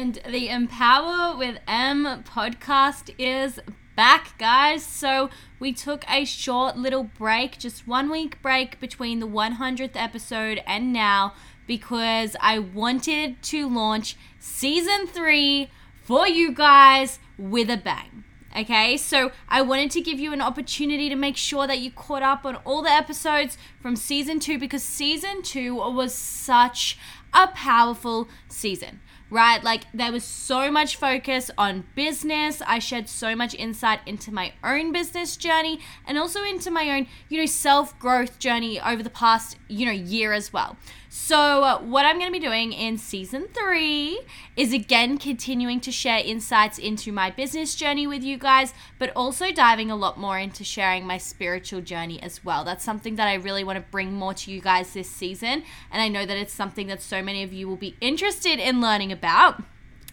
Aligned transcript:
And 0.00 0.20
the 0.28 0.48
Empower 0.48 1.36
with 1.36 1.58
M 1.66 2.22
podcast 2.22 3.12
is 3.18 3.58
back, 3.96 4.38
guys. 4.38 4.84
So 4.84 5.28
we 5.58 5.72
took 5.72 6.08
a 6.08 6.24
short 6.24 6.76
little 6.76 7.02
break, 7.02 7.58
just 7.58 7.88
one 7.88 8.08
week 8.08 8.40
break 8.40 8.78
between 8.78 9.18
the 9.18 9.26
100th 9.26 9.96
episode 9.96 10.62
and 10.68 10.92
now, 10.92 11.34
because 11.66 12.36
I 12.40 12.60
wanted 12.60 13.42
to 13.42 13.68
launch 13.68 14.16
season 14.38 15.08
three 15.08 15.68
for 16.04 16.28
you 16.28 16.52
guys 16.52 17.18
with 17.36 17.68
a 17.68 17.76
bang. 17.76 18.22
Okay, 18.56 18.96
so 18.96 19.32
I 19.48 19.62
wanted 19.62 19.90
to 19.90 20.00
give 20.00 20.20
you 20.20 20.32
an 20.32 20.40
opportunity 20.40 21.08
to 21.08 21.16
make 21.16 21.36
sure 21.36 21.66
that 21.66 21.80
you 21.80 21.90
caught 21.90 22.22
up 22.22 22.44
on 22.44 22.54
all 22.64 22.82
the 22.82 22.90
episodes 22.90 23.58
from 23.82 23.96
season 23.96 24.38
two 24.38 24.60
because 24.60 24.84
season 24.84 25.42
two 25.42 25.74
was 25.74 26.14
such 26.14 26.96
a 27.34 27.48
powerful 27.48 28.28
season 28.46 29.00
right? 29.30 29.62
Like 29.62 29.84
there 29.92 30.12
was 30.12 30.24
so 30.24 30.70
much 30.70 30.96
focus 30.96 31.50
on 31.58 31.84
business. 31.94 32.62
I 32.66 32.78
shared 32.78 33.08
so 33.08 33.36
much 33.36 33.54
insight 33.54 34.00
into 34.06 34.32
my 34.32 34.52
own 34.64 34.92
business 34.92 35.36
journey 35.36 35.80
and 36.06 36.18
also 36.18 36.42
into 36.44 36.70
my 36.70 36.90
own, 36.90 37.06
you 37.28 37.38
know, 37.38 37.46
self-growth 37.46 38.38
journey 38.38 38.80
over 38.80 39.02
the 39.02 39.10
past, 39.10 39.56
you 39.68 39.86
know, 39.86 39.92
year 39.92 40.32
as 40.32 40.52
well. 40.52 40.76
So, 41.10 41.62
uh, 41.62 41.78
what 41.78 42.04
I'm 42.04 42.18
going 42.18 42.30
to 42.30 42.38
be 42.38 42.44
doing 42.44 42.74
in 42.74 42.98
season 42.98 43.48
three 43.54 44.20
is 44.56 44.74
again 44.74 45.16
continuing 45.16 45.80
to 45.80 45.90
share 45.90 46.18
insights 46.18 46.78
into 46.78 47.12
my 47.12 47.30
business 47.30 47.74
journey 47.74 48.06
with 48.06 48.22
you 48.22 48.36
guys, 48.36 48.74
but 48.98 49.10
also 49.16 49.50
diving 49.50 49.90
a 49.90 49.96
lot 49.96 50.18
more 50.18 50.38
into 50.38 50.64
sharing 50.64 51.06
my 51.06 51.16
spiritual 51.16 51.80
journey 51.80 52.22
as 52.22 52.44
well. 52.44 52.62
That's 52.62 52.84
something 52.84 53.16
that 53.16 53.26
I 53.26 53.34
really 53.34 53.64
want 53.64 53.76
to 53.76 53.90
bring 53.90 54.12
more 54.12 54.34
to 54.34 54.50
you 54.50 54.60
guys 54.60 54.92
this 54.92 55.08
season. 55.08 55.62
And 55.90 56.02
I 56.02 56.08
know 56.08 56.26
that 56.26 56.36
it's 56.36 56.52
something 56.52 56.88
that 56.88 57.00
so 57.00 57.22
many 57.22 57.42
of 57.42 57.54
you 57.54 57.66
will 57.66 57.76
be 57.76 57.96
interested 58.02 58.58
in 58.58 58.82
learning 58.82 59.10
about. 59.10 59.62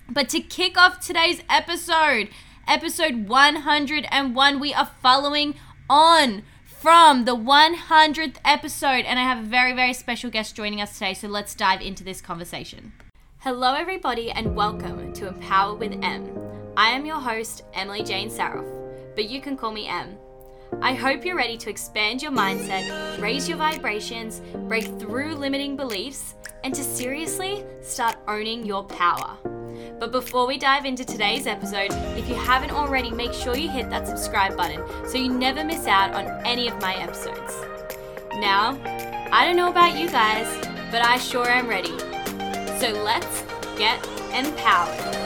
But 0.10 0.30
to 0.30 0.40
kick 0.40 0.78
off 0.78 1.06
today's 1.06 1.42
episode, 1.50 2.30
episode 2.70 3.28
101, 3.28 4.60
we 4.62 4.74
are 4.74 4.92
following 5.02 5.56
on 5.90 6.44
from 6.86 7.26
the 7.26 7.36
100th 7.36 8.36
episode, 8.46 9.06
and 9.06 9.18
I 9.18 9.24
have 9.24 9.40
a 9.40 9.48
very, 9.48 9.74
very 9.74 9.92
special 9.92 10.30
guest 10.30 10.56
joining 10.56 10.82
us 10.82 10.94
today. 10.94 11.16
So 11.16 11.28
let's 11.28 11.56
dive 11.56 11.82
into 11.82 12.04
this 12.04 12.22
conversation. 12.22 12.94
Hello, 13.40 13.74
everybody, 13.74 14.30
and 14.30 14.56
welcome 14.56 15.12
to 15.14 15.28
Empower 15.28 15.74
with 15.74 15.98
M. 16.04 16.30
I 16.78 16.92
am 16.92 17.04
your 17.04 17.20
host, 17.20 17.64
Emily 17.74 18.04
Jane 18.04 18.30
Saroff, 18.30 18.72
but 19.16 19.28
you 19.28 19.42
can 19.42 19.58
call 19.58 19.72
me 19.72 19.88
M. 19.88 20.16
I 20.80 20.94
hope 20.94 21.26
you're 21.26 21.36
ready 21.36 21.58
to 21.58 21.72
expand 21.72 22.22
your 22.22 22.32
mindset, 22.32 23.20
raise 23.20 23.50
your 23.50 23.58
vibrations, 23.58 24.44
break 24.68 24.86
through 25.00 25.34
limiting 25.34 25.76
beliefs, 25.76 26.36
and 26.64 26.76
to 26.76 26.84
seriously 26.84 27.66
start 27.82 28.18
owning 28.28 28.64
your 28.64 28.84
power. 28.84 29.40
But 30.00 30.12
before 30.12 30.48
we 30.48 30.58
dive 30.58 30.86
into 30.86 31.06
today's 31.06 31.48
episode, 31.48 31.92
if 32.18 32.28
you 32.28 32.36
haven't 32.36 32.72
already, 32.72 33.12
make 33.12 33.34
sure 33.34 33.56
you 33.56 33.70
hit 33.70 33.90
that 33.90 34.08
subscribe 34.08 34.56
button 34.56 34.82
so 35.08 35.18
you 35.18 35.30
never 35.30 35.64
miss 35.64 35.88
out 35.88 36.14
on 36.14 36.28
any 36.46 36.68
of 36.68 36.80
my 36.82 36.96
episodes. 36.96 37.54
Now, 38.36 38.78
I 39.32 39.46
don't 39.46 39.56
know 39.56 39.70
about 39.70 39.98
you 39.98 40.10
guys, 40.10 40.48
but 40.92 41.02
I 41.02 41.18
sure 41.18 41.50
am 41.50 41.68
ready. 41.68 41.98
So 42.80 42.92
let's 43.04 43.44
get 43.78 44.06
empowered. 44.34 45.25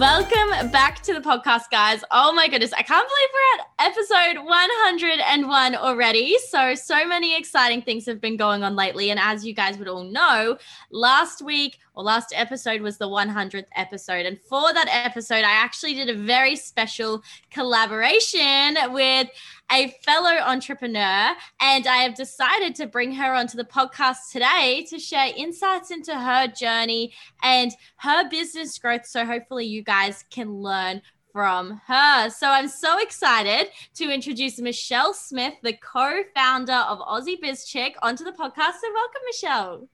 Welcome 0.00 0.70
back 0.70 1.02
to 1.02 1.12
the 1.12 1.20
podcast, 1.20 1.64
guys. 1.70 2.02
Oh 2.10 2.32
my 2.32 2.48
goodness, 2.48 2.72
I 2.72 2.80
can't 2.80 3.06
believe 3.06 3.28
we're 3.34 3.60
at 3.60 3.92
episode 3.92 4.46
101 4.46 5.74
already. 5.76 6.38
So, 6.48 6.74
so 6.74 7.06
many 7.06 7.36
exciting 7.36 7.82
things 7.82 8.06
have 8.06 8.18
been 8.18 8.38
going 8.38 8.62
on 8.62 8.74
lately. 8.74 9.10
And 9.10 9.20
as 9.20 9.44
you 9.44 9.52
guys 9.52 9.76
would 9.76 9.88
all 9.88 10.04
know, 10.04 10.56
last 10.90 11.42
week 11.42 11.80
or 11.94 12.02
last 12.02 12.32
episode 12.34 12.80
was 12.80 12.96
the 12.96 13.08
100th 13.08 13.66
episode. 13.76 14.24
And 14.24 14.40
for 14.40 14.72
that 14.72 14.88
episode, 14.90 15.44
I 15.44 15.52
actually 15.52 15.92
did 15.92 16.08
a 16.08 16.14
very 16.14 16.56
special 16.56 17.22
collaboration 17.50 18.78
with 18.92 19.28
a 19.72 19.88
fellow 20.04 20.36
entrepreneur, 20.44 21.34
and 21.60 21.86
I 21.86 21.98
have 21.98 22.14
decided 22.14 22.74
to 22.76 22.86
bring 22.86 23.12
her 23.12 23.34
onto 23.34 23.56
the 23.56 23.64
podcast 23.64 24.30
today 24.32 24.86
to 24.90 24.98
share 24.98 25.32
insights 25.36 25.90
into 25.90 26.14
her 26.14 26.46
journey 26.48 27.12
and 27.42 27.72
her 27.96 28.28
business 28.28 28.78
growth. 28.78 29.06
So, 29.06 29.24
hopefully, 29.24 29.66
you 29.66 29.82
guys 29.82 30.24
can 30.30 30.54
learn 30.54 31.02
from 31.32 31.80
her. 31.86 32.30
So 32.30 32.48
I'm 32.48 32.68
so 32.68 32.98
excited 32.98 33.68
to 33.94 34.12
introduce 34.12 34.58
Michelle 34.58 35.14
Smith, 35.14 35.54
the 35.62 35.74
co-founder 35.74 36.72
of 36.72 36.98
Aussie 36.98 37.40
Biz 37.40 37.66
Chick, 37.66 37.94
onto 38.02 38.24
the 38.24 38.32
podcast. 38.32 38.80
So 38.80 38.92
welcome, 38.92 39.22
Michelle. 39.26 39.88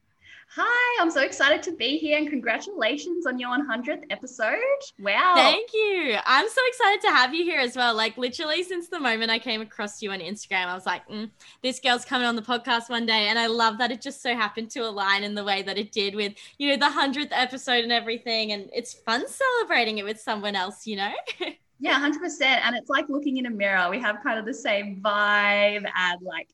Hi, 0.55 1.03
I'm 1.03 1.11
so 1.11 1.21
excited 1.21 1.63
to 1.65 1.73
be 1.73 1.99
here 1.99 2.17
and 2.17 2.31
congratulations 2.31 3.27
on 3.27 3.39
your 3.39 3.51
100th 3.51 4.05
episode. 4.09 4.57
Wow. 4.99 5.35
Thank 5.35 5.71
you. 5.75 6.17
I'm 6.25 6.49
so 6.49 6.61
excited 6.69 7.01
to 7.03 7.09
have 7.09 7.35
you 7.35 7.45
here 7.45 7.61
as 7.61 7.77
well. 7.77 7.95
Like, 7.95 8.17
literally, 8.17 8.63
since 8.63 8.89
the 8.89 8.99
moment 8.99 9.31
I 9.31 9.39
came 9.39 9.61
across 9.61 10.01
you 10.01 10.13
on 10.13 10.21
Instagram, 10.21 10.67
I 10.67 10.75
was 10.75 10.87
like, 10.87 11.07
mm, 11.09 11.31
this 11.63 11.81
girl's 11.81 12.07
coming 12.07 12.27
on 12.27 12.37
the 12.37 12.43
podcast 12.43 12.89
one 12.89 13.05
day. 13.05 13.29
And 13.29 13.39
I 13.39 13.49
love 13.49 13.77
that 13.79 13.91
it 13.91 14.01
just 14.01 14.23
so 14.23 14.35
happened 14.35 14.71
to 14.71 14.81
align 14.81 15.25
in 15.25 15.35
the 15.35 15.45
way 15.45 15.63
that 15.63 15.77
it 15.77 15.93
did 15.93 16.15
with, 16.15 16.33
you 16.59 16.69
know, 16.69 16.77
the 16.77 16.95
100th 16.95 17.29
episode 17.33 17.85
and 17.85 17.93
everything. 17.93 18.53
And 18.53 18.71
it's 18.73 18.95
fun 18.95 19.25
celebrating 19.29 19.99
it 19.99 20.05
with 20.05 20.19
someone 20.19 20.57
else, 20.57 20.87
you 20.87 20.97
know? 20.97 21.13
yeah, 21.81 22.01
100%. 22.01 22.43
And 22.43 22.77
it's 22.77 22.89
like 22.89 23.09
looking 23.11 23.37
in 23.37 23.47
a 23.47 23.51
mirror. 23.51 23.91
We 23.91 24.01
have 24.01 24.23
kind 24.23 24.39
of 24.39 24.47
the 24.47 24.55
same 24.55 25.03
vibe 25.05 25.85
and 25.95 26.23
like, 26.23 26.49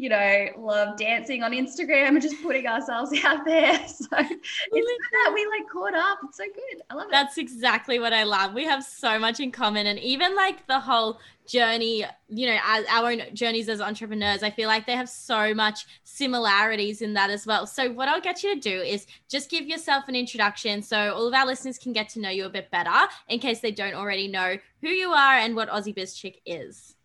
you 0.00 0.08
know, 0.08 0.46
love 0.56 0.96
dancing 0.96 1.42
on 1.42 1.52
Instagram 1.52 2.08
and 2.08 2.22
just 2.22 2.42
putting 2.42 2.66
ourselves 2.66 3.12
out 3.24 3.44
there. 3.44 3.78
So 4.00 4.16
it's 4.16 5.08
that 5.12 5.32
we 5.34 5.46
like 5.46 5.68
caught 5.70 5.94
up. 5.94 6.18
It's 6.24 6.38
so 6.38 6.44
good. 6.44 6.82
I 6.88 6.94
love 6.94 7.08
it. 7.08 7.10
That's 7.10 7.36
exactly 7.38 7.98
what 7.98 8.12
I 8.12 8.24
love. 8.24 8.54
We 8.54 8.64
have 8.64 8.82
so 8.82 9.18
much 9.18 9.40
in 9.40 9.52
common. 9.52 9.86
And 9.86 9.98
even 9.98 10.34
like 10.34 10.66
the 10.66 10.80
whole 10.80 11.18
journey, 11.46 12.04
you 12.28 12.46
know, 12.46 12.58
as 12.64 12.86
our 12.88 13.10
own 13.10 13.22
journeys 13.34 13.68
as 13.68 13.80
entrepreneurs, 13.80 14.42
I 14.42 14.50
feel 14.50 14.68
like 14.68 14.86
they 14.86 14.96
have 14.96 15.08
so 15.08 15.52
much 15.52 15.86
similarities 16.04 17.02
in 17.02 17.12
that 17.14 17.30
as 17.30 17.46
well. 17.46 17.66
So 17.66 17.92
what 17.92 18.08
I'll 18.08 18.20
get 18.20 18.42
you 18.42 18.54
to 18.54 18.60
do 18.60 18.80
is 18.80 19.06
just 19.28 19.50
give 19.50 19.66
yourself 19.66 20.04
an 20.08 20.16
introduction 20.16 20.82
so 20.82 21.12
all 21.14 21.28
of 21.28 21.34
our 21.34 21.46
listeners 21.46 21.78
can 21.78 21.92
get 21.92 22.08
to 22.10 22.20
know 22.20 22.30
you 22.30 22.46
a 22.46 22.50
bit 22.50 22.70
better 22.70 23.08
in 23.28 23.38
case 23.38 23.60
they 23.60 23.72
don't 23.72 23.94
already 23.94 24.28
know 24.28 24.56
who 24.80 24.88
you 24.88 25.10
are 25.10 25.34
and 25.34 25.54
what 25.54 25.68
Aussie 25.68 25.94
Biz 25.94 26.14
Chick 26.14 26.40
is. 26.46 26.96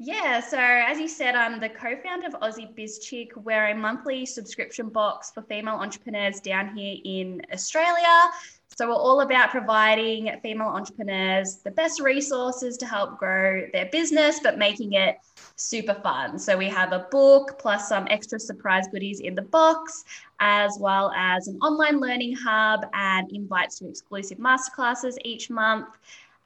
Yeah, 0.00 0.38
so 0.38 0.58
as 0.58 1.00
you 1.00 1.08
said, 1.08 1.34
I'm 1.34 1.58
the 1.58 1.68
co 1.68 1.96
founder 1.96 2.28
of 2.28 2.34
Aussie 2.34 2.72
Biz 2.72 3.00
Chick. 3.00 3.32
We're 3.34 3.70
a 3.70 3.74
monthly 3.74 4.24
subscription 4.26 4.90
box 4.90 5.32
for 5.32 5.42
female 5.42 5.74
entrepreneurs 5.74 6.38
down 6.38 6.76
here 6.76 6.98
in 7.04 7.42
Australia. 7.52 8.30
So 8.76 8.86
we're 8.86 8.94
all 8.94 9.22
about 9.22 9.50
providing 9.50 10.30
female 10.40 10.68
entrepreneurs 10.68 11.56
the 11.64 11.72
best 11.72 12.00
resources 12.00 12.76
to 12.76 12.86
help 12.86 13.18
grow 13.18 13.66
their 13.72 13.86
business, 13.86 14.38
but 14.40 14.56
making 14.56 14.92
it 14.92 15.16
super 15.56 15.94
fun. 15.94 16.38
So 16.38 16.56
we 16.56 16.68
have 16.68 16.92
a 16.92 17.08
book 17.10 17.58
plus 17.58 17.88
some 17.88 18.06
extra 18.08 18.38
surprise 18.38 18.86
goodies 18.86 19.18
in 19.18 19.34
the 19.34 19.42
box, 19.42 20.04
as 20.38 20.78
well 20.78 21.10
as 21.16 21.48
an 21.48 21.58
online 21.58 21.98
learning 21.98 22.36
hub 22.36 22.86
and 22.94 23.28
invites 23.32 23.80
to 23.80 23.88
exclusive 23.88 24.38
masterclasses 24.38 25.16
each 25.24 25.50
month. 25.50 25.88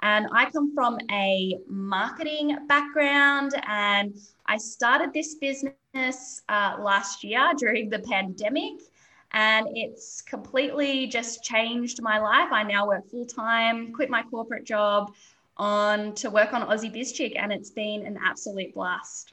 And 0.02 0.26
I 0.32 0.50
come 0.50 0.74
from 0.74 0.98
a 1.10 1.58
marketing 1.68 2.58
background, 2.66 3.52
and 3.68 4.14
I 4.46 4.58
started 4.58 5.12
this 5.12 5.36
business 5.36 6.42
uh, 6.48 6.76
last 6.80 7.22
year 7.22 7.52
during 7.56 7.88
the 7.88 8.00
pandemic. 8.00 8.80
And 9.32 9.68
it's 9.74 10.20
completely 10.20 11.06
just 11.06 11.42
changed 11.42 12.02
my 12.02 12.18
life. 12.18 12.52
I 12.52 12.64
now 12.64 12.86
work 12.86 13.08
full 13.08 13.24
time, 13.24 13.92
quit 13.92 14.10
my 14.10 14.22
corporate 14.24 14.64
job 14.64 15.14
on 15.56 16.14
to 16.16 16.28
work 16.30 16.52
on 16.52 16.62
Aussie 16.62 16.92
Biz 16.92 17.12
Chick, 17.12 17.34
and 17.36 17.52
it's 17.52 17.70
been 17.70 18.04
an 18.04 18.18
absolute 18.22 18.74
blast. 18.74 19.32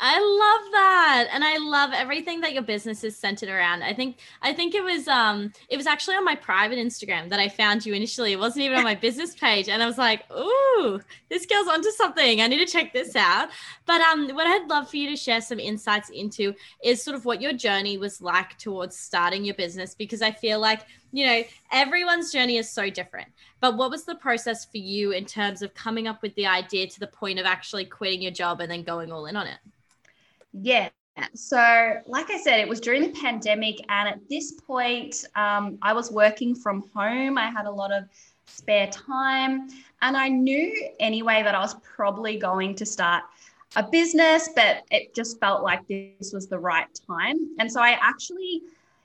I 0.00 0.18
love 0.18 0.72
that. 0.72 1.28
And 1.32 1.44
I 1.44 1.56
love 1.58 1.92
everything 1.94 2.40
that 2.40 2.52
your 2.52 2.64
business 2.64 3.04
is 3.04 3.16
centered 3.16 3.48
around. 3.48 3.84
I 3.84 3.94
think 3.94 4.18
I 4.42 4.52
think 4.52 4.74
it 4.74 4.82
was 4.82 5.06
um 5.06 5.52
it 5.68 5.76
was 5.76 5.86
actually 5.86 6.16
on 6.16 6.24
my 6.24 6.34
private 6.34 6.78
Instagram 6.78 7.30
that 7.30 7.38
I 7.38 7.48
found 7.48 7.86
you 7.86 7.94
initially. 7.94 8.32
It 8.32 8.38
wasn't 8.38 8.64
even 8.64 8.78
on 8.78 8.84
my 8.84 8.96
business 8.96 9.36
page. 9.36 9.68
And 9.68 9.82
I 9.82 9.86
was 9.86 9.96
like, 9.96 10.24
ooh, 10.32 11.00
this 11.30 11.46
girl's 11.46 11.68
onto 11.68 11.90
something. 11.90 12.40
I 12.40 12.48
need 12.48 12.58
to 12.58 12.70
check 12.70 12.92
this 12.92 13.14
out. 13.14 13.50
But 13.86 14.00
um 14.00 14.28
what 14.30 14.48
I'd 14.48 14.68
love 14.68 14.90
for 14.90 14.96
you 14.96 15.08
to 15.10 15.16
share 15.16 15.40
some 15.40 15.60
insights 15.60 16.10
into 16.10 16.54
is 16.82 17.02
sort 17.02 17.16
of 17.16 17.24
what 17.24 17.40
your 17.40 17.52
journey 17.52 17.96
was 17.96 18.20
like 18.20 18.58
towards 18.58 18.98
starting 18.98 19.44
your 19.44 19.54
business 19.54 19.94
because 19.94 20.22
I 20.22 20.32
feel 20.32 20.58
like 20.58 20.86
you 21.12 21.24
know, 21.24 21.44
everyone's 21.70 22.32
journey 22.32 22.56
is 22.56 22.68
so 22.68 22.90
different. 22.90 23.28
But 23.60 23.76
what 23.76 23.88
was 23.88 24.04
the 24.04 24.16
process 24.16 24.64
for 24.64 24.78
you 24.78 25.12
in 25.12 25.24
terms 25.24 25.62
of 25.62 25.72
coming 25.72 26.08
up 26.08 26.20
with 26.22 26.34
the 26.34 26.46
idea 26.46 26.88
to 26.88 26.98
the 26.98 27.06
point 27.06 27.38
of 27.38 27.46
actually 27.46 27.84
quitting 27.84 28.20
your 28.20 28.32
job 28.32 28.60
and 28.60 28.68
then 28.68 28.82
going 28.82 29.12
all 29.12 29.26
in 29.26 29.36
on 29.36 29.46
it? 29.46 29.58
Yeah. 30.54 30.88
So, 31.34 31.58
like 32.06 32.30
I 32.30 32.38
said, 32.38 32.58
it 32.58 32.68
was 32.68 32.80
during 32.80 33.02
the 33.02 33.20
pandemic. 33.20 33.76
And 33.88 34.08
at 34.08 34.18
this 34.28 34.52
point, 34.52 35.24
um, 35.36 35.78
I 35.82 35.92
was 35.92 36.10
working 36.10 36.54
from 36.54 36.84
home. 36.94 37.38
I 37.38 37.50
had 37.50 37.66
a 37.66 37.70
lot 37.70 37.92
of 37.92 38.04
spare 38.46 38.88
time. 38.88 39.68
And 40.02 40.16
I 40.16 40.28
knew 40.28 40.90
anyway 41.00 41.42
that 41.42 41.54
I 41.54 41.60
was 41.60 41.76
probably 41.96 42.36
going 42.36 42.74
to 42.76 42.86
start 42.86 43.22
a 43.76 43.82
business, 43.82 44.50
but 44.54 44.82
it 44.90 45.14
just 45.14 45.40
felt 45.40 45.62
like 45.62 45.86
this 45.88 46.32
was 46.32 46.46
the 46.46 46.58
right 46.58 46.86
time. 47.06 47.36
And 47.58 47.70
so 47.70 47.80
I 47.80 47.98
actually, 48.00 48.62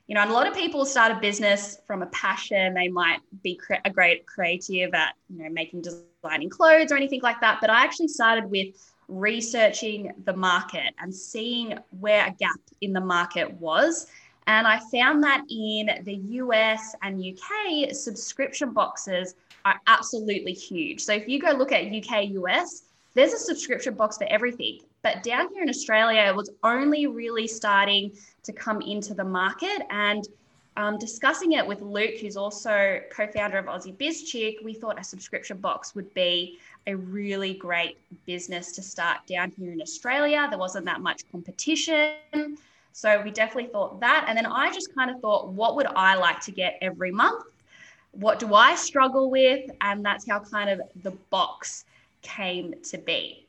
you 0.07 0.15
know, 0.15 0.23
a 0.23 0.31
lot 0.31 0.47
of 0.47 0.53
people 0.53 0.85
start 0.85 1.11
a 1.11 1.19
business 1.19 1.79
from 1.87 2.01
a 2.01 2.07
passion. 2.07 2.73
They 2.73 2.87
might 2.87 3.19
be 3.43 3.55
cre- 3.55 3.75
a 3.85 3.89
great 3.89 4.25
creative 4.25 4.93
at, 4.93 5.15
you 5.29 5.43
know, 5.43 5.49
making 5.49 5.83
designing 5.83 6.49
clothes 6.49 6.91
or 6.91 6.95
anything 6.95 7.21
like 7.21 7.39
that. 7.41 7.59
But 7.61 7.69
I 7.69 7.83
actually 7.83 8.09
started 8.09 8.49
with 8.49 8.88
researching 9.09 10.13
the 10.25 10.35
market 10.35 10.93
and 10.99 11.13
seeing 11.13 11.77
where 11.99 12.27
a 12.27 12.31
gap 12.31 12.59
in 12.81 12.93
the 12.93 13.01
market 13.01 13.51
was. 13.55 14.07
And 14.47 14.65
I 14.65 14.79
found 14.91 15.23
that 15.23 15.43
in 15.49 16.03
the 16.03 16.15
US 16.15 16.95
and 17.01 17.23
UK, 17.23 17.93
subscription 17.93 18.71
boxes 18.71 19.35
are 19.65 19.75
absolutely 19.87 20.53
huge. 20.53 21.01
So 21.01 21.13
if 21.13 21.27
you 21.27 21.39
go 21.39 21.51
look 21.51 21.71
at 21.71 21.85
UK, 21.85 22.29
US, 22.29 22.83
there's 23.13 23.33
a 23.33 23.37
subscription 23.37 23.95
box 23.95 24.17
for 24.17 24.25
everything. 24.29 24.79
But 25.01 25.23
down 25.23 25.53
here 25.53 25.63
in 25.63 25.69
Australia, 25.69 26.21
it 26.21 26.35
was 26.35 26.49
only 26.63 27.07
really 27.07 27.47
starting 27.47 28.11
to 28.43 28.53
come 28.53 28.81
into 28.81 29.13
the 29.13 29.23
market. 29.23 29.81
And 29.89 30.27
um, 30.77 30.97
discussing 30.97 31.53
it 31.53 31.65
with 31.65 31.81
Luke, 31.81 32.19
who's 32.21 32.37
also 32.37 33.01
co 33.11 33.27
founder 33.27 33.57
of 33.57 33.65
Aussie 33.65 33.97
Biz 33.97 34.23
Chick, 34.23 34.59
we 34.63 34.73
thought 34.73 34.99
a 34.99 35.03
subscription 35.03 35.57
box 35.57 35.95
would 35.95 36.13
be 36.13 36.59
a 36.89 36.95
really 36.95 37.53
great 37.53 37.97
business 38.25 38.71
to 38.71 38.81
start 38.81 39.19
down 39.27 39.51
here 39.57 39.71
in 39.71 39.81
Australia. 39.81 40.47
There 40.49 40.57
wasn't 40.57 40.85
that 40.85 41.01
much 41.01 41.21
competition. 41.31 42.57
So 42.93 43.21
we 43.21 43.29
definitely 43.29 43.71
thought 43.71 43.99
that. 43.99 44.25
And 44.27 44.35
then 44.35 44.47
I 44.47 44.71
just 44.71 44.93
kind 44.95 45.11
of 45.11 45.21
thought, 45.21 45.49
what 45.49 45.75
would 45.75 45.85
I 45.85 46.15
like 46.15 46.41
to 46.41 46.51
get 46.51 46.79
every 46.81 47.11
month? 47.11 47.43
What 48.11 48.39
do 48.39 48.55
I 48.55 48.73
struggle 48.75 49.29
with? 49.29 49.69
And 49.81 50.03
that's 50.03 50.27
how 50.27 50.39
kind 50.39 50.69
of 50.69 50.81
the 51.03 51.11
box 51.29 51.85
came 52.23 52.73
to 52.85 52.97
be. 52.97 53.45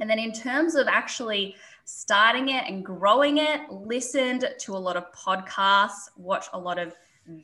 And 0.00 0.10
then 0.10 0.18
in 0.18 0.32
terms 0.32 0.74
of 0.74 0.88
actually 0.88 1.54
starting 1.84 2.48
it 2.48 2.64
and 2.66 2.84
growing 2.84 3.38
it, 3.38 3.70
listened 3.70 4.44
to 4.58 4.76
a 4.76 4.82
lot 4.86 4.96
of 4.96 5.10
podcasts, 5.12 6.10
watched 6.16 6.50
a 6.52 6.58
lot 6.58 6.78
of 6.78 6.94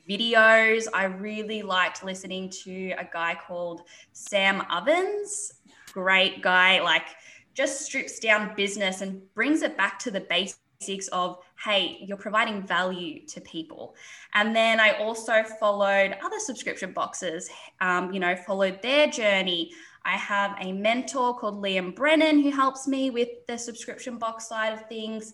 videos. 0.09 0.87
I 0.93 1.05
really 1.05 1.61
liked 1.61 2.03
listening 2.03 2.49
to 2.63 2.91
a 2.91 3.07
guy 3.11 3.35
called 3.35 3.81
Sam 4.11 4.63
Ovens. 4.69 5.53
Great 5.93 6.41
guy, 6.41 6.81
like 6.81 7.07
just 7.53 7.81
strips 7.81 8.19
down 8.19 8.55
business 8.55 9.01
and 9.01 9.21
brings 9.33 9.61
it 9.61 9.77
back 9.77 9.99
to 9.99 10.11
the 10.11 10.21
basics 10.21 11.07
of 11.09 11.37
hey, 11.63 12.03
you're 12.05 12.17
providing 12.17 12.61
value 12.61 13.25
to 13.25 13.39
people. 13.41 13.95
And 14.33 14.53
then 14.55 14.79
I 14.79 14.97
also 14.97 15.43
followed 15.59 16.17
other 16.23 16.39
subscription 16.39 16.91
boxes, 16.91 17.49
um, 17.79 18.11
you 18.11 18.19
know, 18.19 18.35
followed 18.35 18.81
their 18.81 19.07
journey. 19.07 19.71
I 20.03 20.17
have 20.17 20.57
a 20.59 20.73
mentor 20.73 21.37
called 21.37 21.63
Liam 21.63 21.95
Brennan 21.95 22.41
who 22.41 22.51
helps 22.51 22.87
me 22.87 23.09
with 23.11 23.29
the 23.47 23.57
subscription 23.57 24.17
box 24.17 24.49
side 24.49 24.73
of 24.73 24.87
things. 24.89 25.33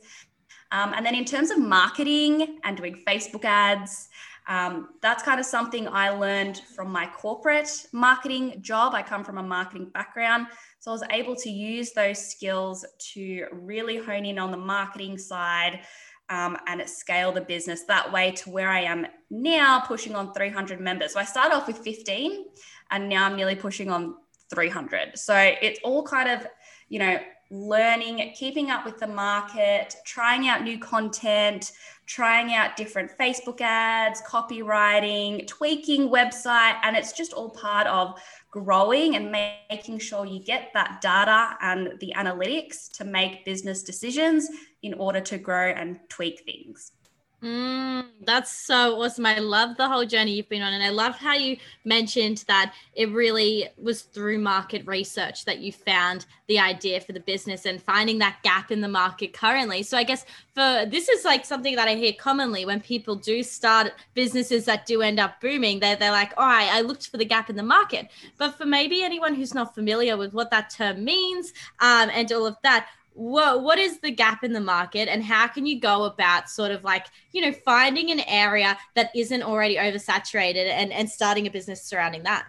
Um, 0.71 0.93
and 0.93 1.03
then 1.03 1.15
in 1.15 1.25
terms 1.25 1.49
of 1.49 1.57
marketing 1.57 2.59
and 2.63 2.77
doing 2.77 3.03
Facebook 3.07 3.43
ads, 3.43 4.09
um, 4.49 4.89
that's 5.01 5.21
kind 5.21 5.39
of 5.39 5.45
something 5.45 5.87
I 5.87 6.09
learned 6.09 6.63
from 6.75 6.91
my 6.91 7.05
corporate 7.05 7.85
marketing 7.93 8.55
job. 8.61 8.95
I 8.95 9.03
come 9.03 9.23
from 9.23 9.37
a 9.37 9.43
marketing 9.43 9.91
background. 9.93 10.47
So 10.79 10.89
I 10.89 10.93
was 10.93 11.03
able 11.11 11.35
to 11.35 11.49
use 11.51 11.91
those 11.91 12.17
skills 12.17 12.83
to 13.13 13.45
really 13.51 13.97
hone 13.97 14.25
in 14.25 14.39
on 14.39 14.49
the 14.49 14.57
marketing 14.57 15.19
side 15.19 15.81
um, 16.29 16.57
and 16.65 16.81
scale 16.89 17.31
the 17.31 17.41
business 17.41 17.83
that 17.83 18.11
way 18.11 18.31
to 18.31 18.49
where 18.49 18.69
I 18.69 18.81
am 18.81 19.05
now, 19.29 19.81
pushing 19.81 20.15
on 20.15 20.33
300 20.33 20.79
members. 20.79 21.13
So 21.13 21.19
I 21.19 21.25
started 21.25 21.55
off 21.55 21.67
with 21.67 21.77
15 21.77 22.45
and 22.89 23.07
now 23.07 23.25
I'm 23.25 23.35
nearly 23.35 23.55
pushing 23.55 23.91
on 23.91 24.15
300. 24.49 25.17
So 25.17 25.35
it's 25.35 25.79
all 25.83 26.01
kind 26.03 26.27
of, 26.27 26.47
you 26.89 26.97
know, 26.97 27.19
learning, 27.51 28.33
keeping 28.35 28.69
up 28.69 28.85
with 28.85 28.99
the 28.99 29.07
market, 29.07 29.95
trying 30.05 30.47
out 30.47 30.63
new 30.63 30.77
content, 30.77 31.71
trying 32.09 32.55
out 32.55 32.75
different 32.75 33.15
Facebook 33.19 33.61
ads, 33.61 34.19
copywriting, 34.23 35.45
tweaking 35.45 36.09
website. 36.09 36.75
And 36.81 36.97
it's 36.97 37.13
just 37.13 37.33
all 37.33 37.51
part 37.51 37.85
of 37.85 38.19
growing 38.49 39.15
and 39.15 39.31
making 39.31 39.99
sure 39.99 40.25
you 40.25 40.43
get 40.43 40.71
that 40.73 41.01
data 41.01 41.55
and 41.61 41.99
the 41.99 42.11
analytics 42.17 42.91
to 42.97 43.05
make 43.05 43.45
business 43.45 43.83
decisions 43.83 44.49
in 44.81 44.95
order 44.95 45.21
to 45.21 45.37
grow 45.37 45.69
and 45.69 45.99
tweak 46.09 46.41
things. 46.45 46.93
Mm, 47.41 48.05
that's 48.25 48.51
so 48.51 49.01
awesome. 49.01 49.25
I 49.25 49.39
love 49.39 49.77
the 49.77 49.87
whole 49.87 50.05
journey 50.05 50.33
you've 50.33 50.49
been 50.49 50.61
on. 50.61 50.73
And 50.73 50.83
I 50.83 50.89
love 50.89 51.15
how 51.15 51.35
you 51.35 51.55
mentioned 51.85 52.43
that 52.49 52.73
it 52.93 53.09
really 53.11 53.69
was 53.77 54.01
through 54.01 54.39
market 54.39 54.85
research 54.85 55.45
that 55.45 55.59
you 55.59 55.71
found 55.71 56.25
the 56.47 56.59
idea 56.59 56.99
for 56.99 57.13
the 57.13 57.21
business 57.21 57.65
and 57.65 57.81
finding 57.81 58.17
that 58.19 58.39
gap 58.43 58.71
in 58.71 58.81
the 58.81 58.89
market 58.89 59.31
currently. 59.31 59.83
So 59.83 59.97
I 59.97 60.03
guess 60.03 60.25
for 60.53 60.85
this 60.85 61.07
is 61.07 61.23
like 61.23 61.45
something 61.45 61.77
that 61.77 61.87
I 61.87 61.95
hear 61.95 62.11
commonly 62.11 62.65
when 62.65 62.81
people 62.81 63.15
do 63.15 63.41
start 63.41 63.93
businesses 64.15 64.65
that 64.65 64.85
do 64.85 65.01
end 65.01 65.17
up 65.17 65.39
booming. 65.39 65.79
They're, 65.79 65.95
they're 65.95 66.11
like, 66.11 66.33
all 66.35 66.45
right, 66.45 66.69
I 66.69 66.81
looked 66.81 67.07
for 67.07 67.15
the 67.15 67.25
gap 67.25 67.49
in 67.49 67.55
the 67.55 67.63
market. 67.63 68.09
But 68.37 68.57
for 68.57 68.65
maybe 68.65 69.01
anyone 69.01 69.33
who's 69.33 69.53
not 69.53 69.73
familiar 69.73 70.17
with 70.17 70.33
what 70.33 70.51
that 70.51 70.71
term 70.71 71.05
means 71.05 71.53
um, 71.79 72.09
and 72.11 72.29
all 72.33 72.45
of 72.45 72.57
that, 72.63 72.89
what 73.13 73.63
what 73.63 73.77
is 73.79 73.99
the 73.99 74.11
gap 74.11 74.43
in 74.43 74.53
the 74.53 74.61
market 74.61 75.09
and 75.09 75.23
how 75.23 75.47
can 75.47 75.65
you 75.65 75.79
go 75.79 76.05
about 76.05 76.49
sort 76.49 76.71
of 76.71 76.83
like 76.83 77.07
you 77.31 77.41
know 77.41 77.51
finding 77.51 78.11
an 78.11 78.21
area 78.21 78.77
that 78.95 79.09
isn't 79.15 79.43
already 79.43 79.75
oversaturated 79.75 80.69
and 80.69 80.91
and 80.93 81.09
starting 81.09 81.47
a 81.47 81.49
business 81.49 81.83
surrounding 81.83 82.23
that? 82.23 82.45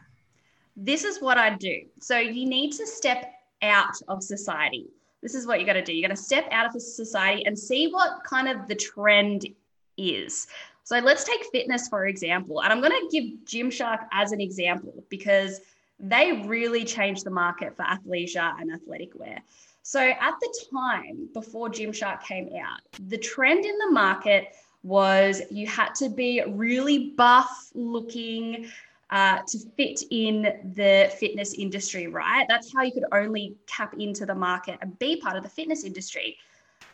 This 0.77 1.05
is 1.05 1.21
what 1.21 1.37
i 1.37 1.51
do. 1.51 1.83
So 2.01 2.19
you 2.19 2.47
need 2.47 2.73
to 2.73 2.87
step 2.87 3.33
out 3.63 3.95
of 4.09 4.23
society. 4.23 4.87
This 5.23 5.35
is 5.35 5.47
what 5.47 5.61
you 5.61 5.67
got 5.67 5.75
to 5.75 5.83
do. 5.83 5.93
You 5.93 6.01
got 6.01 6.17
to 6.17 6.23
step 6.23 6.49
out 6.51 6.75
of 6.75 6.81
society 6.81 7.45
and 7.45 7.59
see 7.59 7.89
what 7.89 8.25
kind 8.25 8.49
of 8.49 8.67
the 8.69 8.75
trend 8.75 9.47
is. 9.99 10.47
So 10.85 10.99
let's 10.99 11.25
take 11.25 11.45
fitness 11.53 11.89
for 11.89 12.07
example 12.07 12.63
and 12.63 12.73
i'm 12.73 12.81
going 12.81 12.91
to 12.91 13.09
give 13.13 13.39
gymshark 13.45 14.07
as 14.13 14.33
an 14.33 14.41
example 14.41 15.05
because 15.09 15.61
they 16.01 16.43
really 16.47 16.85
changed 16.85 17.25
the 17.25 17.31
market 17.31 17.77
for 17.77 17.85
athleisure 17.85 18.61
and 18.61 18.73
athletic 18.73 19.11
wear 19.15 19.41
so 19.91 19.99
at 19.99 20.35
the 20.41 20.65
time 20.73 21.29
before 21.35 21.69
Gymshark 21.69 22.23
came 22.23 22.49
out, 22.55 22.79
the 23.09 23.19
trend 23.19 23.65
in 23.65 23.77
the 23.77 23.91
market 23.91 24.55
was 24.85 25.43
you 25.51 25.67
had 25.67 25.97
to 25.97 26.09
be 26.09 26.45
really 26.47 27.11
buff 27.17 27.71
looking 27.75 28.69
uh, 29.11 29.41
to 29.49 29.59
fit 29.77 30.05
in 30.13 30.43
the 30.77 31.13
fitness 31.19 31.55
industry, 31.55 32.07
right? 32.07 32.47
That's 32.49 32.73
how 32.73 32.83
you 32.83 32.93
could 32.93 33.07
only 33.11 33.57
tap 33.67 33.95
into 33.99 34.25
the 34.25 34.35
market 34.35 34.79
and 34.81 34.97
be 35.01 35.21
part 35.21 35.37
of 35.37 35.43
the 35.43 35.49
fitness 35.49 35.83
industry. 35.83 36.39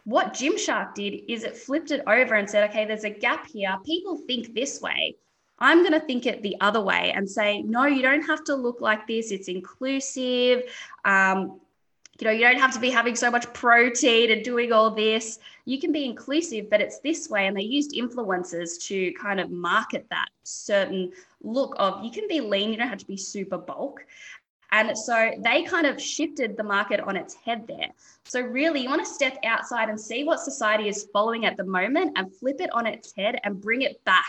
What 0.05 0.33
Gymshark 0.33 0.95
did 0.95 1.31
is 1.31 1.45
it 1.45 1.55
flipped 1.55 1.91
it 1.91 2.03
over 2.07 2.35
and 2.37 2.49
said, 2.49 2.71
okay, 2.71 2.87
there's 2.87 3.05
a 3.05 3.11
gap 3.11 3.47
here. 3.47 3.77
People 3.85 4.17
think 4.17 4.55
this 4.55 4.81
way. 4.81 5.17
I'm 5.59 5.81
going 5.81 5.93
to 5.93 6.07
think 6.07 6.25
it 6.25 6.43
the 6.43 6.57
other 6.63 6.81
way 6.81 7.13
and 7.15 7.29
say, 7.29 7.61
no, 7.61 7.85
you 7.85 8.01
don't 8.01 8.23
have 8.23 8.43
to 8.45 8.55
look 8.55 8.81
like 8.81 9.07
this. 9.07 9.31
It's 9.33 9.49
inclusive. 9.49 10.63
Um, 11.05 11.61
you 12.19 12.25
know, 12.27 12.31
you 12.31 12.41
don't 12.41 12.59
have 12.59 12.73
to 12.73 12.81
be 12.81 12.91
having 12.91 13.15
so 13.15 13.31
much 13.31 13.53
protein 13.53 14.31
and 14.31 14.43
doing 14.43 14.73
all 14.73 14.91
this. 14.91 15.39
You 15.67 15.79
can 15.79 15.93
be 15.93 16.05
inclusive, 16.05 16.71
but 16.71 16.81
it's 16.81 16.99
this 17.01 17.29
way. 17.29 17.47
And 17.47 17.57
they 17.57 17.63
used 17.63 17.93
influencers 17.93 18.83
to 18.87 19.13
kind 19.13 19.39
of 19.39 19.51
market 19.51 20.07
that 20.11 20.29
certain 20.43 21.13
look 21.43 21.75
of 21.79 22.03
you 22.03 22.11
can 22.11 22.27
be 22.29 22.41
lean, 22.41 22.71
you 22.71 22.77
don't 22.77 22.89
have 22.89 22.99
to 22.99 23.07
be 23.07 23.17
super 23.17 23.59
bulk. 23.59 24.05
And 24.73 24.97
so 24.97 25.33
they 25.39 25.63
kind 25.63 25.87
of 25.87 26.01
shifted 26.01 26.57
the 26.57 26.65
market 26.65 27.01
on 27.01 27.17
its 27.17 27.35
head 27.35 27.67
there. 27.69 27.89
So, 28.25 28.41
really, 28.41 28.81
you 28.81 28.89
want 28.89 29.05
to 29.07 29.11
step 29.11 29.39
outside 29.45 29.89
and 29.89 30.01
see 30.01 30.25
what 30.25 30.41
society 30.41 30.89
is 30.89 31.09
following 31.13 31.47
at 31.47 31.57
the 31.57 31.65
moment 31.65 32.19
and 32.19 32.35
flip 32.35 32.61
it 32.61 32.71
on 32.73 32.85
its 32.87 33.15
head 33.15 33.39
and 33.45 33.61
bring 33.61 33.83
it 33.83 34.05
back. 34.05 34.25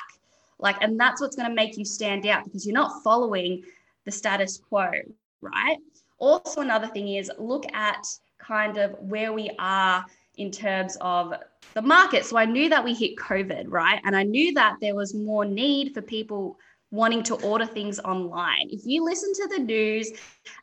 Like, 0.59 0.77
and 0.81 0.99
that's 0.99 1.21
what's 1.21 1.35
going 1.35 1.49
to 1.49 1.55
make 1.55 1.77
you 1.77 1.85
stand 1.85 2.25
out 2.27 2.45
because 2.45 2.65
you're 2.65 2.73
not 2.73 3.03
following 3.03 3.63
the 4.05 4.11
status 4.11 4.61
quo, 4.69 4.91
right? 5.41 5.77
Also, 6.17 6.61
another 6.61 6.87
thing 6.87 7.09
is 7.09 7.31
look 7.37 7.65
at 7.73 8.05
kind 8.39 8.77
of 8.77 8.95
where 8.99 9.33
we 9.33 9.51
are 9.59 10.05
in 10.37 10.51
terms 10.51 10.97
of 11.01 11.33
the 11.73 11.81
market. 11.81 12.25
So 12.25 12.37
I 12.37 12.45
knew 12.45 12.69
that 12.69 12.83
we 12.83 12.93
hit 12.93 13.17
COVID, 13.17 13.65
right? 13.67 13.99
And 14.03 14.15
I 14.15 14.23
knew 14.23 14.53
that 14.53 14.77
there 14.79 14.95
was 14.95 15.13
more 15.13 15.45
need 15.45 15.93
for 15.93 16.01
people 16.01 16.57
wanting 16.91 17.23
to 17.23 17.35
order 17.35 17.65
things 17.65 17.99
online. 17.99 18.69
If 18.69 18.81
you 18.85 19.03
listen 19.03 19.33
to 19.33 19.47
the 19.57 19.63
news 19.63 20.11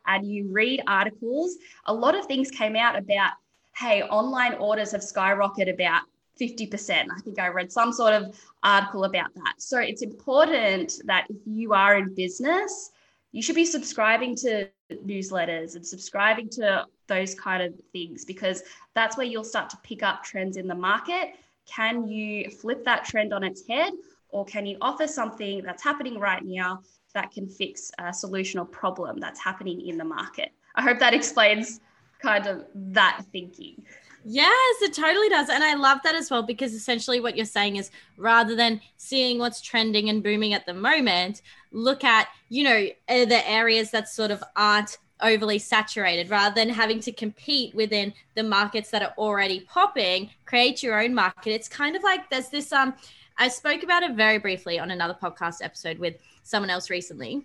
and 0.07 0.25
you 0.25 0.47
read 0.51 0.81
articles, 0.87 1.55
a 1.85 1.93
lot 1.93 2.15
of 2.15 2.25
things 2.25 2.49
came 2.49 2.75
out 2.75 2.97
about, 2.97 3.33
hey, 3.75 4.01
online 4.03 4.55
orders 4.55 4.91
have 4.91 5.01
skyrocketed 5.01 5.73
about 5.73 6.01
50%. 6.41 7.05
I 7.15 7.19
think 7.21 7.39
I 7.39 7.47
read 7.49 7.71
some 7.71 7.93
sort 7.93 8.13
of 8.13 8.37
article 8.63 9.03
about 9.03 9.33
that. 9.35 9.55
So 9.59 9.79
it's 9.79 10.01
important 10.01 10.93
that 11.05 11.27
if 11.29 11.37
you 11.45 11.73
are 11.73 11.97
in 11.97 12.15
business, 12.15 12.91
you 13.31 13.41
should 13.41 13.55
be 13.55 13.65
subscribing 13.65 14.35
to 14.37 14.67
newsletters 14.91 15.75
and 15.75 15.85
subscribing 15.85 16.49
to 16.49 16.85
those 17.07 17.35
kind 17.35 17.63
of 17.63 17.73
things 17.91 18.25
because 18.25 18.63
that's 18.93 19.17
where 19.17 19.25
you'll 19.25 19.43
start 19.43 19.69
to 19.69 19.77
pick 19.77 20.03
up 20.03 20.23
trends 20.23 20.57
in 20.57 20.67
the 20.67 20.75
market. 20.75 21.35
Can 21.65 22.07
you 22.07 22.49
flip 22.49 22.83
that 22.85 23.05
trend 23.05 23.33
on 23.33 23.43
its 23.43 23.67
head 23.67 23.93
or 24.29 24.45
can 24.45 24.65
you 24.65 24.77
offer 24.81 25.07
something 25.07 25.63
that's 25.63 25.83
happening 25.83 26.19
right 26.19 26.43
now 26.43 26.81
that 27.13 27.31
can 27.31 27.47
fix 27.47 27.91
a 27.99 28.13
solution 28.13 28.59
or 28.59 28.65
problem 28.65 29.19
that's 29.19 29.39
happening 29.39 29.87
in 29.87 29.97
the 29.97 30.03
market? 30.03 30.51
I 30.75 30.81
hope 30.81 30.99
that 30.99 31.13
explains 31.19 31.79
kind 32.21 32.47
of 32.47 32.65
that 32.75 33.21
thinking. 33.31 33.83
Yes, 34.27 34.81
it 34.81 34.93
totally 34.93 35.29
does. 35.29 35.49
And 35.49 35.63
I 35.63 35.75
love 35.75 35.99
that 36.03 36.15
as 36.15 36.31
well 36.31 36.41
because 36.41 36.73
essentially 36.73 37.19
what 37.19 37.37
you're 37.37 37.45
saying 37.45 37.75
is 37.75 37.91
rather 38.17 38.55
than 38.55 38.81
seeing 38.97 39.37
what's 39.37 39.61
trending 39.61 40.09
and 40.09 40.23
booming 40.23 40.53
at 40.53 40.65
the 40.65 40.73
moment, 40.73 41.43
look 41.71 42.03
at, 42.03 42.29
you 42.49 42.63
know, 42.63 42.87
the 43.07 43.47
areas 43.47 43.91
that 43.91 44.09
sort 44.09 44.31
of 44.31 44.43
aren't 44.55 44.97
overly 45.21 45.59
saturated 45.59 46.31
rather 46.31 46.55
than 46.55 46.69
having 46.69 46.99
to 47.01 47.11
compete 47.11 47.75
within 47.75 48.11
the 48.33 48.41
markets 48.41 48.89
that 48.89 49.03
are 49.03 49.13
already 49.15 49.59
popping, 49.69 50.31
create 50.45 50.81
your 50.81 50.99
own 50.99 51.13
market. 51.13 51.51
It's 51.51 51.69
kind 51.69 51.95
of 51.95 52.01
like 52.01 52.27
there's 52.31 52.49
this 52.49 52.73
um 52.73 52.95
I 53.37 53.47
spoke 53.47 53.83
about 53.83 54.01
it 54.01 54.15
very 54.15 54.39
briefly 54.39 54.79
on 54.79 54.89
another 54.91 55.15
podcast 55.21 55.57
episode 55.61 55.99
with 55.99 56.15
someone 56.43 56.71
else 56.71 56.89
recently 56.89 57.43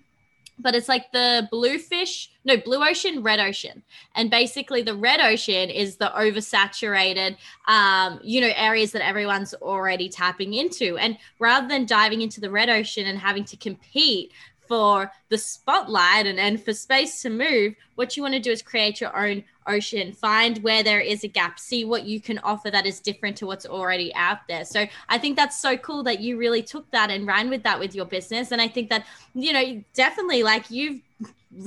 but 0.61 0.75
it's 0.75 0.89
like 0.89 1.13
the 1.13 1.49
blue 1.51 1.79
fish, 1.79 2.31
no, 2.45 2.57
blue 2.57 2.83
ocean, 2.83 3.23
red 3.23 3.41
ocean. 3.41 3.83
And 4.15 4.31
basically 4.31 4.83
the 4.83 4.95
red 4.95 5.21
ocean 5.21 5.71
is 5.71 5.97
the 5.97 6.13
oversaturated, 6.17 7.37
um, 7.67 8.21
you 8.23 8.41
know, 8.41 8.53
areas 8.55 8.93
that 8.93 9.07
everyone's 9.07 9.55
already 9.55 10.09
tapping 10.09 10.55
into. 10.55 10.97
And 10.99 11.19
rather 11.39 11.69
than 11.69 11.87
diving 11.87 12.23
into 12.23 12.41
the 12.41 12.51
red 12.51 12.69
ocean 12.69 13.07
and 13.07 13.19
having 13.19 13.45
to 13.47 13.57
compete 13.57 14.33
for 14.69 15.11
the 15.31 15.39
spotlight 15.39 16.27
and, 16.27 16.39
and 16.39 16.63
for 16.63 16.73
space 16.73 17.23
to 17.23 17.31
move, 17.31 17.75
what 17.97 18.17
you 18.17 18.23
want 18.23 18.35
to 18.35 18.41
do 18.41 18.53
is 18.53 18.63
create 18.63 19.01
your 19.01 19.17
own 19.17 19.43
ocean, 19.67 20.13
find 20.13 20.59
where 20.63 20.83
there 20.83 21.01
is 21.01 21.25
a 21.25 21.29
gap, 21.29 21.59
see 21.59 21.85
what 21.85 22.05
you 22.05 22.21
can 22.21 22.39
offer 22.41 22.71
that 22.71 22.87
is 22.87 23.01
different 23.01 23.37
to 23.39 23.47
what's 23.47 23.67
already 23.67 24.15
out 24.15 24.39
there. 24.49 24.65
So 24.65 24.87
I 25.09 25.19
think 25.19 25.37
that's 25.37 25.61
so 25.61 25.77
cool 25.77 26.03
that 26.05 26.21
you 26.21 26.37
really 26.37 26.63
took 26.63 26.91
that 26.91 27.11
and 27.11 27.27
ran 27.27 27.51
with 27.51 27.63
that 27.65 27.79
with 27.79 27.95
your 27.95 28.07
business. 28.07 28.53
And 28.53 28.61
I 28.61 28.69
think 28.69 28.91
that, 28.91 29.07
you 29.35 29.53
know, 29.53 29.83
definitely 29.95 30.43
like 30.43 30.71
you've 30.71 31.01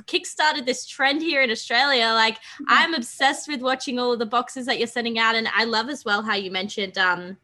kickstarted 0.06 0.66
this 0.66 0.86
trend 0.86 1.22
here 1.22 1.42
in 1.42 1.52
Australia. 1.52 2.06
Like 2.14 2.36
mm-hmm. 2.36 2.66
I'm 2.68 2.94
obsessed 2.94 3.48
with 3.48 3.62
watching 3.62 4.00
all 4.00 4.14
of 4.14 4.20
the 4.20 4.26
boxes 4.26 4.66
that 4.66 4.78
you're 4.78 4.88
sending 4.88 5.20
out. 5.20 5.36
And 5.36 5.48
I 5.54 5.66
love 5.66 5.90
as 5.90 6.06
well 6.06 6.22
how 6.22 6.36
you 6.36 6.52
mentioned 6.52 6.98
um 6.98 7.38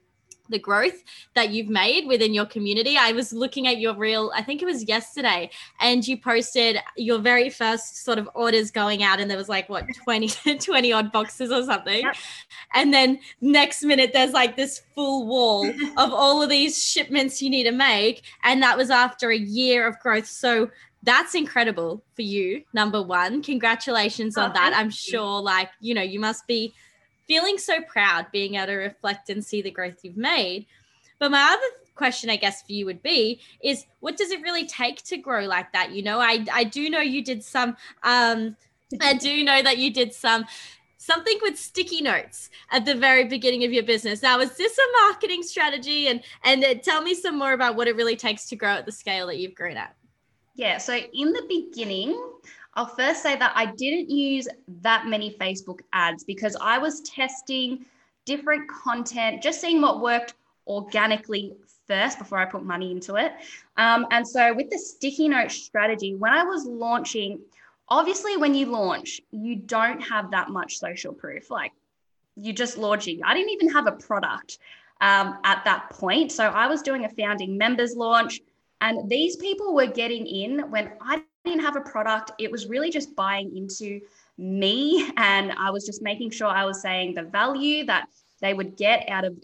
the 0.50 0.60
growth 0.60 1.04
that 1.36 1.50
you've 1.50 1.70
made 1.70 2.08
within 2.08 2.34
your 2.34 2.46
community. 2.46 2.98
I 2.98 3.12
was 3.12 3.32
looking 3.32 3.68
at 3.68 3.80
your 3.80 3.96
reel, 3.96 4.32
I 4.36 4.42
think 4.42 4.62
it 4.62 4.66
was 4.66 4.88
yesterday, 4.88 5.50
and 5.80 6.06
you 6.08 6.18
posted 6.18 6.78
your 6.98 7.20
very 7.20 7.50
first 7.50 8.04
sort 8.04 8.18
of 8.18 8.30
orders 8.34 8.72
going 8.72 9.04
out, 9.04 9.20
and 9.20 9.30
there 9.30 9.38
was 9.38 9.50
like 9.50 9.70
what 9.70 9.86
20, 10.04 10.58
20 10.58 10.94
odd 10.94 11.12
boxes 11.12 11.52
or 11.52 11.64
something. 11.64 12.02
Yep. 12.04 12.16
And 12.74 12.94
then 12.94 13.20
next 13.42 13.84
minute, 13.84 14.12
there's 14.14 14.34
like 14.34 14.56
this 14.56 14.82
full 14.96 15.28
wall 15.28 15.70
of 15.98 16.14
all 16.14 16.42
of 16.42 16.50
these 16.50 16.82
shipments 16.82 17.42
you 17.42 17.50
need 17.50 17.64
to 17.64 17.72
make. 17.72 18.24
And 18.44 18.62
that 18.64 18.78
was 18.78 18.90
after 18.90 19.32
a 19.32 19.38
year 19.38 19.88
of 19.88 20.00
growth. 20.00 20.28
So 20.28 20.70
that's 21.04 21.34
incredible 21.34 22.04
for 22.16 22.24
you, 22.24 22.64
number 22.74 23.02
one. 23.02 23.42
Congratulations 23.42 24.38
oh, 24.38 24.44
on 24.44 24.54
that. 24.54 24.74
I'm 24.76 24.90
sure, 24.90 25.42
like, 25.42 25.70
you 25.80 25.94
know, 25.94 26.02
you 26.02 26.20
must 26.20 26.46
be 26.46 26.74
feeling 27.30 27.58
so 27.58 27.80
proud 27.82 28.26
being 28.32 28.56
able 28.56 28.66
to 28.66 28.74
reflect 28.74 29.30
and 29.30 29.46
see 29.46 29.62
the 29.62 29.72
growth 29.72 30.00
you've 30.04 30.18
made. 30.18 30.66
But 31.20 31.32
my 31.32 31.44
other 31.54 31.94
question, 31.96 32.30
I 32.30 32.38
guess, 32.38 32.64
for 32.64 32.74
you 32.74 32.86
would 32.88 33.04
be 33.04 33.40
is 33.64 33.86
what 34.00 34.18
does 34.18 34.32
it 34.32 34.42
really 34.42 34.66
take 34.66 35.04
to 35.04 35.18
grow 35.18 35.46
like 35.46 35.72
that? 35.74 35.92
You 35.92 36.02
know, 36.02 36.20
I, 36.20 36.46
I 36.52 36.64
do 36.64 36.90
know 36.90 37.02
you 37.02 37.24
did 37.24 37.44
some, 37.44 37.78
um, 38.04 38.58
I 39.00 39.14
do 39.14 39.44
know 39.44 39.62
that 39.62 39.78
you 39.78 39.94
did 39.94 40.14
some 40.14 40.46
something 40.98 41.40
with 41.42 41.58
sticky 41.58 42.02
notes 42.02 42.50
at 42.72 42.86
the 42.86 42.94
very 42.94 43.24
beginning 43.24 43.64
of 43.64 43.72
your 43.72 43.84
business. 43.84 44.22
Now, 44.22 44.40
is 44.40 44.58
this 44.58 44.78
a 44.78 45.08
marketing 45.08 45.44
strategy? 45.44 46.08
And 46.08 46.22
and 46.44 46.64
uh, 46.64 46.74
tell 46.76 47.02
me 47.02 47.14
some 47.14 47.38
more 47.38 47.54
about 47.54 47.76
what 47.76 47.88
it 47.88 47.96
really 47.96 48.16
takes 48.16 48.48
to 48.50 48.56
grow 48.56 48.72
at 48.72 48.86
the 48.86 48.92
scale 48.92 49.28
that 49.28 49.38
you've 49.38 49.56
grown 49.56 49.78
at. 49.78 49.96
Yeah. 50.56 50.78
So 50.78 50.94
in 50.94 51.32
the 51.32 51.46
beginning, 51.48 52.22
I'll 52.76 52.86
first 52.86 53.24
say 53.24 53.36
that 53.36 53.52
I 53.56 53.68
didn't 53.68 54.10
use 54.10 54.48
that 54.82 55.08
many 55.08 55.32
Facebook 55.32 55.80
ads 55.92 56.24
because 56.24 56.56
I 56.62 56.78
was 56.78 57.02
testing 57.02 57.86
different 58.26 58.70
content, 58.70 59.42
just 59.42 59.60
seeing 59.60 59.82
what 59.82 60.02
worked 60.02 60.36
organically 60.68 61.54
first 61.88 62.20
before 62.20 62.38
I 62.38 62.46
put 62.46 62.64
money 62.64 62.92
into 62.92 63.16
it. 63.16 63.34
Um, 63.78 64.06
and 64.12 64.28
so 64.28 64.54
with 64.54 64.70
the 64.70 64.78
sticky 64.78 65.30
note 65.30 65.52
strategy, 65.52 66.16
when 66.16 66.32
I 66.32 66.44
was 66.44 66.66
launching, 66.66 67.40
obviously 67.90 68.38
when 68.38 68.54
you 68.54 68.68
launch, 68.68 69.20
you 69.32 69.56
don't 69.56 70.00
have 70.02 70.32
that 70.32 70.50
much 70.50 70.78
social 70.78 71.12
proof. 71.12 71.50
Like 71.50 71.72
you're 72.36 72.54
just 72.54 72.78
launching. 72.78 73.22
I 73.24 73.34
didn't 73.34 73.52
even 73.52 73.70
have 73.70 73.88
a 73.88 73.94
product 73.94 74.60
um, 75.02 75.40
at 75.44 75.64
that 75.66 75.90
point. 75.90 76.32
So 76.32 76.46
I 76.46 76.68
was 76.68 76.82
doing 76.82 77.06
a 77.06 77.10
founding 77.10 77.58
members 77.58 77.96
launch. 77.96 78.42
And 78.82 79.10
these 79.10 79.36
people 79.36 79.74
were 79.74 79.88
getting 79.88 80.26
in 80.26 80.72
when 80.72 80.92
I 81.02 81.24
didn't 81.50 81.64
have 81.64 81.76
a 81.76 81.82
product. 81.82 82.32
It 82.40 82.52
was 82.52 82.68
really 82.68 82.90
just 82.90 83.16
buying 83.16 83.56
into 83.56 84.00
me. 84.38 85.10
And 85.18 85.52
I 85.54 85.70
was 85.72 85.86
just 85.86 86.02
making 86.02 86.32
sure 86.32 86.48
I 86.48 86.66
was 86.66 86.82
saying 86.82 87.16
the 87.16 87.24
value 87.24 87.86
that 87.86 88.08
they 88.42 88.54
would 88.54 88.78
get 88.78 89.10
out 89.10 89.26
of 89.26 89.38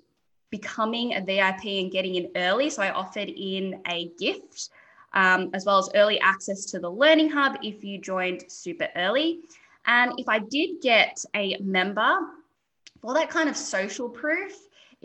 becoming 0.49 1.15
a 1.15 1.21
VIP 1.21 1.65
and 1.65 1.91
getting 1.91 2.15
in 2.15 2.31
early. 2.35 2.69
So 2.69 2.81
I 2.81 2.91
offered 2.91 3.29
in 3.29 3.81
a 3.87 4.09
gift. 4.17 4.69
Um, 5.13 5.51
as 5.53 5.63
well 5.65 5.77
as 5.77 5.89
early 5.95 6.19
access 6.19 6.65
to 6.65 6.79
the 6.79 6.89
Learning 6.89 7.29
Hub 7.29 7.55
if 7.63 7.85
you 7.85 7.97
joined 7.97 8.43
super 8.49 8.89
early. 8.97 9.39
And 9.85 10.11
if 10.17 10.27
I 10.27 10.39
did 10.39 10.81
get 10.81 11.23
a 11.33 11.55
member, 11.61 12.17
for 13.05 13.13
that 13.13 13.29
kind 13.29 13.47
of 13.47 13.55
social 13.55 14.09
proof, 14.09 14.51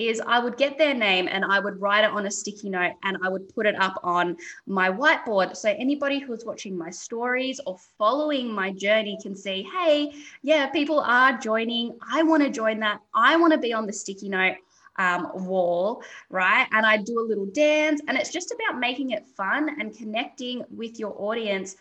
is 0.01 0.21
I 0.27 0.39
would 0.39 0.57
get 0.57 0.79
their 0.79 0.95
name 0.95 1.29
and 1.31 1.45
I 1.45 1.61
would 1.61 1.81
write 1.81 2.05
it 2.05 2.11
on 2.11 2.27
a 2.27 2.31
sticky 2.31 2.71
note 2.71 2.93
and 3.03 3.19
I 3.23 3.29
would 3.29 3.55
put 3.55 3.67
it 3.67 3.79
up 3.81 4.01
on 4.03 4.37
my 4.67 4.91
whiteboard. 4.91 5.57
So 5.57 5.69
anybody 5.69 6.19
who's 6.19 6.45
watching 6.45 6.77
my 6.77 6.91
stories 6.91 7.61
or 7.67 7.77
following 7.99 8.51
my 8.51 8.73
journey 8.73 9.19
can 9.23 9.37
see, 9.37 9.69
hey, 9.77 10.13
yeah, 10.43 10.69
people 10.69 11.01
are 11.01 11.37
joining. 11.37 11.99
I 12.11 12.23
want 12.23 12.43
to 12.43 12.51
join 12.51 12.81
that. 12.81 13.01
I 13.15 13.37
want 13.37 13.53
to 13.53 13.59
be 13.59 13.73
on 13.73 13.87
the 13.87 13.93
sticky 13.93 14.29
note. 14.29 14.57
Um, 14.99 15.31
wall, 15.47 16.03
right? 16.29 16.67
And 16.73 16.85
I 16.85 16.99
do 16.99 17.21
a 17.21 17.25
little 17.27 17.47
dance, 17.47 18.03
and 18.07 18.19
it's 18.19 18.31
just 18.31 18.53
about 18.53 18.79
making 18.79 19.13
it 19.13 19.27
fun 19.35 19.81
and 19.81 19.97
connecting 19.97 20.63
with 20.69 20.99
your 20.99 21.15
audience 21.17 21.77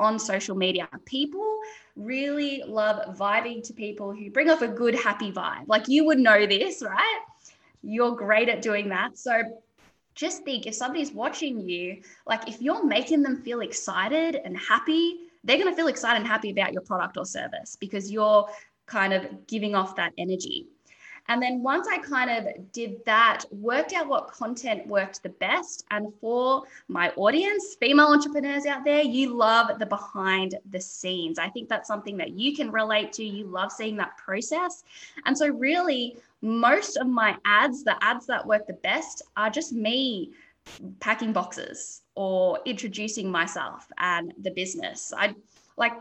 on 0.00 0.18
social 0.18 0.56
media. 0.56 0.88
People 1.04 1.60
really 1.94 2.62
love 2.66 3.16
vibing 3.16 3.62
to 3.64 3.72
people 3.72 4.12
who 4.12 4.30
bring 4.30 4.50
off 4.50 4.62
a 4.62 4.68
good, 4.68 4.94
happy 4.94 5.30
vibe. 5.30 5.68
Like 5.68 5.86
you 5.86 6.04
would 6.06 6.18
know 6.18 6.46
this, 6.46 6.82
right? 6.82 7.20
You're 7.86 8.16
great 8.16 8.48
at 8.48 8.62
doing 8.62 8.88
that. 8.88 9.16
So 9.16 9.42
just 10.14 10.44
think 10.44 10.66
if 10.66 10.74
somebody's 10.74 11.12
watching 11.12 11.60
you, 11.60 12.02
like 12.26 12.48
if 12.48 12.60
you're 12.60 12.84
making 12.84 13.22
them 13.22 13.42
feel 13.42 13.60
excited 13.60 14.40
and 14.44 14.56
happy, 14.56 15.18
they're 15.44 15.58
going 15.58 15.70
to 15.70 15.76
feel 15.76 15.86
excited 15.86 16.18
and 16.18 16.26
happy 16.26 16.50
about 16.50 16.72
your 16.72 16.82
product 16.82 17.16
or 17.16 17.24
service 17.24 17.76
because 17.78 18.10
you're 18.10 18.48
kind 18.86 19.12
of 19.12 19.46
giving 19.46 19.74
off 19.74 19.94
that 19.96 20.12
energy. 20.18 20.66
And 21.28 21.42
then 21.42 21.62
once 21.62 21.88
I 21.88 21.98
kind 21.98 22.30
of 22.30 22.72
did 22.72 23.04
that, 23.04 23.44
worked 23.50 23.92
out 23.92 24.08
what 24.08 24.28
content 24.28 24.86
worked 24.86 25.22
the 25.22 25.30
best. 25.30 25.84
And 25.90 26.12
for 26.20 26.62
my 26.88 27.10
audience, 27.16 27.76
female 27.80 28.08
entrepreneurs 28.08 28.66
out 28.66 28.84
there, 28.84 29.02
you 29.02 29.34
love 29.34 29.78
the 29.78 29.86
behind 29.86 30.56
the 30.70 30.80
scenes. 30.80 31.38
I 31.38 31.48
think 31.48 31.68
that's 31.68 31.88
something 31.88 32.16
that 32.18 32.30
you 32.30 32.54
can 32.54 32.70
relate 32.70 33.12
to. 33.14 33.24
You 33.24 33.46
love 33.46 33.72
seeing 33.72 33.96
that 33.96 34.16
process. 34.16 34.84
And 35.24 35.36
so, 35.36 35.48
really, 35.48 36.16
most 36.42 36.96
of 36.96 37.06
my 37.06 37.36
ads, 37.44 37.82
the 37.82 38.02
ads 38.04 38.26
that 38.26 38.46
work 38.46 38.66
the 38.66 38.74
best, 38.74 39.22
are 39.36 39.50
just 39.50 39.72
me 39.72 40.32
packing 41.00 41.32
boxes 41.32 42.02
or 42.14 42.58
introducing 42.64 43.30
myself 43.30 43.86
and 43.98 44.32
the 44.42 44.50
business. 44.50 45.12
I 45.16 45.34
like 45.76 45.94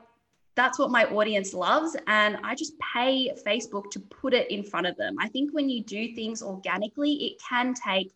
that's 0.55 0.79
what 0.79 0.89
my 0.89 1.05
audience 1.05 1.53
loves. 1.53 1.95
And 2.07 2.37
I 2.43 2.55
just 2.55 2.73
pay 2.79 3.31
Facebook 3.45 3.91
to 3.91 3.99
put 3.99 4.33
it 4.33 4.49
in 4.49 4.63
front 4.63 4.87
of 4.87 4.95
them. 4.97 5.17
I 5.19 5.27
think 5.27 5.53
when 5.53 5.69
you 5.69 5.83
do 5.83 6.15
things 6.15 6.41
organically, 6.41 7.13
it 7.25 7.41
can 7.47 7.73
take 7.73 8.13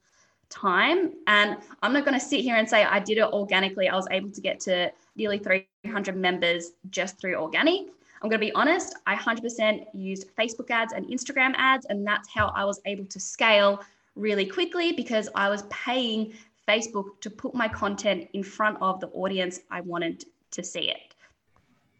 time. 0.49 1.13
And 1.27 1.57
I'm 1.83 1.93
not 1.93 2.05
going 2.05 2.19
to 2.19 2.25
sit 2.25 2.41
here 2.41 2.55
and 2.55 2.67
say 2.67 2.83
I 2.83 2.99
did 2.99 3.17
it 3.17 3.25
organically. 3.25 3.87
I 3.87 3.95
was 3.95 4.07
able 4.09 4.31
to 4.31 4.41
get 4.41 4.59
to 4.61 4.91
nearly 5.15 5.37
300 5.37 6.15
members 6.15 6.71
just 6.89 7.19
through 7.19 7.35
organic. 7.35 7.87
I'm 8.21 8.29
going 8.29 8.39
to 8.39 8.45
be 8.45 8.51
honest, 8.53 8.97
I 9.05 9.15
100% 9.15 9.85
used 9.93 10.35
Facebook 10.35 10.71
ads 10.71 10.93
and 10.93 11.05
Instagram 11.07 11.53
ads. 11.57 11.85
And 11.85 12.05
that's 12.05 12.29
how 12.29 12.51
I 12.55 12.65
was 12.65 12.81
able 12.85 13.05
to 13.05 13.19
scale 13.19 13.83
really 14.15 14.45
quickly 14.45 14.91
because 14.91 15.29
I 15.35 15.49
was 15.49 15.63
paying 15.69 16.33
Facebook 16.67 17.19
to 17.21 17.29
put 17.29 17.53
my 17.53 17.67
content 17.67 18.29
in 18.33 18.43
front 18.43 18.77
of 18.81 18.99
the 18.99 19.07
audience 19.07 19.61
I 19.71 19.81
wanted 19.81 20.25
to 20.51 20.63
see 20.63 20.89
it. 20.89 21.08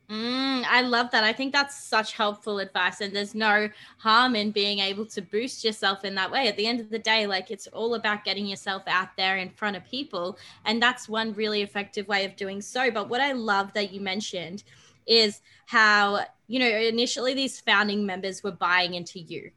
Mm, 0.10 0.66
I 0.68 0.82
love 0.82 1.12
that. 1.12 1.24
I 1.24 1.34
think 1.34 1.54
that's 1.54 1.84
such 1.84 2.14
helpful 2.14 2.58
advice. 2.58 3.00
And 3.00 3.16
there's 3.16 3.36
no 3.36 3.70
harm 4.00 4.36
in 4.36 4.50
being 4.50 4.80
able 4.80 5.06
to 5.06 5.22
boost 5.22 5.64
yourself 5.64 6.04
in 6.04 6.16
that 6.16 6.32
way. 6.32 6.48
At 6.48 6.58
the 6.58 6.66
end 6.66 6.80
of 6.80 6.90
the 6.90 6.98
day, 6.98 7.28
like 7.28 7.52
it's 7.52 7.68
all 7.68 7.94
about 7.94 8.26
getting 8.26 8.48
yourself 8.48 8.82
out 8.88 9.10
there 9.18 9.38
in 9.38 9.52
front 9.52 9.78
of 9.78 9.86
people. 9.86 10.40
And 10.66 10.82
that's 10.82 11.08
one 11.08 11.34
really 11.34 11.62
effective 11.62 12.08
way 12.08 12.26
of 12.26 12.36
doing 12.36 12.60
so. 12.60 12.90
But 12.90 13.08
what 13.08 13.22
I 13.22 13.34
love 13.34 13.72
that 13.74 13.94
you 13.94 14.02
mentioned 14.02 14.64
is 15.06 15.42
how, 15.68 16.22
you 16.48 16.58
know, 16.58 16.68
initially 16.70 17.36
these 17.36 17.60
founding 17.60 18.04
members 18.04 18.44
were 18.44 18.52
buying 18.52 18.96
into 18.96 19.20
you. 19.20 19.52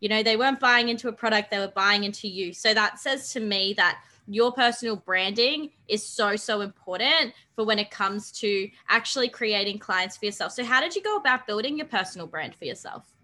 You 0.00 0.08
know, 0.08 0.22
they 0.22 0.36
weren't 0.36 0.60
buying 0.60 0.88
into 0.88 1.08
a 1.08 1.12
product, 1.12 1.50
they 1.50 1.58
were 1.58 1.72
buying 1.74 2.04
into 2.04 2.28
you. 2.28 2.54
So 2.54 2.72
that 2.72 2.98
says 2.98 3.32
to 3.32 3.40
me 3.40 3.74
that 3.74 4.00
your 4.28 4.52
personal 4.52 4.96
branding 4.96 5.70
is 5.88 6.06
so 6.06 6.36
so 6.36 6.60
important 6.60 7.32
for 7.54 7.64
when 7.64 7.78
it 7.78 7.90
comes 7.90 8.30
to 8.30 8.68
actually 8.88 9.28
creating 9.28 9.78
clients 9.78 10.16
for 10.16 10.26
yourself. 10.26 10.52
So 10.52 10.64
how 10.64 10.80
did 10.80 10.94
you 10.94 11.02
go 11.02 11.16
about 11.16 11.46
building 11.46 11.78
your 11.78 11.86
personal 11.86 12.26
brand 12.26 12.54
for 12.54 12.66
yourself? 12.66 13.14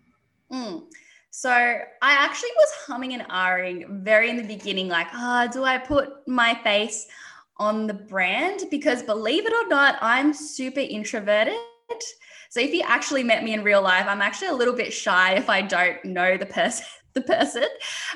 Mm. 0.53 0.85
so 1.31 1.51
i 1.51 2.13
actually 2.13 2.51
was 2.57 2.73
humming 2.87 3.15
and 3.15 3.23
ahhing 3.29 4.03
very 4.05 4.29
in 4.29 4.37
the 4.37 4.43
beginning 4.43 4.89
like 4.89 5.07
ah 5.15 5.47
oh, 5.49 5.53
do 5.53 5.65
i 5.65 5.79
put 5.79 6.29
my 6.29 6.55
face 6.63 7.07
on 7.57 7.87
the 7.87 7.95
brand? 7.95 8.65
Because 8.71 9.03
believe 9.03 9.47
it 9.47 9.53
or 9.53 9.69
not 9.69 9.97
i'm 10.03 10.35
super 10.35 10.81
introverted. 10.81 11.55
So 12.51 12.61
if 12.61 12.73
you 12.73 12.83
actually 12.85 13.25
met 13.25 13.43
me 13.43 13.55
in 13.55 13.65
real 13.65 13.83
life 13.83 14.07
i'm 14.07 14.21
actually 14.21 14.49
a 14.49 14.55
little 14.55 14.75
bit 14.75 14.93
shy 14.93 15.35
if 15.35 15.49
i 15.49 15.63
don't 15.63 16.05
know 16.05 16.37
the 16.37 16.47
person 16.47 16.87
the 17.15 17.23
person. 17.23 17.65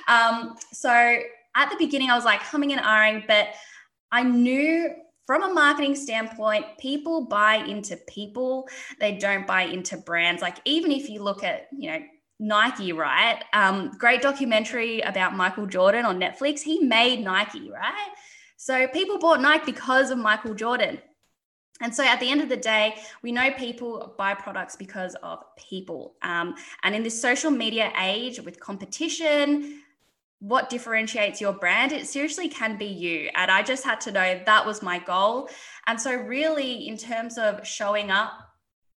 Um, 0.07 0.57
so 0.73 1.21
at 1.59 1.71
the 1.71 1.77
beginning, 1.77 2.11
I 2.11 2.17
was 2.17 2.25
like 2.25 2.41
humming 2.41 2.73
and 2.73 2.81
ahhing, 2.81 3.27
but 3.27 3.49
I 4.11 4.23
knew 4.23 4.91
from 5.27 5.43
a 5.43 5.53
marketing 5.53 5.95
standpoint, 5.95 6.65
people 6.79 7.27
buy 7.27 7.57
into 7.57 7.97
people. 8.09 8.67
They 8.99 9.19
don't 9.19 9.47
buy 9.47 9.63
into 9.63 9.99
brands. 9.99 10.41
Like 10.41 10.57
even 10.65 10.91
if 10.91 11.11
you 11.11 11.23
look 11.23 11.45
at, 11.45 11.69
you 11.77 11.91
know, 11.91 12.01
Nike, 12.41 12.93
right? 12.93 13.43
Um, 13.53 13.91
great 13.99 14.23
documentary 14.23 15.01
about 15.01 15.37
Michael 15.37 15.67
Jordan 15.67 16.07
on 16.07 16.19
Netflix. 16.21 16.61
He 16.61 16.79
made 16.79 17.23
Nike, 17.23 17.71
right? 17.71 18.09
So 18.57 18.87
people 18.89 19.19
bought 19.19 19.41
Nike 19.41 19.67
because 19.67 20.11
of 20.11 20.19
Michael 20.19 20.55
Jordan. 20.55 20.99
And 21.81 21.95
so 21.95 22.05
at 22.05 22.21
the 22.21 22.31
end 22.31 22.41
of 22.41 22.49
the 22.49 22.57
day, 22.57 22.97
we 23.23 23.31
know 23.31 23.51
people 23.53 24.15
buy 24.19 24.35
products 24.35 24.77
because 24.77 25.15
of 25.23 25.41
people. 25.57 26.15
Um, 26.23 26.55
and 26.83 26.95
in 26.95 27.03
this 27.03 27.21
social 27.21 27.51
media 27.51 27.93
age 28.01 28.41
with 28.41 28.59
competition, 28.59 29.83
what 30.41 30.71
differentiates 30.71 31.41
your 31.41 31.53
brand, 31.53 31.93
it 31.93 32.07
seriously 32.07 32.49
can 32.49 32.79
be 32.79 32.87
you. 32.87 33.29
And 33.35 33.51
I 33.51 33.63
just 33.63 33.85
had 33.85 34.01
to 34.03 34.13
know 34.13 34.41
that 34.45 34.67
was 34.67 34.83
my 34.83 34.99
goal. 35.01 35.49
And 35.87 36.01
so, 36.01 36.15
really, 36.15 36.87
in 36.87 36.97
terms 36.97 37.39
of 37.39 37.67
showing 37.67 38.11
up, 38.11 38.33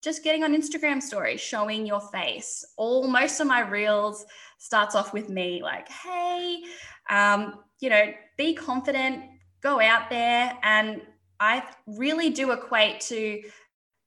just 0.02 0.25
getting 0.25 0.44
on 0.44 0.54
Instagram 0.54 1.02
stories, 1.02 1.40
showing 1.40 1.87
your 1.87 2.00
face. 2.00 2.64
All 2.76 3.06
most 3.06 3.40
of 3.40 3.47
my 3.47 3.61
reels 3.61 4.25
starts 4.59 4.94
off 4.94 5.12
with 5.12 5.28
me 5.28 5.62
like, 5.62 5.88
hey, 5.88 6.62
um, 7.09 7.61
you 7.80 7.90
know, 7.90 8.12
be 8.37 8.54
confident, 8.54 9.25
go 9.62 9.80
out 9.80 10.09
there. 10.11 10.56
And 10.62 11.02
I 11.38 11.64
really 11.87 12.30
do 12.30 12.52
equate 12.52 13.00
to 13.00 13.42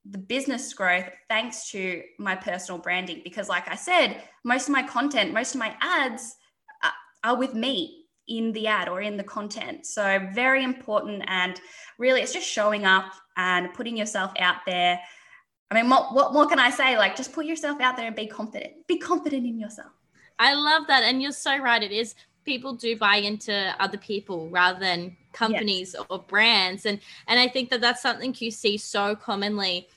the 0.08 0.18
business 0.18 0.72
growth 0.74 1.08
thanks 1.28 1.70
to 1.70 2.02
my 2.18 2.36
personal 2.36 2.78
branding 2.78 3.22
because 3.24 3.48
like 3.48 3.66
i 3.68 3.74
said 3.74 4.22
most 4.44 4.68
of 4.68 4.72
my 4.72 4.82
content 4.82 5.32
most 5.32 5.54
of 5.54 5.58
my 5.58 5.74
ads 5.80 6.36
are 7.24 7.36
with 7.36 7.54
me 7.54 8.04
in 8.28 8.52
the 8.52 8.66
ad 8.66 8.88
or 8.88 9.00
in 9.00 9.16
the 9.16 9.24
content. 9.24 9.86
So, 9.86 10.28
very 10.32 10.62
important. 10.62 11.24
And 11.26 11.60
really, 11.98 12.20
it's 12.20 12.32
just 12.32 12.48
showing 12.48 12.84
up 12.84 13.12
and 13.36 13.72
putting 13.74 13.96
yourself 13.96 14.32
out 14.38 14.58
there. 14.66 15.00
I 15.70 15.74
mean, 15.74 15.90
what, 15.90 16.14
what 16.14 16.32
more 16.32 16.46
can 16.46 16.58
I 16.58 16.70
say? 16.70 16.96
Like, 16.96 17.16
just 17.16 17.32
put 17.32 17.46
yourself 17.46 17.80
out 17.80 17.96
there 17.96 18.06
and 18.06 18.14
be 18.14 18.26
confident. 18.26 18.86
Be 18.86 18.98
confident 18.98 19.46
in 19.46 19.58
yourself. 19.58 19.90
I 20.38 20.54
love 20.54 20.86
that. 20.86 21.02
And 21.02 21.20
you're 21.20 21.32
so 21.32 21.58
right. 21.58 21.82
It 21.82 21.92
is 21.92 22.14
people 22.44 22.74
do 22.74 22.96
buy 22.96 23.16
into 23.16 23.74
other 23.80 23.98
people 23.98 24.48
rather 24.50 24.78
than 24.78 25.16
companies 25.32 25.94
yes. 25.98 26.06
or 26.10 26.18
brands 26.20 26.86
and 26.86 27.00
and 27.26 27.40
i 27.40 27.48
think 27.48 27.70
that 27.70 27.80
that's 27.80 28.02
something 28.02 28.34
you 28.38 28.50
see 28.50 28.76
so 28.76 29.16
commonly 29.16 29.88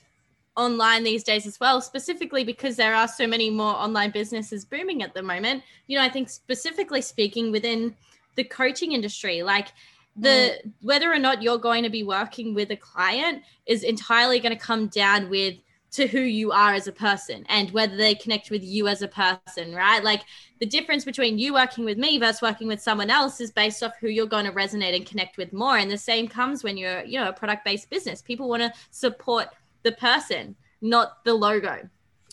online 0.58 1.04
these 1.04 1.22
days 1.22 1.46
as 1.46 1.58
well, 1.60 1.80
specifically 1.80 2.44
because 2.44 2.76
there 2.76 2.94
are 2.94 3.08
so 3.08 3.26
many 3.26 3.48
more 3.48 3.74
online 3.74 4.10
businesses 4.10 4.64
booming 4.64 5.02
at 5.02 5.14
the 5.14 5.22
moment. 5.22 5.62
You 5.86 5.96
know, 5.96 6.04
I 6.04 6.08
think 6.08 6.28
specifically 6.28 7.00
speaking 7.00 7.52
within 7.52 7.94
the 8.34 8.44
coaching 8.44 8.92
industry, 8.92 9.42
like 9.42 9.68
the 10.16 10.58
mm. 10.66 10.72
whether 10.82 11.10
or 11.12 11.18
not 11.18 11.42
you're 11.42 11.58
going 11.58 11.84
to 11.84 11.90
be 11.90 12.02
working 12.02 12.54
with 12.54 12.70
a 12.70 12.76
client 12.76 13.42
is 13.66 13.84
entirely 13.84 14.40
going 14.40 14.56
to 14.56 14.60
come 14.60 14.88
down 14.88 15.30
with 15.30 15.54
to 15.90 16.06
who 16.06 16.20
you 16.20 16.52
are 16.52 16.74
as 16.74 16.86
a 16.86 16.92
person 16.92 17.46
and 17.48 17.70
whether 17.70 17.96
they 17.96 18.14
connect 18.14 18.50
with 18.50 18.62
you 18.62 18.88
as 18.88 19.00
a 19.00 19.08
person, 19.08 19.74
right? 19.74 20.04
Like 20.04 20.22
the 20.60 20.66
difference 20.66 21.04
between 21.04 21.38
you 21.38 21.54
working 21.54 21.84
with 21.84 21.96
me 21.96 22.18
versus 22.18 22.42
working 22.42 22.68
with 22.68 22.82
someone 22.82 23.10
else 23.10 23.40
is 23.40 23.50
based 23.50 23.82
off 23.82 23.92
who 23.98 24.08
you're 24.08 24.26
going 24.26 24.44
to 24.44 24.52
resonate 24.52 24.94
and 24.94 25.06
connect 25.06 25.38
with 25.38 25.52
more. 25.52 25.78
And 25.78 25.90
the 25.90 25.96
same 25.96 26.28
comes 26.28 26.62
when 26.62 26.76
you're, 26.76 27.02
you 27.04 27.18
know, 27.18 27.28
a 27.28 27.32
product 27.32 27.64
based 27.64 27.88
business. 27.88 28.20
People 28.20 28.48
want 28.48 28.62
to 28.62 28.72
support 28.90 29.48
the 29.82 29.92
person, 29.92 30.56
not 30.80 31.24
the 31.24 31.34
logo 31.34 31.88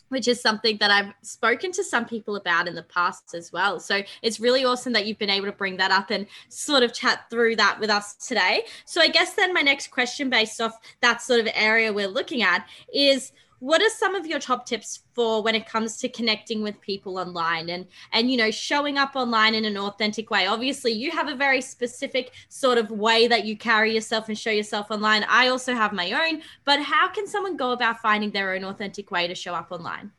which 0.10 0.28
is 0.28 0.42
something 0.42 0.78
that 0.80 0.92
I've 0.92 1.14
spoken 1.22 1.72
to 1.74 1.84
some 1.84 2.06
people 2.06 2.36
about 2.36 2.68
in 2.68 2.76
the 2.76 2.84
past 2.84 3.34
as 3.34 3.52
well. 3.52 3.80
So 3.80 4.02
it's 4.22 4.40
really 4.40 4.64
awesome 4.64 4.94
that 4.94 5.06
you've 5.06 5.18
been 5.18 5.30
able 5.30 5.48
to 5.48 5.52
bring 5.52 5.78
that 5.78 5.92
up 5.92 6.12
and 6.12 6.28
sort 6.50 6.84
of 6.84 6.94
chat 6.94 7.30
through 7.30 7.56
that 7.58 7.80
with 7.80 7.90
us 7.90 8.14
today. 8.16 8.66
So 8.86 9.02
I 9.02 9.08
guess 9.08 9.34
then 9.34 9.54
my 9.54 9.62
next 9.62 9.88
question, 9.92 10.30
based 10.30 10.62
off 10.62 10.78
that 11.02 11.22
sort 11.22 11.40
of 11.40 11.50
area 11.54 11.92
we're 11.92 12.08
looking 12.08 12.44
at, 12.44 12.68
is 12.94 13.32
what 13.60 13.82
are 13.82 13.90
some 13.90 14.16
of 14.16 14.26
your 14.26 14.40
top 14.40 14.66
tips 14.66 15.04
for 15.14 15.42
when 15.42 15.56
it 15.56 15.68
comes 15.68 15.98
to 15.98 16.10
connecting 16.10 16.62
with 16.62 16.80
people 16.82 17.18
online 17.18 17.70
and 17.70 17.88
and 18.12 18.30
you 18.30 18.38
know 18.38 18.52
showing 18.52 18.98
up 18.98 19.16
online 19.16 19.56
in 19.56 19.66
an 19.66 19.78
authentic 19.78 20.30
way? 20.30 20.48
Obviously 20.48 20.92
you 20.92 21.12
have 21.12 21.28
a 21.28 21.36
very 21.36 21.62
specific 21.62 22.32
sort 22.50 22.78
of 22.78 22.92
way 22.92 23.28
that 23.28 23.46
you 23.46 23.58
carry 23.58 23.94
yourself 23.94 24.28
and 24.28 24.38
show 24.38 24.52
yourself 24.52 24.92
online. 24.92 25.26
I 25.30 25.48
also 25.48 25.74
have 25.74 25.94
my 25.94 26.12
own 26.12 26.42
but 26.66 26.82
how 26.82 27.08
can 27.08 27.28
someone 27.28 27.58
go 27.58 27.72
about 27.72 28.00
finding 28.02 28.32
their 28.32 28.54
own 28.54 28.64
authentic 28.66 29.12
way 29.12 29.28
to 29.28 29.36
show 29.36 29.54
up 29.54 29.72
online? 29.72 30.12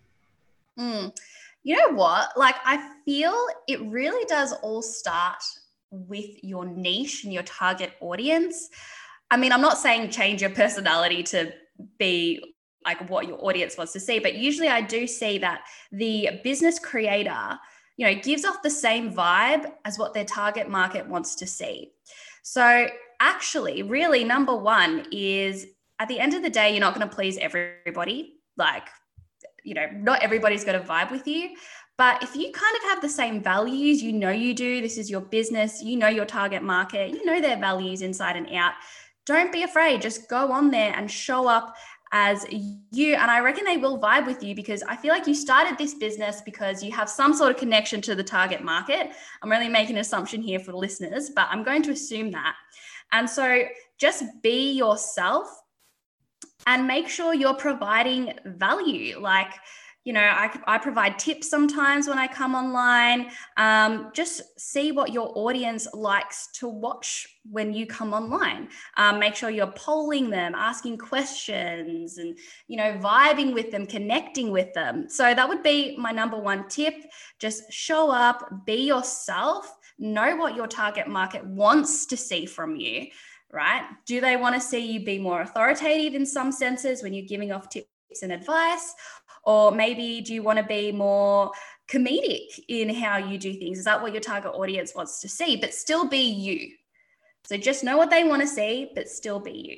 Mm. 0.78 1.16
you 1.62 1.76
know 1.76 1.94
what? 1.96 2.36
Like 2.36 2.56
i 2.64 2.90
feel 3.04 3.36
it 3.68 3.80
really 3.82 4.24
does 4.26 4.52
all 4.62 4.82
start 4.82 5.42
with 5.90 6.42
your 6.42 6.66
niche 6.66 7.24
and 7.24 7.32
your 7.32 7.44
target 7.44 7.92
audience. 8.00 8.70
I 9.30 9.36
mean 9.36 9.52
i'm 9.52 9.60
not 9.60 9.78
saying 9.78 10.10
change 10.10 10.40
your 10.40 10.50
personality 10.50 11.22
to 11.24 11.52
be 11.98 12.55
like 12.86 13.10
what 13.10 13.26
your 13.26 13.44
audience 13.44 13.76
wants 13.76 13.92
to 13.92 14.00
see. 14.00 14.18
But 14.18 14.36
usually 14.36 14.68
I 14.68 14.80
do 14.80 15.06
see 15.06 15.38
that 15.38 15.62
the 15.92 16.40
business 16.44 16.78
creator, 16.78 17.58
you 17.96 18.06
know, 18.06 18.14
gives 18.14 18.44
off 18.44 18.62
the 18.62 18.70
same 18.70 19.12
vibe 19.12 19.72
as 19.84 19.98
what 19.98 20.14
their 20.14 20.24
target 20.24 20.70
market 20.70 21.06
wants 21.06 21.34
to 21.36 21.46
see. 21.46 21.92
So 22.42 22.86
actually, 23.20 23.82
really, 23.82 24.22
number 24.22 24.54
one 24.54 25.06
is 25.10 25.66
at 25.98 26.08
the 26.08 26.20
end 26.20 26.34
of 26.34 26.42
the 26.42 26.50
day, 26.50 26.70
you're 26.70 26.80
not 26.80 26.94
going 26.94 27.08
to 27.08 27.14
please 27.14 27.38
everybody. 27.38 28.34
Like, 28.56 28.88
you 29.64 29.74
know, 29.74 29.88
not 29.92 30.22
everybody's 30.22 30.64
going 30.64 30.80
to 30.80 30.86
vibe 30.86 31.10
with 31.10 31.26
you. 31.26 31.56
But 31.98 32.22
if 32.22 32.36
you 32.36 32.52
kind 32.52 32.76
of 32.76 32.82
have 32.90 33.00
the 33.00 33.08
same 33.08 33.42
values, 33.42 34.02
you 34.02 34.12
know 34.12 34.30
you 34.30 34.52
do, 34.54 34.82
this 34.82 34.98
is 34.98 35.10
your 35.10 35.22
business, 35.22 35.82
you 35.82 35.96
know 35.96 36.08
your 36.08 36.26
target 36.26 36.62
market, 36.62 37.10
you 37.10 37.24
know 37.24 37.40
their 37.40 37.56
values 37.56 38.02
inside 38.02 38.36
and 38.36 38.48
out, 38.54 38.74
don't 39.24 39.50
be 39.50 39.62
afraid. 39.62 40.02
Just 40.02 40.28
go 40.28 40.52
on 40.52 40.70
there 40.70 40.92
and 40.94 41.10
show 41.10 41.48
up 41.48 41.74
as 42.18 42.46
you. 42.50 43.14
And 43.14 43.30
I 43.30 43.40
reckon 43.40 43.64
they 43.66 43.76
will 43.76 43.98
vibe 43.98 44.26
with 44.26 44.42
you 44.42 44.54
because 44.54 44.82
I 44.82 44.96
feel 44.96 45.12
like 45.12 45.26
you 45.26 45.34
started 45.34 45.76
this 45.76 45.92
business 45.92 46.40
because 46.40 46.82
you 46.82 46.90
have 46.92 47.10
some 47.10 47.34
sort 47.34 47.50
of 47.50 47.58
connection 47.58 48.00
to 48.02 48.14
the 48.14 48.24
target 48.24 48.62
market. 48.64 49.10
I'm 49.42 49.50
really 49.50 49.68
making 49.68 49.96
an 49.96 50.00
assumption 50.00 50.40
here 50.40 50.58
for 50.58 50.72
the 50.72 50.78
listeners, 50.78 51.28
but 51.28 51.46
I'm 51.50 51.62
going 51.62 51.82
to 51.82 51.90
assume 51.90 52.30
that. 52.30 52.54
And 53.12 53.28
so 53.28 53.64
just 53.98 54.24
be 54.42 54.72
yourself 54.72 55.46
and 56.66 56.86
make 56.86 57.08
sure 57.08 57.34
you're 57.34 57.54
providing 57.54 58.32
value. 58.46 59.20
Like, 59.20 59.52
you 60.06 60.12
know, 60.12 60.20
I, 60.20 60.56
I 60.68 60.78
provide 60.78 61.18
tips 61.18 61.50
sometimes 61.50 62.06
when 62.06 62.16
I 62.16 62.28
come 62.28 62.54
online. 62.54 63.28
Um, 63.56 64.10
just 64.14 64.40
see 64.56 64.92
what 64.92 65.12
your 65.12 65.36
audience 65.36 65.88
likes 65.92 66.46
to 66.60 66.68
watch 66.68 67.26
when 67.50 67.72
you 67.72 67.88
come 67.88 68.14
online. 68.14 68.68
Um, 68.96 69.18
make 69.18 69.34
sure 69.34 69.50
you're 69.50 69.72
polling 69.72 70.30
them, 70.30 70.54
asking 70.54 70.98
questions, 70.98 72.18
and, 72.18 72.38
you 72.68 72.76
know, 72.76 72.96
vibing 72.98 73.52
with 73.52 73.72
them, 73.72 73.84
connecting 73.84 74.52
with 74.52 74.72
them. 74.74 75.08
So 75.08 75.34
that 75.34 75.48
would 75.48 75.64
be 75.64 75.96
my 75.98 76.12
number 76.12 76.38
one 76.38 76.68
tip. 76.68 76.94
Just 77.40 77.72
show 77.72 78.08
up, 78.12 78.64
be 78.64 78.86
yourself, 78.86 79.76
know 79.98 80.36
what 80.36 80.54
your 80.54 80.68
target 80.68 81.08
market 81.08 81.44
wants 81.44 82.06
to 82.06 82.16
see 82.16 82.46
from 82.46 82.76
you 82.76 83.08
right? 83.52 83.84
Do 84.06 84.20
they 84.20 84.36
want 84.36 84.56
to 84.56 84.60
see 84.60 84.80
you 84.80 85.04
be 85.04 85.18
more 85.18 85.40
authoritative 85.40 86.14
in 86.14 86.26
some 86.26 86.50
senses 86.50 87.02
when 87.02 87.14
you're 87.14 87.24
giving 87.26 87.52
off 87.52 87.70
tips 87.70 87.86
and 88.22 88.32
advice? 88.32 88.92
Or 89.46 89.70
maybe 89.70 90.20
do 90.20 90.34
you 90.34 90.42
want 90.42 90.58
to 90.58 90.64
be 90.64 90.92
more 90.92 91.52
comedic 91.88 92.60
in 92.68 92.92
how 92.92 93.16
you 93.16 93.38
do 93.38 93.54
things? 93.54 93.78
Is 93.78 93.84
that 93.84 94.02
what 94.02 94.12
your 94.12 94.20
target 94.20 94.52
audience 94.52 94.94
wants 94.94 95.20
to 95.20 95.28
see? 95.28 95.56
But 95.56 95.72
still 95.72 96.06
be 96.06 96.18
you. 96.18 96.72
So 97.44 97.56
just 97.56 97.84
know 97.84 97.96
what 97.96 98.10
they 98.10 98.24
want 98.24 98.42
to 98.42 98.48
see, 98.48 98.90
but 98.94 99.08
still 99.08 99.38
be 99.38 99.52
you. 99.52 99.76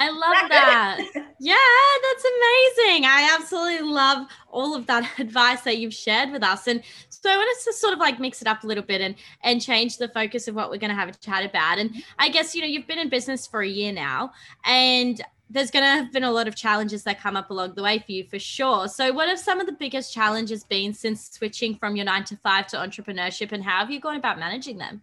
I 0.00 0.10
love 0.10 0.48
that. 0.50 0.98
yeah, 1.40 1.56
that's 2.02 2.24
amazing. 2.24 3.04
I 3.04 3.36
absolutely 3.38 3.88
love 3.88 4.28
all 4.48 4.76
of 4.76 4.86
that 4.86 5.10
advice 5.18 5.62
that 5.62 5.78
you've 5.78 5.94
shared 5.94 6.30
with 6.30 6.44
us. 6.44 6.68
And 6.68 6.82
so 7.08 7.30
I 7.30 7.36
want 7.36 7.50
us 7.56 7.64
to 7.64 7.72
sort 7.72 7.94
of 7.94 7.98
like 7.98 8.20
mix 8.20 8.40
it 8.40 8.46
up 8.46 8.62
a 8.62 8.66
little 8.66 8.84
bit 8.84 9.00
and 9.00 9.16
and 9.42 9.60
change 9.60 9.96
the 9.96 10.08
focus 10.08 10.46
of 10.46 10.54
what 10.54 10.70
we're 10.70 10.78
going 10.78 10.90
to 10.90 10.96
have 10.96 11.08
a 11.08 11.14
chat 11.14 11.44
about. 11.44 11.78
And 11.78 11.90
mm-hmm. 11.90 12.00
I 12.18 12.28
guess 12.28 12.54
you 12.54 12.60
know 12.60 12.68
you've 12.68 12.86
been 12.86 12.98
in 12.98 13.08
business 13.08 13.46
for 13.46 13.60
a 13.60 13.68
year 13.68 13.92
now, 13.92 14.32
and 14.64 15.20
there's 15.50 15.70
going 15.70 15.82
to 15.82 15.88
have 15.88 16.12
been 16.12 16.24
a 16.24 16.30
lot 16.30 16.46
of 16.46 16.54
challenges 16.54 17.02
that 17.04 17.20
come 17.20 17.36
up 17.36 17.50
along 17.50 17.74
the 17.74 17.82
way 17.82 17.98
for 17.98 18.12
you 18.12 18.24
for 18.24 18.38
sure. 18.38 18.88
So, 18.88 19.12
what 19.12 19.28
have 19.28 19.38
some 19.38 19.60
of 19.60 19.66
the 19.66 19.72
biggest 19.72 20.12
challenges 20.12 20.64
been 20.64 20.92
since 20.92 21.30
switching 21.30 21.74
from 21.74 21.96
your 21.96 22.04
nine 22.04 22.24
to 22.24 22.36
five 22.36 22.66
to 22.68 22.76
entrepreneurship, 22.76 23.52
and 23.52 23.64
how 23.64 23.78
have 23.78 23.90
you 23.90 24.00
gone 24.00 24.16
about 24.16 24.38
managing 24.38 24.78
them? 24.78 25.02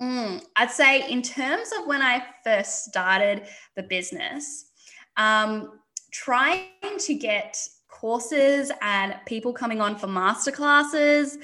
Mm, 0.00 0.44
I'd 0.56 0.70
say, 0.70 1.10
in 1.10 1.22
terms 1.22 1.70
of 1.78 1.86
when 1.86 2.02
I 2.02 2.24
first 2.44 2.84
started 2.84 3.46
the 3.76 3.82
business, 3.82 4.70
um, 5.16 5.78
trying 6.10 6.68
to 6.98 7.14
get 7.14 7.56
courses 7.88 8.72
and 8.80 9.14
people 9.26 9.52
coming 9.52 9.80
on 9.80 9.96
for 9.96 10.08
masterclasses 10.08 11.36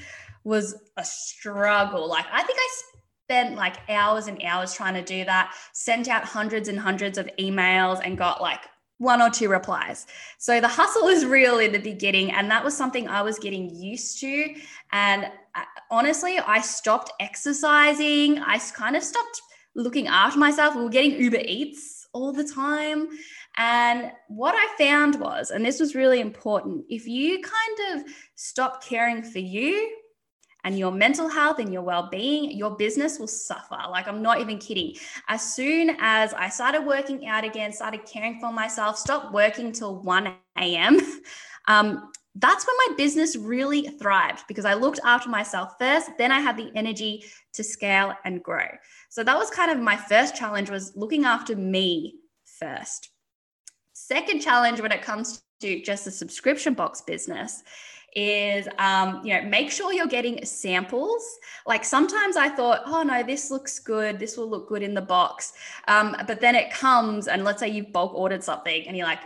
was 0.44 0.74
a 0.96 1.04
struggle. 1.04 2.08
Like, 2.08 2.26
I 2.32 2.42
think 2.42 2.58
I 2.58 2.68
spent 3.28 3.56
like 3.56 3.76
hours 3.90 4.26
and 4.26 4.42
hours 4.42 4.72
trying 4.72 4.94
to 4.94 5.02
do 5.02 5.22
that, 5.22 5.54
sent 5.74 6.08
out 6.08 6.24
hundreds 6.24 6.66
and 6.66 6.80
hundreds 6.80 7.18
of 7.18 7.28
emails 7.38 8.00
and 8.02 8.16
got 8.16 8.40
like 8.40 8.60
one 8.96 9.20
or 9.20 9.28
two 9.28 9.50
replies. 9.50 10.06
So 10.38 10.62
the 10.62 10.68
hustle 10.68 11.08
is 11.08 11.26
real 11.26 11.58
in 11.58 11.72
the 11.72 11.78
beginning. 11.78 12.30
And 12.30 12.50
that 12.50 12.64
was 12.64 12.74
something 12.74 13.06
I 13.06 13.20
was 13.20 13.38
getting 13.38 13.68
used 13.68 14.18
to. 14.20 14.54
And 14.92 15.26
uh, 15.54 15.64
honestly, 15.90 16.38
I 16.38 16.62
stopped 16.62 17.12
exercising. 17.20 18.38
I 18.38 18.58
kind 18.74 18.96
of 18.96 19.02
stopped 19.02 19.42
looking 19.76 20.06
after 20.06 20.38
myself. 20.38 20.74
We 20.74 20.84
were 20.84 20.88
getting 20.88 21.20
Uber 21.20 21.42
Eats 21.44 22.08
all 22.14 22.32
the 22.32 22.48
time. 22.48 23.08
And 23.58 24.10
what 24.28 24.54
I 24.56 24.74
found 24.78 25.20
was, 25.20 25.50
and 25.50 25.66
this 25.66 25.80
was 25.80 25.94
really 25.94 26.20
important, 26.20 26.86
if 26.88 27.06
you 27.06 27.42
kind 27.42 28.00
of 28.00 28.10
stop 28.36 28.82
caring 28.82 29.22
for 29.22 29.40
you, 29.40 29.97
and 30.68 30.78
your 30.78 30.92
mental 30.92 31.30
health 31.30 31.60
and 31.60 31.72
your 31.72 31.80
well-being 31.80 32.50
your 32.50 32.76
business 32.76 33.18
will 33.18 33.26
suffer. 33.26 33.78
Like 33.90 34.06
i'm 34.06 34.20
not 34.20 34.38
even 34.42 34.58
kidding. 34.58 34.96
As 35.28 35.42
soon 35.54 35.96
as 35.98 36.34
i 36.34 36.50
started 36.50 36.82
working 36.82 37.26
out 37.26 37.42
again 37.42 37.72
started 37.72 38.04
caring 38.04 38.38
for 38.38 38.52
myself 38.52 38.98
stopped 38.98 39.32
working 39.32 39.72
till 39.72 40.02
1 40.02 40.34
a.m 40.58 41.00
um, 41.68 42.10
that's 42.34 42.66
when 42.66 42.76
my 42.84 42.96
business 42.96 43.34
really 43.34 43.82
thrived 44.00 44.44
because 44.46 44.66
i 44.66 44.74
looked 44.74 45.00
after 45.04 45.30
myself 45.30 45.72
first 45.78 46.10
then 46.18 46.30
i 46.30 46.38
had 46.38 46.58
the 46.58 46.70
energy 46.74 47.24
to 47.54 47.64
scale 47.64 48.12
and 48.24 48.42
grow. 48.42 48.68
So 49.08 49.24
that 49.24 49.36
was 49.36 49.50
kind 49.50 49.70
of 49.70 49.78
my 49.78 49.96
first 49.96 50.36
challenge 50.36 50.70
was 50.70 50.92
looking 50.94 51.24
after 51.24 51.56
me 51.56 52.16
first. 52.60 53.10
Second 53.94 54.40
challenge 54.40 54.80
when 54.80 54.92
it 54.92 55.02
comes 55.02 55.42
to 55.60 55.82
just 55.82 56.06
a 56.06 56.10
subscription 56.10 56.74
box 56.74 57.02
business 57.02 57.64
is 58.14 58.68
um, 58.78 59.24
you 59.24 59.34
know 59.34 59.48
make 59.48 59.70
sure 59.70 59.92
you're 59.92 60.06
getting 60.06 60.44
samples. 60.44 61.22
Like 61.66 61.84
sometimes 61.84 62.36
i 62.36 62.48
thought 62.48 62.82
oh 62.86 63.02
no 63.02 63.22
this 63.22 63.50
looks 63.50 63.78
good. 63.78 64.18
This 64.18 64.36
will 64.36 64.48
look 64.48 64.68
good 64.68 64.82
in 64.82 64.94
the 64.94 65.02
box. 65.02 65.52
Um, 65.86 66.16
but 66.26 66.40
then 66.40 66.54
it 66.54 66.70
comes 66.70 67.28
and 67.28 67.44
let's 67.44 67.60
say 67.60 67.68
you've 67.68 67.92
bulk 67.92 68.14
ordered 68.14 68.42
something 68.42 68.86
and 68.86 68.96
you're 68.96 69.06
like 69.06 69.20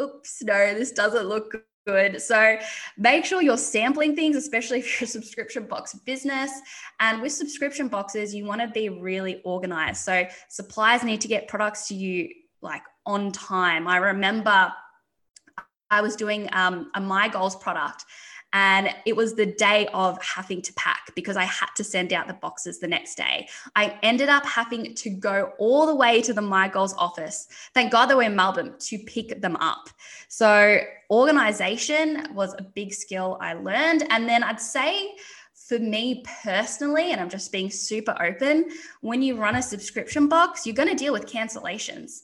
oops 0.00 0.42
no 0.42 0.74
this 0.74 0.92
doesn't 0.92 1.26
look 1.26 1.54
good. 1.86 2.22
So 2.22 2.58
make 2.96 3.24
sure 3.24 3.42
you're 3.42 3.56
sampling 3.56 4.14
things 4.14 4.36
especially 4.36 4.78
if 4.80 5.00
you're 5.00 5.06
a 5.06 5.10
subscription 5.10 5.66
box 5.66 5.94
business. 5.94 6.52
And 7.00 7.20
with 7.20 7.32
subscription 7.32 7.88
boxes 7.88 8.34
you 8.34 8.44
want 8.44 8.60
to 8.60 8.68
be 8.68 8.88
really 8.88 9.42
organized. 9.44 10.02
So 10.02 10.26
suppliers 10.48 11.02
need 11.02 11.20
to 11.22 11.28
get 11.28 11.48
products 11.48 11.88
to 11.88 11.94
you 11.94 12.28
like 12.60 12.82
on 13.04 13.32
time. 13.32 13.88
I 13.88 13.96
remember 13.96 14.72
I 15.92 16.00
was 16.00 16.16
doing 16.16 16.48
um, 16.52 16.90
a 16.94 17.00
My 17.00 17.28
Goals 17.28 17.54
product. 17.54 18.06
And 18.54 18.90
it 19.06 19.16
was 19.16 19.34
the 19.34 19.46
day 19.46 19.88
of 19.94 20.22
having 20.22 20.60
to 20.60 20.72
pack 20.74 21.10
because 21.14 21.38
I 21.38 21.44
had 21.44 21.68
to 21.76 21.84
send 21.84 22.12
out 22.12 22.28
the 22.28 22.34
boxes 22.34 22.80
the 22.80 22.86
next 22.86 23.14
day. 23.14 23.48
I 23.76 23.98
ended 24.02 24.28
up 24.28 24.44
having 24.44 24.94
to 24.94 25.10
go 25.10 25.52
all 25.58 25.86
the 25.86 25.94
way 25.94 26.20
to 26.20 26.34
the 26.34 26.42
My 26.42 26.68
Goals 26.68 26.94
office. 26.98 27.48
Thank 27.72 27.92
God 27.92 28.06
they 28.06 28.14
were 28.14 28.24
in 28.24 28.36
Melbourne 28.36 28.74
to 28.78 28.98
pick 28.98 29.40
them 29.40 29.56
up. 29.56 29.88
So, 30.28 30.80
organization 31.10 32.26
was 32.34 32.54
a 32.58 32.62
big 32.62 32.92
skill 32.92 33.38
I 33.40 33.54
learned. 33.54 34.04
And 34.10 34.28
then 34.28 34.42
I'd 34.42 34.60
say, 34.60 35.14
for 35.54 35.78
me 35.78 36.22
personally, 36.42 37.12
and 37.12 37.22
I'm 37.22 37.30
just 37.30 37.52
being 37.52 37.70
super 37.70 38.14
open, 38.20 38.68
when 39.00 39.22
you 39.22 39.36
run 39.36 39.56
a 39.56 39.62
subscription 39.62 40.28
box, 40.28 40.66
you're 40.66 40.76
going 40.76 40.90
to 40.90 40.94
deal 40.94 41.14
with 41.14 41.24
cancellations 41.24 42.22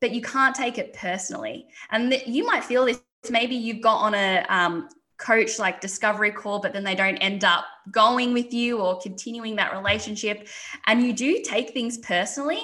but 0.00 0.10
you 0.10 0.20
can't 0.20 0.54
take 0.54 0.78
it 0.78 0.92
personally. 0.92 1.66
And 1.90 2.10
th- 2.10 2.26
you 2.26 2.44
might 2.44 2.64
feel 2.64 2.84
this 2.84 3.00
maybe 3.30 3.54
you've 3.54 3.80
got 3.80 3.96
on 3.96 4.14
a 4.14 4.44
um, 4.48 4.88
coach 5.18 5.58
like 5.58 5.80
discovery 5.80 6.30
call, 6.30 6.60
but 6.60 6.72
then 6.72 6.84
they 6.84 6.94
don't 6.94 7.16
end 7.18 7.44
up 7.44 7.64
going 7.90 8.32
with 8.32 8.52
you 8.52 8.78
or 8.78 8.98
continuing 9.00 9.56
that 9.56 9.72
relationship. 9.72 10.48
And 10.86 11.02
you 11.02 11.12
do 11.12 11.42
take 11.42 11.70
things 11.70 11.98
personally 11.98 12.60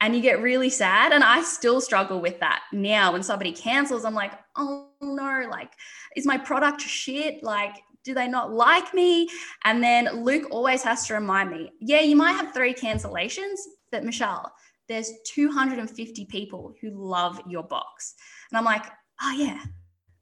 and 0.00 0.14
you 0.14 0.22
get 0.22 0.42
really 0.42 0.70
sad. 0.70 1.12
And 1.12 1.24
I 1.24 1.42
still 1.42 1.80
struggle 1.80 2.20
with 2.20 2.38
that 2.40 2.62
now 2.72 3.12
when 3.12 3.22
somebody 3.22 3.52
cancels. 3.52 4.04
I'm 4.04 4.14
like, 4.14 4.32
oh 4.56 4.88
no, 5.00 5.46
like, 5.50 5.72
is 6.16 6.26
my 6.26 6.38
product 6.38 6.80
shit? 6.80 7.42
Like, 7.42 7.76
do 8.04 8.14
they 8.14 8.28
not 8.28 8.52
like 8.52 8.94
me? 8.94 9.28
And 9.64 9.82
then 9.82 10.24
Luke 10.24 10.48
always 10.50 10.82
has 10.82 11.06
to 11.06 11.14
remind 11.14 11.50
me, 11.50 11.72
yeah, 11.80 12.00
you 12.00 12.16
might 12.16 12.32
have 12.32 12.54
three 12.54 12.74
cancellations, 12.74 13.56
but 13.90 14.04
Michelle, 14.04 14.52
there's 14.88 15.12
250 15.26 16.24
people 16.26 16.74
who 16.80 16.90
love 16.90 17.40
your 17.46 17.62
box. 17.62 18.14
And 18.50 18.56
I'm 18.56 18.64
like, 18.64 18.86
oh 19.20 19.32
yeah, 19.32 19.60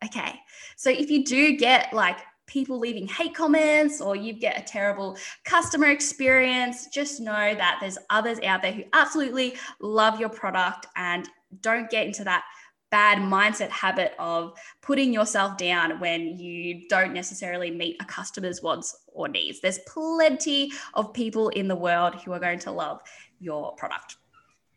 okay. 0.05 0.41
So 0.77 0.91
if 0.91 1.11
you 1.11 1.25
do 1.25 1.57
get 1.57 1.93
like 1.93 2.19
people 2.47 2.79
leaving 2.79 3.09
hate 3.09 3.35
comments 3.35 4.01
or 4.01 4.15
you 4.15 4.33
get 4.33 4.59
a 4.59 4.63
terrible 4.63 5.17
customer 5.45 5.89
experience, 5.89 6.87
just 6.89 7.21
know 7.21 7.55
that 7.55 7.79
there's 7.81 7.99
others 8.11 8.39
out 8.45 8.63
there 8.63 8.73
who 8.73 8.85
absolutely 8.93 9.57
love 9.81 10.21
your 10.21 10.29
product 10.29 10.87
and 10.97 11.29
don't 11.61 11.91
get 11.91 12.07
into 12.07 12.25
that 12.25 12.45
bad 12.91 13.19
mindset 13.19 13.69
habit 13.69 14.15
of 14.19 14.57
putting 14.81 15.13
yourself 15.13 15.57
down 15.57 15.99
when 15.99 16.39
you 16.39 16.89
don't 16.89 17.13
necessarily 17.13 17.71
meet 17.71 17.97
a 18.01 18.05
customer's 18.05 18.63
wants 18.63 18.97
or 19.09 19.29
needs. 19.29 19.61
There's 19.61 19.81
plenty 19.89 20.71
of 20.95 21.13
people 21.13 21.49
in 21.51 21.67
the 21.67 21.75
world 21.75 22.15
who 22.23 22.33
are 22.33 22.41
going 22.41 22.61
to 22.61 22.71
love 22.71 23.01
your 23.41 23.75
product. 23.75 24.17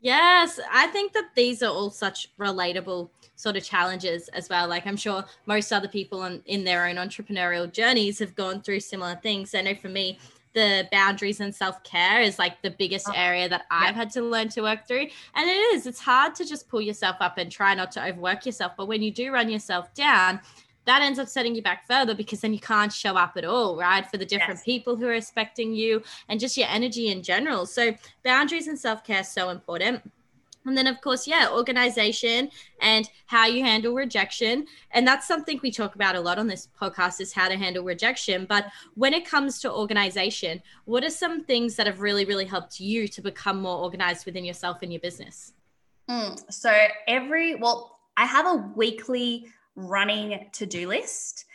Yes, 0.02 0.60
I 0.72 0.88
think 0.88 1.14
that 1.14 1.36
these 1.36 1.62
are 1.62 1.72
all 1.72 1.90
such 1.90 2.30
relatable 2.38 3.10
sort 3.36 3.58
of 3.58 3.64
challenges 3.64 4.30
as 4.30 4.50
well. 4.50 4.68
Like 4.68 4.88
I'm 4.88 4.98
sure 4.98 5.26
most 5.46 5.72
other 5.72 5.88
people 5.88 6.24
in, 6.24 6.42
in 6.46 6.64
their 6.64 6.88
own 6.88 6.96
entrepreneurial 6.96 7.72
journeys 7.72 8.20
have 8.20 8.36
gone 8.36 8.62
through 8.62 8.80
similar 8.82 9.16
things. 9.16 9.54
I 9.54 9.62
know 9.62 9.76
for 9.76 9.90
me, 9.90 10.18
the 10.54 10.88
boundaries 10.92 11.40
and 11.40 11.54
self-care 11.54 12.22
is 12.22 12.40
like 12.40 12.62
the 12.62 12.72
biggest 12.72 13.08
oh, 13.08 13.14
area 13.16 13.48
that 13.50 13.66
I've 13.70 13.96
had 13.96 14.10
to 14.12 14.22
learn 14.22 14.50
to 14.50 14.62
work 14.62 14.88
through. 14.88 15.08
And 15.36 15.50
it 15.50 15.54
is, 15.54 15.86
it's 15.86 16.00
hard 16.00 16.34
to 16.36 16.46
just 16.46 16.68
pull 16.70 16.82
yourself 16.82 17.18
up 17.20 17.38
and 17.38 17.52
try 17.52 17.76
not 17.76 17.92
to 17.94 18.04
overwork 18.04 18.46
yourself. 18.46 18.74
But 18.76 18.88
when 18.88 19.02
you 19.02 19.12
do 19.12 19.32
run 19.32 19.50
yourself 19.50 19.94
down, 19.94 20.40
that 20.86 21.02
ends 21.02 21.20
up 21.20 21.28
setting 21.28 21.56
you 21.56 21.62
back 21.62 21.86
further 21.88 22.16
because 22.16 22.42
then 22.42 22.54
you 22.54 22.60
can't 22.60 22.92
show 22.92 23.16
up 23.16 23.34
at 23.36 23.46
all, 23.46 23.78
right? 23.78 24.06
For 24.10 24.18
the 24.18 24.26
different 24.26 24.60
yes. 24.60 24.64
people 24.64 24.96
who 24.96 25.06
are 25.08 25.14
expecting 25.14 25.74
you 25.74 26.02
and 26.28 26.40
just 26.40 26.58
your 26.58 26.68
energy 26.70 27.10
in 27.10 27.22
general. 27.22 27.66
So 27.66 27.94
boundaries 28.24 28.68
and 28.68 28.80
self-care 28.80 29.24
so 29.24 29.50
important. 29.50 30.02
And 30.66 30.78
then, 30.78 30.88
of 30.88 31.00
course, 31.02 31.26
yeah, 31.26 31.50
organization 31.52 32.50
and 32.82 33.10
how 33.28 33.46
you 33.46 33.64
handle 33.64 33.94
rejection. 33.94 34.68
And 34.92 35.08
that's 35.08 35.28
something 35.28 35.60
we 35.64 35.72
talk 35.72 35.96
about 35.96 36.16
a 36.16 36.20
lot 36.20 36.38
on 36.38 36.48
this 36.48 36.68
podcast 36.80 37.22
is 37.22 37.34
how 37.34 37.48
to 37.48 37.56
handle 37.56 37.84
rejection. 37.84 38.46
But 38.48 38.68
when 38.96 39.14
it 39.14 39.26
comes 39.26 39.60
to 39.62 39.72
organization, 39.72 40.62
what 40.86 41.04
are 41.04 41.10
some 41.10 41.44
things 41.44 41.76
that 41.78 41.88
have 41.88 42.02
really, 42.02 42.26
really 42.26 42.46
helped 42.46 42.80
you 42.80 43.08
to 43.08 43.22
become 43.22 43.62
more 43.62 43.78
organized 43.78 44.26
within 44.26 44.44
yourself 44.44 44.82
and 44.82 44.92
your 44.92 45.00
business? 45.00 45.54
Mm, 46.10 46.52
so, 46.52 46.76
every, 47.08 47.56
well, 47.56 48.00
I 48.18 48.26
have 48.26 48.46
a 48.46 48.56
weekly 48.76 49.48
running 49.88 50.48
to 50.54 50.66
do 50.66 50.88
list. 50.88 51.46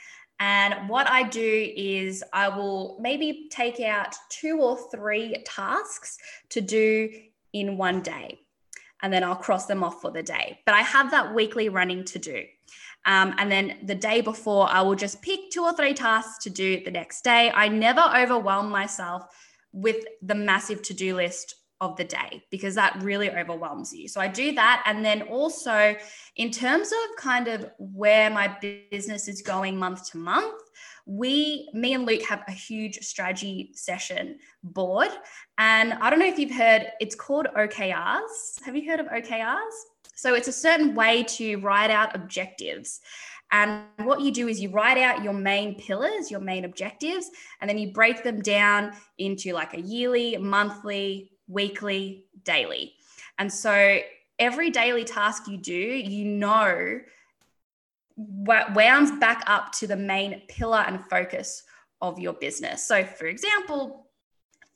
And 0.41 0.89
what 0.89 1.09
I 1.09 1.23
do 1.23 1.73
is 1.77 2.25
I 2.33 2.49
will 2.49 2.99
maybe 3.01 3.49
take 3.51 3.81
out 3.81 4.15
two 4.31 4.59
or 4.61 4.77
three 4.91 5.37
tasks 5.45 6.19
to 6.51 6.61
do 6.61 7.11
in 7.53 7.77
one 7.77 8.03
day 8.03 8.41
and 9.03 9.13
then 9.13 9.23
I'll 9.23 9.37
cross 9.37 9.67
them 9.67 9.85
off 9.85 10.01
for 10.01 10.11
the 10.11 10.23
day. 10.23 10.61
But 10.65 10.75
I 10.75 10.81
have 10.81 11.11
that 11.11 11.35
weekly 11.35 11.69
running 11.69 12.05
to 12.05 12.19
do. 12.19 12.45
Um, 13.07 13.35
and 13.37 13.53
then 13.53 13.77
the 13.83 13.95
day 13.95 14.23
before, 14.23 14.67
I 14.69 14.81
will 14.81 14.95
just 14.95 15.21
pick 15.21 15.51
two 15.51 15.63
or 15.63 15.77
three 15.77 15.93
tasks 15.93 16.43
to 16.45 16.51
do 16.51 16.83
the 16.83 16.91
next 16.91 17.23
day. 17.23 17.51
I 17.55 17.69
never 17.69 18.01
overwhelm 18.01 18.71
myself 18.71 19.27
with 19.73 20.05
the 20.23 20.35
massive 20.35 20.81
to 20.83 20.95
do 20.95 21.15
list 21.15 21.55
of 21.85 21.97
the 21.97 22.05
day 22.05 22.43
because 22.51 22.75
that 22.75 22.97
really 23.03 23.31
overwhelms 23.31 23.93
you. 23.93 24.09
So 24.09 24.21
I 24.21 24.29
do 24.29 24.53
that. 24.55 24.83
And 24.87 25.05
then 25.05 25.23
also, 25.23 25.95
in 26.37 26.51
terms 26.51 26.91
of 26.93 27.17
kind 27.17 27.49
of 27.49 27.71
where 27.79 28.31
my 28.31 28.57
business 28.91 29.29
is 29.29 29.43
going 29.43 29.77
month 29.77 30.11
to 30.11 30.19
month, 30.19 30.61
we, 31.07 31.69
me 31.75 31.93
and 31.93 32.07
Luke 32.07 32.23
have 32.23 32.43
a 32.49 32.53
huge 32.53 32.99
strategy 33.01 33.73
session 33.75 34.39
board. 34.63 35.11
And 35.59 35.93
I 35.95 36.09
don't 36.09 36.19
know 36.19 36.27
if 36.27 36.39
you've 36.39 36.51
heard, 36.57 36.91
it's 37.01 37.15
called 37.15 37.47
OKRs. 37.57 38.63
Have 38.65 38.75
you 38.75 38.91
heard 38.91 39.01
of 39.01 39.07
OKRs? 39.07 39.77
So 40.15 40.35
it's 40.35 40.49
a 40.49 40.53
certain 40.53 40.95
way 40.95 41.25
to 41.25 41.57
write 41.57 41.91
out 41.91 42.15
objectives. 42.15 43.01
And 43.53 43.85
what 43.99 44.21
you 44.21 44.33
do 44.33 44.49
is 44.49 44.61
you 44.61 44.71
write 44.71 44.99
out 44.99 45.23
your 45.23 45.33
main 45.33 45.77
pillars, 45.77 46.31
your 46.31 46.41
main 46.41 46.65
objectives, 46.65 47.31
and 47.61 47.69
then 47.69 47.79
you 47.79 47.93
break 47.93 48.25
them 48.25 48.41
down 48.41 48.93
into 49.19 49.53
like 49.53 49.75
a 49.75 49.81
yearly, 49.81 50.37
monthly, 50.37 51.31
weekly, 51.49 52.25
daily. 52.45 52.95
And 53.39 53.53
so 53.53 53.99
every 54.39 54.71
daily 54.71 55.05
task 55.05 55.49
you 55.49 55.57
do, 55.57 55.73
you 55.73 56.25
know 56.25 57.01
what 58.17 58.75
wounds 58.75 59.11
back 59.19 59.43
up 59.47 59.73
to 59.73 59.87
the 59.87 59.97
main 59.97 60.43
pillar 60.49 60.85
and 60.87 61.05
focus 61.07 61.65
of 62.01 62.19
your 62.19 62.35
business. 62.35 62.87
So, 62.87 63.05
for 63.05 63.27
example, 63.27 64.05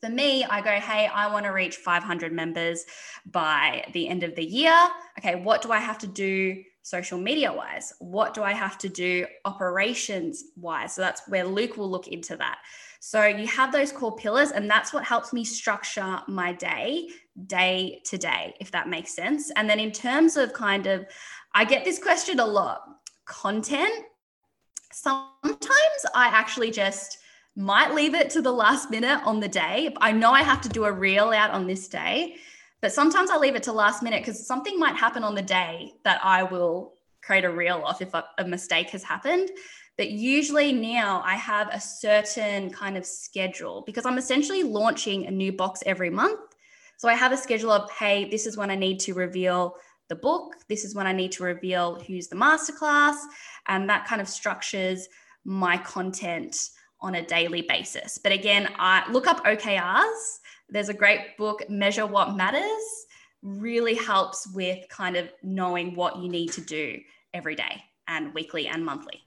For 0.01 0.09
me, 0.09 0.45
I 0.45 0.61
go, 0.61 0.71
hey, 0.71 1.07
I 1.07 1.31
want 1.31 1.45
to 1.45 1.51
reach 1.51 1.75
500 1.75 2.31
members 2.31 2.85
by 3.25 3.85
the 3.91 4.07
end 4.07 4.23
of 4.23 4.33
the 4.33 4.45
year. 4.45 4.73
Okay, 5.17 5.35
what 5.35 5.61
do 5.61 5.73
I 5.73 5.79
have 5.79 5.97
to 5.99 6.07
do 6.07 6.63
social 6.83 7.19
media 7.19 7.51
wise? 7.51 7.93
What 7.99 8.33
do 8.33 8.41
I 8.41 8.53
have 8.53 8.77
to 8.79 8.89
do 8.89 9.25
operations 9.43 10.45
wise? 10.55 10.95
So 10.95 11.01
that's 11.01 11.27
where 11.27 11.43
Luke 11.43 11.75
will 11.75 11.89
look 11.89 12.07
into 12.07 12.37
that. 12.37 12.59
So 12.99 13.25
you 13.25 13.47
have 13.47 13.71
those 13.71 13.91
core 13.91 14.15
pillars, 14.15 14.51
and 14.51 14.69
that's 14.69 14.93
what 14.93 15.05
helps 15.05 15.31
me 15.31 15.45
structure 15.45 16.19
my 16.27 16.51
day, 16.51 17.09
day 17.47 18.01
to 18.05 18.17
day, 18.17 18.55
if 18.59 18.71
that 18.71 18.89
makes 18.89 19.15
sense. 19.15 19.51
And 19.55 19.69
then 19.69 19.79
in 19.79 19.91
terms 19.91 20.35
of 20.35 20.51
kind 20.53 20.85
of, 20.85 21.05
I 21.53 21.63
get 21.63 21.85
this 21.85 21.97
question 21.97 22.39
a 22.39 22.45
lot 22.45 22.81
content. 23.25 24.05
Sometimes 24.91 26.05
I 26.13 26.27
actually 26.27 26.71
just 26.71 27.19
might 27.55 27.93
leave 27.93 28.15
it 28.15 28.29
to 28.31 28.41
the 28.41 28.51
last 28.51 28.91
minute 28.91 29.21
on 29.25 29.39
the 29.39 29.47
day. 29.47 29.93
I 30.01 30.11
know 30.11 30.31
I 30.31 30.43
have 30.43 30.61
to 30.61 30.69
do 30.69 30.85
a 30.85 30.91
reel 30.91 31.29
out 31.29 31.51
on 31.51 31.67
this 31.67 31.87
day, 31.87 32.35
but 32.81 32.91
sometimes 32.91 33.29
I 33.29 33.37
leave 33.37 33.55
it 33.55 33.63
to 33.63 33.71
last 33.71 34.03
minute 34.03 34.21
because 34.21 34.45
something 34.45 34.79
might 34.79 34.95
happen 34.95 35.23
on 35.23 35.35
the 35.35 35.41
day 35.41 35.93
that 36.03 36.19
I 36.23 36.43
will 36.43 36.93
create 37.21 37.43
a 37.43 37.49
reel 37.49 37.81
off 37.85 38.01
if 38.01 38.13
a, 38.13 38.25
mistake 38.45 38.89
has 38.91 39.03
happened. 39.03 39.49
But 39.99 40.11
usually 40.11 40.71
now 40.71 41.21
I 41.25 41.35
have 41.35 41.67
a 41.73 41.81
certain 41.81 42.69
kind 42.69 42.95
of 42.95 43.05
schedule 43.05 43.83
because 43.85 44.05
I'm 44.05 44.17
essentially 44.17 44.63
launching 44.63 45.27
a 45.27 45.31
new 45.31 45.51
box 45.51 45.83
every 45.85 46.09
month. 46.09 46.39
So 46.95 47.09
I 47.09 47.15
have 47.15 47.33
a 47.33 47.37
schedule 47.37 47.69
of, 47.69 47.91
hey, 47.91 48.29
this 48.29 48.45
is 48.45 48.55
when 48.55 48.71
I 48.71 48.75
need 48.75 49.01
to 49.01 49.13
reveal 49.13 49.75
the 50.07 50.15
book. 50.15 50.55
This 50.69 50.85
is 50.85 50.95
when 50.95 51.05
I 51.05 51.11
need 51.11 51.33
to 51.33 51.43
reveal 51.43 51.99
who's 51.99 52.29
the 52.29 52.37
masterclass. 52.37 53.17
And 53.67 53.89
that 53.89 54.07
kind 54.07 54.21
of 54.21 54.29
structures 54.29 55.09
my 55.43 55.75
content 55.75 56.69
on 57.01 57.15
a 57.15 57.25
daily 57.25 57.63
basis. 57.63 58.17
But 58.17 58.31
again, 58.31 58.69
I 58.79 59.03
look 59.11 59.27
up 59.27 59.43
OKRs. 59.43 60.37
There's 60.69 60.87
a 60.87 60.93
great 60.93 61.35
book, 61.37 61.69
Measure 61.69 62.07
What 62.07 62.37
Matters, 62.37 63.05
really 63.41 63.95
helps 63.95 64.47
with 64.53 64.87
kind 64.87 65.17
of 65.17 65.29
knowing 65.43 65.93
what 65.93 66.19
you 66.19 66.29
need 66.29 66.53
to 66.53 66.61
do 66.61 67.01
every 67.33 67.55
day 67.55 67.83
and 68.07 68.33
weekly 68.33 68.67
and 68.67 68.85
monthly. 68.85 69.25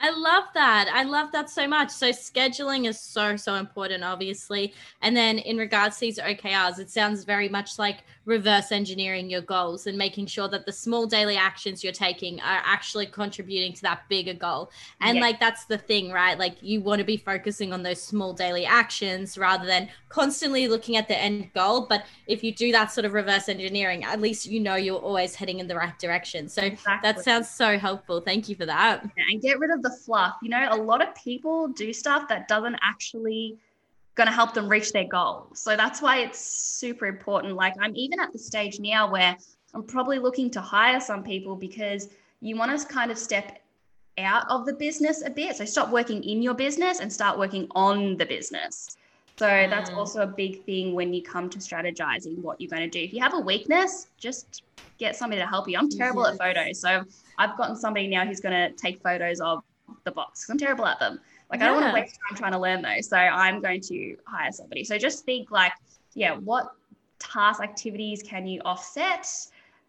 I 0.00 0.10
love 0.10 0.44
that. 0.54 0.90
I 0.92 1.04
love 1.04 1.32
that 1.32 1.48
so 1.48 1.66
much. 1.66 1.90
So 1.90 2.10
scheduling 2.10 2.86
is 2.88 3.00
so 3.00 3.36
so 3.36 3.54
important, 3.54 4.04
obviously. 4.04 4.74
And 5.02 5.16
then 5.16 5.38
in 5.38 5.56
regards 5.56 5.96
to 5.96 6.00
these 6.00 6.18
OKRs, 6.18 6.78
it 6.78 6.90
sounds 6.90 7.24
very 7.24 7.48
much 7.48 7.78
like 7.78 8.04
reverse 8.24 8.72
engineering 8.72 9.28
your 9.28 9.42
goals 9.42 9.86
and 9.86 9.98
making 9.98 10.26
sure 10.26 10.48
that 10.48 10.66
the 10.66 10.72
small 10.72 11.06
daily 11.06 11.36
actions 11.36 11.84
you're 11.84 11.92
taking 11.92 12.40
are 12.40 12.62
actually 12.64 13.06
contributing 13.06 13.72
to 13.72 13.82
that 13.82 14.08
bigger 14.08 14.34
goal. 14.34 14.70
And 15.00 15.16
yeah. 15.16 15.22
like 15.22 15.40
that's 15.40 15.66
the 15.66 15.78
thing, 15.78 16.10
right? 16.10 16.38
Like 16.38 16.62
you 16.62 16.80
want 16.80 17.00
to 17.00 17.04
be 17.04 17.16
focusing 17.16 17.72
on 17.72 17.82
those 17.82 18.00
small 18.00 18.32
daily 18.32 18.64
actions 18.64 19.36
rather 19.36 19.66
than 19.66 19.88
constantly 20.08 20.68
looking 20.68 20.96
at 20.96 21.08
the 21.08 21.16
end 21.16 21.52
goal. 21.54 21.86
But 21.86 22.04
if 22.26 22.42
you 22.42 22.54
do 22.54 22.72
that 22.72 22.92
sort 22.92 23.04
of 23.04 23.12
reverse 23.12 23.48
engineering, 23.48 24.04
at 24.04 24.20
least 24.20 24.46
you 24.46 24.60
know 24.60 24.76
you're 24.76 24.98
always 24.98 25.34
heading 25.34 25.58
in 25.58 25.68
the 25.68 25.76
right 25.76 25.98
direction. 25.98 26.48
So 26.48 26.62
exactly. 26.62 27.12
that 27.12 27.24
sounds 27.24 27.50
so 27.50 27.78
helpful. 27.78 28.20
Thank 28.20 28.48
you 28.48 28.56
for 28.56 28.66
that. 28.66 29.04
And 29.30 29.42
get 29.42 29.58
rid 29.58 29.70
of 29.70 29.82
the 29.82 29.90
fluff. 29.90 30.36
You 30.42 30.50
know, 30.50 30.68
a 30.70 30.76
lot 30.76 31.06
of 31.06 31.14
people 31.14 31.68
do 31.68 31.92
stuff 31.92 32.28
that 32.28 32.48
doesn't 32.48 32.76
actually 32.82 33.58
going 34.14 34.28
to 34.28 34.32
help 34.32 34.54
them 34.54 34.68
reach 34.68 34.92
their 34.92 35.06
goal. 35.06 35.48
So 35.54 35.76
that's 35.76 36.00
why 36.00 36.18
it's 36.18 36.38
super 36.38 37.06
important. 37.06 37.54
Like 37.54 37.74
I'm 37.80 37.94
even 37.96 38.20
at 38.20 38.32
the 38.32 38.38
stage 38.38 38.80
now 38.80 39.10
where 39.10 39.36
I'm 39.74 39.82
probably 39.82 40.18
looking 40.18 40.50
to 40.52 40.60
hire 40.60 41.00
some 41.00 41.22
people 41.22 41.56
because 41.56 42.08
you 42.40 42.56
want 42.56 42.78
to 42.78 42.86
kind 42.86 43.10
of 43.10 43.18
step 43.18 43.60
out 44.18 44.48
of 44.48 44.66
the 44.66 44.72
business 44.72 45.22
a 45.24 45.30
bit. 45.30 45.56
So 45.56 45.64
stop 45.64 45.90
working 45.90 46.22
in 46.22 46.42
your 46.42 46.54
business 46.54 47.00
and 47.00 47.12
start 47.12 47.38
working 47.38 47.66
on 47.74 48.16
the 48.16 48.26
business. 48.26 48.96
So 49.36 49.46
mm. 49.46 49.68
that's 49.70 49.90
also 49.90 50.22
a 50.22 50.26
big 50.26 50.64
thing 50.64 50.94
when 50.94 51.12
you 51.12 51.22
come 51.22 51.50
to 51.50 51.58
strategizing 51.58 52.38
what 52.38 52.60
you're 52.60 52.70
going 52.70 52.88
to 52.88 52.88
do. 52.88 53.00
If 53.00 53.12
you 53.12 53.20
have 53.20 53.34
a 53.34 53.40
weakness, 53.40 54.08
just 54.16 54.62
get 54.98 55.16
somebody 55.16 55.40
to 55.40 55.46
help 55.46 55.68
you. 55.68 55.76
I'm 55.76 55.90
terrible 55.90 56.22
yes. 56.22 56.34
at 56.34 56.38
photos. 56.38 56.80
So 56.80 57.04
I've 57.38 57.56
gotten 57.56 57.74
somebody 57.74 58.06
now 58.06 58.24
who's 58.24 58.40
going 58.40 58.54
to 58.54 58.76
take 58.76 59.02
photos 59.02 59.40
of 59.40 59.64
the 60.04 60.12
box. 60.12 60.48
I'm 60.48 60.58
terrible 60.58 60.86
at 60.86 61.00
them. 61.00 61.20
Like 61.54 61.60
yeah. 61.60 61.66
I 61.66 61.72
don't 61.72 61.82
want 61.82 61.94
to 61.94 62.00
waste 62.00 62.18
time 62.28 62.36
trying 62.36 62.52
to 62.52 62.58
learn 62.58 62.82
those. 62.82 63.08
So 63.08 63.16
I'm 63.16 63.60
going 63.60 63.80
to 63.82 64.16
hire 64.26 64.50
somebody. 64.50 64.82
So 64.82 64.98
just 64.98 65.24
think 65.24 65.52
like, 65.52 65.72
yeah, 66.14 66.34
what 66.34 66.74
task 67.20 67.62
activities 67.62 68.24
can 68.24 68.44
you 68.44 68.60
offset 68.64 69.28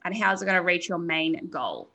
and 0.03 0.15
how's 0.15 0.43
it 0.43 0.45
going 0.45 0.57
to 0.57 0.63
reach 0.63 0.87
your 0.87 0.99
main 0.99 1.47
goal? 1.49 1.89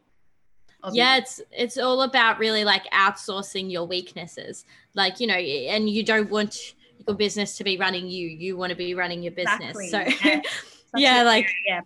yeah 0.92 1.18
it's 1.18 1.42
it's 1.52 1.76
all 1.76 2.00
about 2.00 2.38
really 2.38 2.64
like 2.64 2.90
outsourcing 2.90 3.70
your 3.70 3.85
weaknesses 3.85 4.64
like 4.94 5.20
you 5.20 5.26
know 5.26 5.35
and 5.35 5.90
you 5.90 6.02
don't 6.02 6.30
want 6.30 6.72
your 7.06 7.14
business 7.14 7.59
to 7.59 7.64
be 7.64 7.76
running 7.76 8.09
you 8.09 8.26
you 8.26 8.56
want 8.56 8.70
to 8.70 8.76
be 8.76 8.94
running 8.94 9.22
your 9.22 9.33
business 9.33 9.76
exactly. 9.78 10.16
so 10.18 10.26
yeah, 10.26 10.40
yeah 10.96 11.22
like 11.22 11.46
yeah 11.66 11.83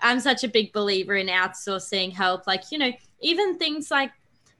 i'm 0.00 0.20
such 0.20 0.44
a 0.44 0.48
big 0.48 0.72
believer 0.72 1.16
in 1.16 1.26
outsourcing 1.26 2.12
help 2.12 2.46
like 2.46 2.62
you 2.70 2.78
know 2.78 2.92
even 3.20 3.58
things 3.58 3.90
like 3.90 4.12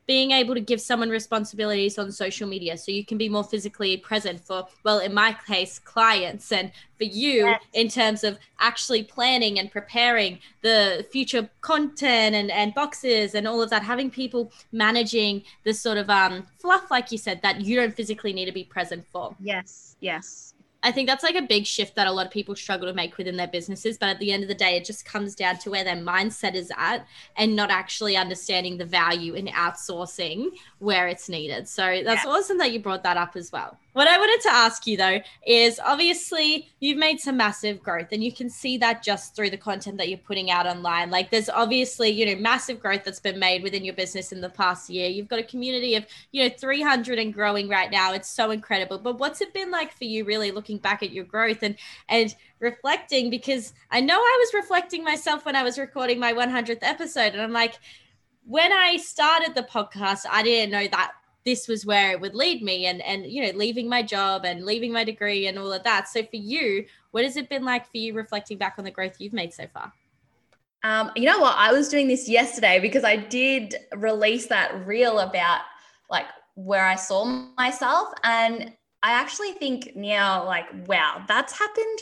being 0.06 0.30
able 0.30 0.54
to 0.54 0.60
give 0.60 0.80
someone 0.80 1.10
responsibilities 1.10 1.98
on 1.98 2.10
social 2.10 2.48
media 2.48 2.76
so 2.76 2.92
you 2.92 3.04
can 3.04 3.18
be 3.18 3.28
more 3.28 3.44
physically 3.44 3.96
present 3.96 4.40
for 4.40 4.66
well 4.84 4.98
in 4.98 5.12
my 5.12 5.36
case 5.46 5.78
clients 5.78 6.52
and 6.52 6.70
for 6.96 7.04
you 7.04 7.46
yes. 7.46 7.62
in 7.74 7.88
terms 7.88 8.24
of 8.24 8.38
actually 8.60 9.02
planning 9.02 9.58
and 9.58 9.70
preparing 9.70 10.38
the 10.62 11.06
future 11.10 11.48
content 11.60 12.34
and, 12.34 12.50
and 12.50 12.74
boxes 12.74 13.34
and 13.34 13.46
all 13.46 13.60
of 13.60 13.70
that 13.70 13.82
having 13.82 14.10
people 14.10 14.52
managing 14.72 15.42
this 15.64 15.80
sort 15.80 15.98
of 15.98 16.08
um, 16.08 16.46
fluff 16.58 16.90
like 16.90 17.12
you 17.12 17.18
said 17.18 17.40
that 17.42 17.60
you 17.60 17.76
don't 17.76 17.94
physically 17.94 18.32
need 18.32 18.46
to 18.46 18.52
be 18.52 18.64
present 18.64 19.04
for 19.12 19.34
yes 19.40 19.96
yes 20.00 20.54
I 20.86 20.92
think 20.92 21.08
that's 21.08 21.24
like 21.24 21.34
a 21.34 21.42
big 21.42 21.66
shift 21.66 21.96
that 21.96 22.06
a 22.06 22.12
lot 22.12 22.26
of 22.26 22.32
people 22.32 22.54
struggle 22.54 22.86
to 22.86 22.94
make 22.94 23.18
within 23.18 23.36
their 23.36 23.48
businesses. 23.48 23.98
But 23.98 24.08
at 24.08 24.20
the 24.20 24.30
end 24.30 24.44
of 24.44 24.48
the 24.48 24.54
day, 24.54 24.76
it 24.76 24.84
just 24.84 25.04
comes 25.04 25.34
down 25.34 25.58
to 25.58 25.70
where 25.70 25.82
their 25.82 25.96
mindset 25.96 26.54
is 26.54 26.70
at 26.76 27.04
and 27.36 27.56
not 27.56 27.72
actually 27.72 28.16
understanding 28.16 28.78
the 28.78 28.84
value 28.84 29.34
in 29.34 29.46
outsourcing 29.48 30.50
where 30.78 31.08
it's 31.08 31.28
needed. 31.28 31.66
So 31.66 32.02
that's 32.04 32.24
yeah. 32.24 32.30
awesome 32.30 32.58
that 32.58 32.70
you 32.70 32.78
brought 32.78 33.02
that 33.02 33.16
up 33.16 33.34
as 33.34 33.50
well. 33.50 33.76
What 33.96 34.08
I 34.08 34.18
wanted 34.18 34.42
to 34.42 34.52
ask 34.52 34.86
you 34.86 34.98
though 34.98 35.20
is 35.46 35.80
obviously 35.82 36.68
you've 36.80 36.98
made 36.98 37.18
some 37.18 37.38
massive 37.38 37.82
growth 37.82 38.08
and 38.12 38.22
you 38.22 38.30
can 38.30 38.50
see 38.50 38.76
that 38.76 39.02
just 39.02 39.34
through 39.34 39.48
the 39.48 39.56
content 39.56 39.96
that 39.96 40.10
you're 40.10 40.18
putting 40.18 40.50
out 40.50 40.66
online. 40.66 41.08
Like 41.10 41.30
there's 41.30 41.48
obviously, 41.48 42.10
you 42.10 42.26
know, 42.26 42.38
massive 42.38 42.78
growth 42.78 43.04
that's 43.04 43.20
been 43.20 43.38
made 43.38 43.62
within 43.62 43.86
your 43.86 43.94
business 43.94 44.32
in 44.32 44.42
the 44.42 44.50
past 44.50 44.90
year. 44.90 45.08
You've 45.08 45.28
got 45.28 45.38
a 45.38 45.42
community 45.42 45.94
of, 45.94 46.04
you 46.30 46.42
know, 46.42 46.54
300 46.54 47.18
and 47.18 47.32
growing 47.32 47.70
right 47.70 47.90
now. 47.90 48.12
It's 48.12 48.28
so 48.28 48.50
incredible. 48.50 48.98
But 48.98 49.18
what's 49.18 49.40
it 49.40 49.54
been 49.54 49.70
like 49.70 49.96
for 49.96 50.04
you 50.04 50.26
really 50.26 50.50
looking 50.50 50.76
back 50.76 51.02
at 51.02 51.10
your 51.10 51.24
growth 51.24 51.62
and 51.62 51.74
and 52.10 52.34
reflecting 52.60 53.30
because 53.30 53.72
I 53.90 54.02
know 54.02 54.18
I 54.18 54.36
was 54.40 54.62
reflecting 54.62 55.04
myself 55.04 55.46
when 55.46 55.56
I 55.56 55.62
was 55.62 55.78
recording 55.78 56.20
my 56.20 56.34
100th 56.34 56.82
episode 56.82 57.32
and 57.32 57.40
I'm 57.40 57.52
like 57.52 57.78
when 58.44 58.74
I 58.74 58.98
started 58.98 59.54
the 59.54 59.62
podcast, 59.62 60.26
I 60.30 60.42
didn't 60.42 60.70
know 60.70 60.86
that 60.86 61.12
this 61.46 61.68
was 61.68 61.86
where 61.86 62.10
it 62.10 62.20
would 62.20 62.34
lead 62.34 62.62
me 62.62 62.86
and 62.86 63.00
and 63.00 63.24
you 63.24 63.40
know 63.40 63.56
leaving 63.56 63.88
my 63.88 64.02
job 64.02 64.44
and 64.44 64.64
leaving 64.66 64.92
my 64.92 65.04
degree 65.04 65.46
and 65.46 65.58
all 65.58 65.72
of 65.72 65.82
that. 65.84 66.08
So 66.08 66.22
for 66.22 66.36
you 66.36 66.84
what 67.12 67.24
has 67.24 67.36
it 67.36 67.48
been 67.48 67.64
like 67.64 67.90
for 67.90 67.96
you 67.96 68.12
reflecting 68.12 68.58
back 68.58 68.74
on 68.76 68.84
the 68.84 68.90
growth 68.90 69.14
you've 69.18 69.32
made 69.32 69.54
so 69.54 69.66
far? 69.72 69.90
Um, 70.82 71.10
you 71.16 71.24
know 71.24 71.38
what? 71.38 71.54
I 71.56 71.72
was 71.72 71.88
doing 71.88 72.08
this 72.08 72.28
yesterday 72.28 72.80
because 72.80 73.04
i 73.04 73.16
did 73.16 73.74
release 73.96 74.46
that 74.48 74.86
reel 74.86 75.20
about 75.20 75.62
like 76.10 76.26
where 76.54 76.84
i 76.84 76.96
saw 76.96 77.24
myself. 77.56 78.08
And 78.24 78.72
i 79.02 79.12
actually 79.12 79.52
think 79.52 79.92
now 79.94 80.44
like 80.44 80.66
wow 80.88 81.22
that's 81.26 81.56
happened 81.56 81.98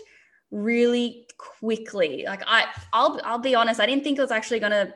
really 0.50 1.28
quickly. 1.36 2.24
Like 2.26 2.42
i 2.46 2.66
i'll 2.94 3.20
i'll 3.24 3.38
be 3.38 3.54
honest 3.54 3.78
i 3.78 3.86
didn't 3.86 4.04
think 4.04 4.18
it 4.18 4.22
was 4.22 4.30
actually 4.30 4.60
going 4.60 4.72
to 4.72 4.94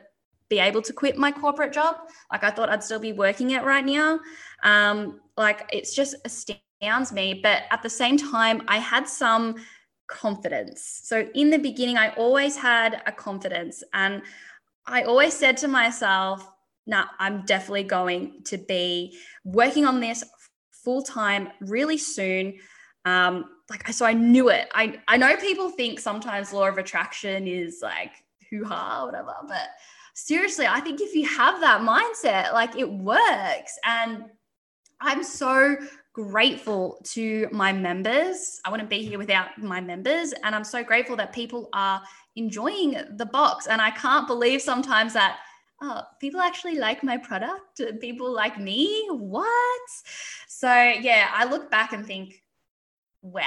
be 0.49 0.59
able 0.59 0.81
to 0.81 0.93
quit 0.93 1.17
my 1.17 1.31
corporate 1.31 1.73
job. 1.73 1.95
Like 2.31 2.43
I 2.43 2.51
thought 2.51 2.69
I'd 2.69 2.83
still 2.83 2.99
be 2.99 3.13
working 3.13 3.51
it 3.51 3.63
right 3.63 3.85
now. 3.85 4.19
Um, 4.63 5.21
like 5.37 5.69
it's 5.71 5.95
just 5.95 6.15
astounds 6.25 7.11
me. 7.11 7.39
But 7.41 7.63
at 7.71 7.83
the 7.83 7.89
same 7.89 8.17
time, 8.17 8.63
I 8.67 8.77
had 8.77 9.07
some 9.07 9.55
confidence. 10.07 11.01
So 11.03 11.29
in 11.35 11.49
the 11.49 11.59
beginning, 11.59 11.97
I 11.97 12.09
always 12.15 12.57
had 12.57 13.01
a 13.05 13.11
confidence. 13.11 13.83
And 13.93 14.21
I 14.85 15.03
always 15.03 15.33
said 15.33 15.57
to 15.57 15.67
myself, 15.67 16.49
nah, 16.87 17.05
I'm 17.19 17.45
definitely 17.45 17.83
going 17.83 18.41
to 18.45 18.57
be 18.57 19.17
working 19.45 19.85
on 19.85 19.99
this 19.99 20.23
full 20.71 21.03
time 21.03 21.49
really 21.61 21.97
soon. 21.97 22.55
Um, 23.05 23.45
like 23.69 23.87
so 23.89 24.05
I 24.05 24.13
knew 24.13 24.49
it. 24.49 24.67
I 24.73 24.99
I 25.07 25.17
know 25.17 25.35
people 25.37 25.69
think 25.69 25.99
sometimes 25.99 26.51
law 26.51 26.67
of 26.67 26.77
attraction 26.77 27.47
is 27.47 27.79
like 27.83 28.11
hoo 28.49 28.65
ha, 28.65 29.05
whatever, 29.05 29.35
but 29.47 29.69
seriously, 30.25 30.67
I 30.67 30.79
think 30.79 31.01
if 31.01 31.15
you 31.15 31.27
have 31.27 31.59
that 31.61 31.81
mindset, 31.81 32.53
like 32.53 32.75
it 32.75 32.89
works. 32.89 33.77
And 33.85 34.25
I'm 35.01 35.23
so 35.23 35.77
grateful 36.13 36.99
to 37.03 37.47
my 37.51 37.71
members. 37.71 38.59
I 38.65 38.71
wouldn't 38.71 38.89
be 38.89 39.03
here 39.03 39.17
without 39.17 39.57
my 39.57 39.79
members. 39.79 40.33
And 40.43 40.53
I'm 40.55 40.63
so 40.63 40.83
grateful 40.83 41.15
that 41.17 41.33
people 41.33 41.69
are 41.73 42.01
enjoying 42.35 42.97
the 43.15 43.25
box. 43.25 43.67
And 43.67 43.81
I 43.81 43.91
can't 43.91 44.27
believe 44.27 44.61
sometimes 44.61 45.13
that 45.13 45.37
oh, 45.81 46.01
people 46.19 46.41
actually 46.41 46.77
like 46.77 47.03
my 47.03 47.17
product. 47.17 47.81
People 48.01 48.33
like 48.33 48.59
me. 48.59 49.07
What? 49.09 49.81
So, 50.47 50.71
yeah, 50.71 51.29
I 51.33 51.45
look 51.45 51.71
back 51.71 51.93
and 51.93 52.05
think, 52.05 52.43
wow, 53.21 53.43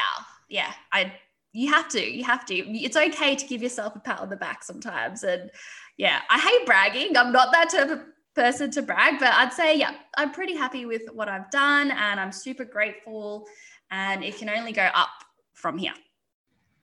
yeah, 0.48 0.72
I 0.92 1.12
you 1.52 1.70
have 1.70 1.88
to, 1.90 2.00
you 2.02 2.24
have 2.24 2.46
to. 2.46 2.54
It's 2.54 2.96
okay 2.96 3.36
to 3.36 3.46
give 3.46 3.62
yourself 3.62 3.94
a 3.94 4.00
pat 4.00 4.20
on 4.20 4.30
the 4.30 4.36
back 4.36 4.64
sometimes. 4.64 5.22
And 5.22 5.50
yeah, 5.96 6.20
I 6.30 6.38
hate 6.38 6.66
bragging. 6.66 7.16
I'm 7.16 7.32
not 7.32 7.52
that 7.52 7.70
type 7.70 7.90
of 7.90 8.00
person 8.34 8.70
to 8.72 8.82
brag, 8.82 9.18
but 9.18 9.32
I'd 9.32 9.52
say, 9.52 9.76
yeah, 9.76 9.94
I'm 10.16 10.32
pretty 10.32 10.56
happy 10.56 10.86
with 10.86 11.02
what 11.12 11.28
I've 11.28 11.50
done 11.50 11.90
and 11.90 12.18
I'm 12.18 12.32
super 12.32 12.64
grateful. 12.64 13.46
And 13.90 14.24
it 14.24 14.38
can 14.38 14.48
only 14.48 14.72
go 14.72 14.88
up 14.94 15.10
from 15.54 15.78
here. 15.78 15.94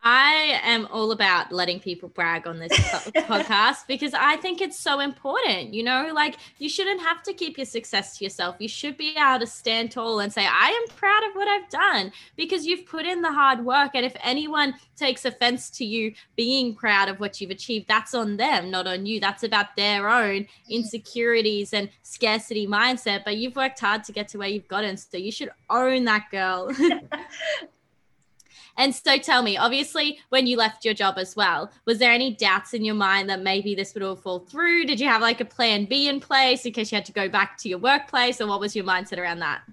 I 0.01 0.62
am 0.63 0.88
all 0.91 1.12
about 1.12 1.51
letting 1.51 1.81
people 1.81 2.07
brag 2.07 2.47
on 2.47 2.59
this 2.59 2.71
podcast 3.27 3.85
because 3.85 4.13
I 4.13 4.38
think 4.38 4.62
it's 4.62 4.79
so 4.79 5.01
important. 5.01 5.73
You 5.73 5.83
know, 5.83 6.12
like 6.13 6.38
you 6.57 6.69
shouldn't 6.69 7.01
have 7.01 7.21
to 7.23 7.33
keep 7.33 7.57
your 7.57 7.65
success 7.65 8.17
to 8.17 8.23
yourself. 8.23 8.55
You 8.59 8.69
should 8.69 8.95
be 8.95 9.15
able 9.17 9.39
to 9.39 9.47
stand 9.47 9.91
tall 9.91 10.21
and 10.21 10.31
say, 10.31 10.45
I 10.45 10.69
am 10.69 10.95
proud 10.95 11.23
of 11.25 11.35
what 11.35 11.49
I've 11.49 11.69
done 11.69 12.13
because 12.38 12.65
you've 12.65 12.85
put 12.85 13.05
in 13.05 13.21
the 13.21 13.33
hard 13.33 13.65
work. 13.65 13.91
And 13.93 14.05
if 14.05 14.15
anyone 14.23 14.75
takes 14.95 15.25
offense 15.25 15.69
to 15.71 15.85
you 15.85 16.13
being 16.38 16.75
proud 16.75 17.09
of 17.09 17.19
what 17.19 17.41
you've 17.41 17.51
achieved, 17.51 17.89
that's 17.89 18.13
on 18.13 18.38
them, 18.38 18.71
not 18.71 18.88
on 18.88 19.05
you. 19.05 19.19
That's 19.19 19.43
about 19.43 19.75
their 19.75 20.09
own 20.09 20.47
insecurities 20.69 21.73
and 21.73 21.89
scarcity 22.03 22.67
mindset. 22.67 23.25
But 23.25 23.35
you've 23.35 23.57
worked 23.57 23.81
hard 23.81 24.05
to 24.05 24.13
get 24.13 24.29
to 24.29 24.38
where 24.38 24.47
you've 24.47 24.67
gotten. 24.69 24.95
So 24.95 25.17
you 25.17 25.31
should 25.31 25.49
own 25.69 26.05
that 26.05 26.31
girl. 26.31 26.71
And 28.80 28.96
so 28.96 29.18
tell 29.18 29.44
me, 29.44 29.58
obviously, 29.58 30.20
when 30.30 30.48
you 30.48 30.56
left 30.56 30.86
your 30.86 30.94
job 30.94 31.15
as 31.18 31.36
well, 31.36 31.70
was 31.84 32.00
there 32.00 32.13
any 32.13 32.34
doubts 32.34 32.74
in 32.74 32.86
your 32.86 32.96
mind 32.96 33.30
that 33.30 33.42
maybe 33.42 33.76
this 33.76 33.94
would 33.94 34.02
all 34.02 34.15
fall 34.15 34.39
through? 34.39 34.86
Did 34.86 35.02
you 35.02 35.08
have 35.08 35.22
like 35.22 35.42
a 35.42 35.46
plan 35.46 35.84
B 35.84 36.08
in 36.08 36.22
place 36.22 36.65
in 36.65 36.72
case 36.72 36.89
you 36.89 36.96
had 36.96 37.06
to 37.06 37.12
go 37.12 37.28
back 37.28 37.58
to 37.58 37.70
your 37.70 37.78
workplace? 37.78 38.39
Or 38.39 38.48
what 38.48 38.62
was 38.62 38.78
your 38.78 38.86
mindset 38.86 39.18
around 39.18 39.39
that? 39.39 39.63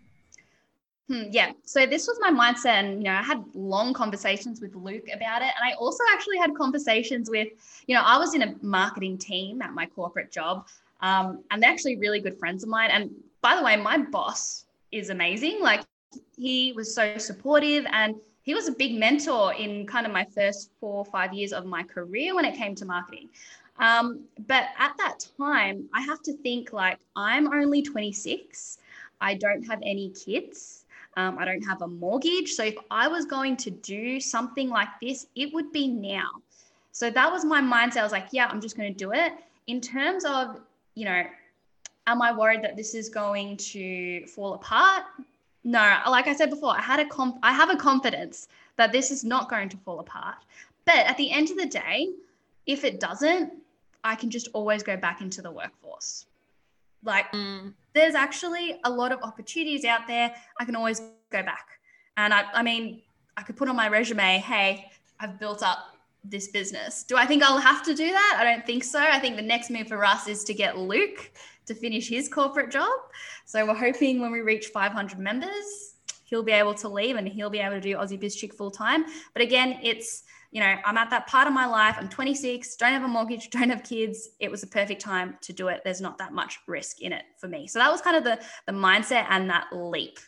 Hmm, 1.06 1.22
yeah. 1.30 1.52
So 1.64 1.86
this 1.86 2.08
was 2.08 2.18
my 2.20 2.32
mindset. 2.32 2.80
And, 2.80 2.98
you 2.98 3.04
know, 3.04 3.12
I 3.12 3.22
had 3.22 3.44
long 3.54 3.94
conversations 3.94 4.60
with 4.60 4.74
Luke 4.74 5.06
about 5.14 5.40
it. 5.40 5.52
And 5.56 5.62
I 5.62 5.74
also 5.74 6.02
actually 6.12 6.38
had 6.38 6.52
conversations 6.56 7.30
with, 7.30 7.46
you 7.86 7.94
know, 7.94 8.02
I 8.04 8.18
was 8.18 8.34
in 8.34 8.42
a 8.42 8.56
marketing 8.60 9.18
team 9.18 9.62
at 9.62 9.72
my 9.72 9.86
corporate 9.86 10.32
job. 10.32 10.66
Um, 11.00 11.44
and 11.52 11.62
they're 11.62 11.70
actually 11.70 11.94
really 11.96 12.18
good 12.18 12.40
friends 12.40 12.64
of 12.64 12.68
mine. 12.70 12.90
And 12.90 13.12
by 13.40 13.54
the 13.54 13.62
way, 13.62 13.76
my 13.76 13.98
boss 13.98 14.64
is 14.90 15.10
amazing. 15.10 15.60
Like 15.60 15.82
he 16.36 16.72
was 16.72 16.92
so 16.92 17.18
supportive 17.18 17.86
and 17.92 18.16
he 18.46 18.54
was 18.54 18.68
a 18.68 18.72
big 18.72 18.94
mentor 18.94 19.52
in 19.54 19.86
kind 19.86 20.06
of 20.06 20.12
my 20.12 20.24
first 20.24 20.70
four 20.78 20.98
or 20.98 21.04
five 21.04 21.34
years 21.34 21.52
of 21.52 21.66
my 21.66 21.82
career 21.82 22.32
when 22.34 22.44
it 22.44 22.54
came 22.56 22.76
to 22.76 22.84
marketing. 22.84 23.28
Um, 23.78 24.24
but 24.46 24.68
at 24.78 24.96
that 24.98 25.26
time, 25.36 25.88
I 25.92 26.00
have 26.00 26.22
to 26.22 26.32
think 26.32 26.72
like 26.72 26.98
I'm 27.16 27.52
only 27.52 27.82
26. 27.82 28.78
I 29.20 29.34
don't 29.34 29.64
have 29.64 29.80
any 29.82 30.10
kids. 30.10 30.84
Um, 31.16 31.38
I 31.38 31.44
don't 31.44 31.62
have 31.62 31.82
a 31.82 31.88
mortgage. 31.88 32.52
So 32.52 32.62
if 32.62 32.76
I 32.88 33.08
was 33.08 33.24
going 33.24 33.56
to 33.58 33.70
do 33.70 34.20
something 34.20 34.70
like 34.70 34.88
this, 35.02 35.26
it 35.34 35.52
would 35.52 35.72
be 35.72 35.88
now. 35.88 36.30
So 36.92 37.10
that 37.10 37.30
was 37.30 37.44
my 37.44 37.60
mindset. 37.60 37.98
I 37.98 38.02
was 38.04 38.12
like, 38.12 38.28
yeah, 38.30 38.46
I'm 38.46 38.60
just 38.60 38.76
going 38.76 38.92
to 38.92 38.96
do 38.96 39.12
it. 39.12 39.32
In 39.66 39.80
terms 39.80 40.24
of, 40.24 40.60
you 40.94 41.04
know, 41.04 41.24
am 42.06 42.22
I 42.22 42.32
worried 42.32 42.62
that 42.62 42.76
this 42.76 42.94
is 42.94 43.08
going 43.08 43.56
to 43.56 44.24
fall 44.26 44.54
apart? 44.54 45.02
No, 45.66 45.98
like 46.08 46.28
I 46.28 46.34
said 46.36 46.48
before, 46.48 46.70
I 46.70 46.80
had 46.80 47.00
a 47.00 47.04
comp- 47.04 47.40
I 47.42 47.52
have 47.52 47.70
a 47.70 47.76
confidence 47.76 48.46
that 48.76 48.92
this 48.92 49.10
is 49.10 49.24
not 49.24 49.50
going 49.50 49.68
to 49.70 49.76
fall 49.78 49.98
apart. 49.98 50.36
But 50.84 50.98
at 50.98 51.16
the 51.16 51.32
end 51.32 51.50
of 51.50 51.56
the 51.56 51.66
day, 51.66 52.10
if 52.66 52.84
it 52.84 53.00
doesn't, 53.00 53.52
I 54.04 54.14
can 54.14 54.30
just 54.30 54.48
always 54.52 54.84
go 54.84 54.96
back 54.96 55.20
into 55.20 55.42
the 55.42 55.50
workforce. 55.50 56.26
Like 57.02 57.32
mm. 57.32 57.74
there's 57.94 58.14
actually 58.14 58.78
a 58.84 58.90
lot 58.90 59.10
of 59.10 59.20
opportunities 59.24 59.84
out 59.84 60.06
there. 60.06 60.32
I 60.60 60.64
can 60.64 60.76
always 60.76 61.00
go 61.30 61.42
back. 61.42 61.66
And 62.16 62.32
I, 62.32 62.44
I 62.54 62.62
mean, 62.62 63.02
I 63.36 63.42
could 63.42 63.56
put 63.56 63.68
on 63.68 63.74
my 63.74 63.88
resume, 63.88 64.38
hey, 64.38 64.88
I've 65.18 65.40
built 65.40 65.64
up 65.64 65.96
this 66.22 66.46
business. 66.46 67.02
Do 67.02 67.16
I 67.16 67.26
think 67.26 67.42
I'll 67.42 67.58
have 67.58 67.82
to 67.82 67.92
do 67.94 68.12
that? 68.12 68.36
I 68.38 68.44
don't 68.44 68.64
think 68.64 68.84
so. 68.84 69.00
I 69.00 69.18
think 69.18 69.34
the 69.34 69.42
next 69.42 69.70
move 69.70 69.88
for 69.88 70.04
us 70.04 70.28
is 70.28 70.44
to 70.44 70.54
get 70.54 70.78
Luke 70.78 71.32
to 71.66 71.74
finish 71.74 72.08
his 72.08 72.28
corporate 72.28 72.70
job. 72.70 72.92
So 73.44 73.66
we're 73.66 73.74
hoping 73.74 74.20
when 74.20 74.32
we 74.32 74.40
reach 74.40 74.66
500 74.68 75.18
members, 75.18 75.94
he'll 76.24 76.42
be 76.42 76.52
able 76.52 76.74
to 76.74 76.88
leave 76.88 77.16
and 77.16 77.26
he'll 77.26 77.50
be 77.50 77.58
able 77.58 77.76
to 77.76 77.80
do 77.80 77.96
Aussie 77.96 78.18
Biz 78.18 78.36
Chick 78.36 78.54
full 78.54 78.70
time. 78.70 79.04
But 79.32 79.42
again, 79.42 79.80
it's 79.82 80.24
you 80.52 80.60
know, 80.60 80.76
I'm 80.84 80.96
at 80.96 81.10
that 81.10 81.26
part 81.26 81.46
of 81.46 81.52
my 81.52 81.66
life. 81.66 81.96
I'm 81.98 82.08
26, 82.08 82.76
don't 82.76 82.92
have 82.92 83.02
a 83.02 83.08
mortgage, 83.08 83.50
don't 83.50 83.68
have 83.68 83.82
kids. 83.82 84.30
It 84.40 84.50
was 84.50 84.62
a 84.62 84.66
perfect 84.66 85.02
time 85.02 85.36
to 85.42 85.52
do 85.52 85.68
it. 85.68 85.82
There's 85.84 86.00
not 86.00 86.18
that 86.18 86.32
much 86.32 86.58
risk 86.66 87.02
in 87.02 87.12
it 87.12 87.24
for 87.38 87.48
me. 87.48 87.66
So 87.66 87.78
that 87.78 87.90
was 87.90 88.00
kind 88.00 88.16
of 88.16 88.24
the 88.24 88.40
the 88.66 88.72
mindset 88.72 89.26
and 89.30 89.50
that 89.50 89.66
leap. 89.72 90.18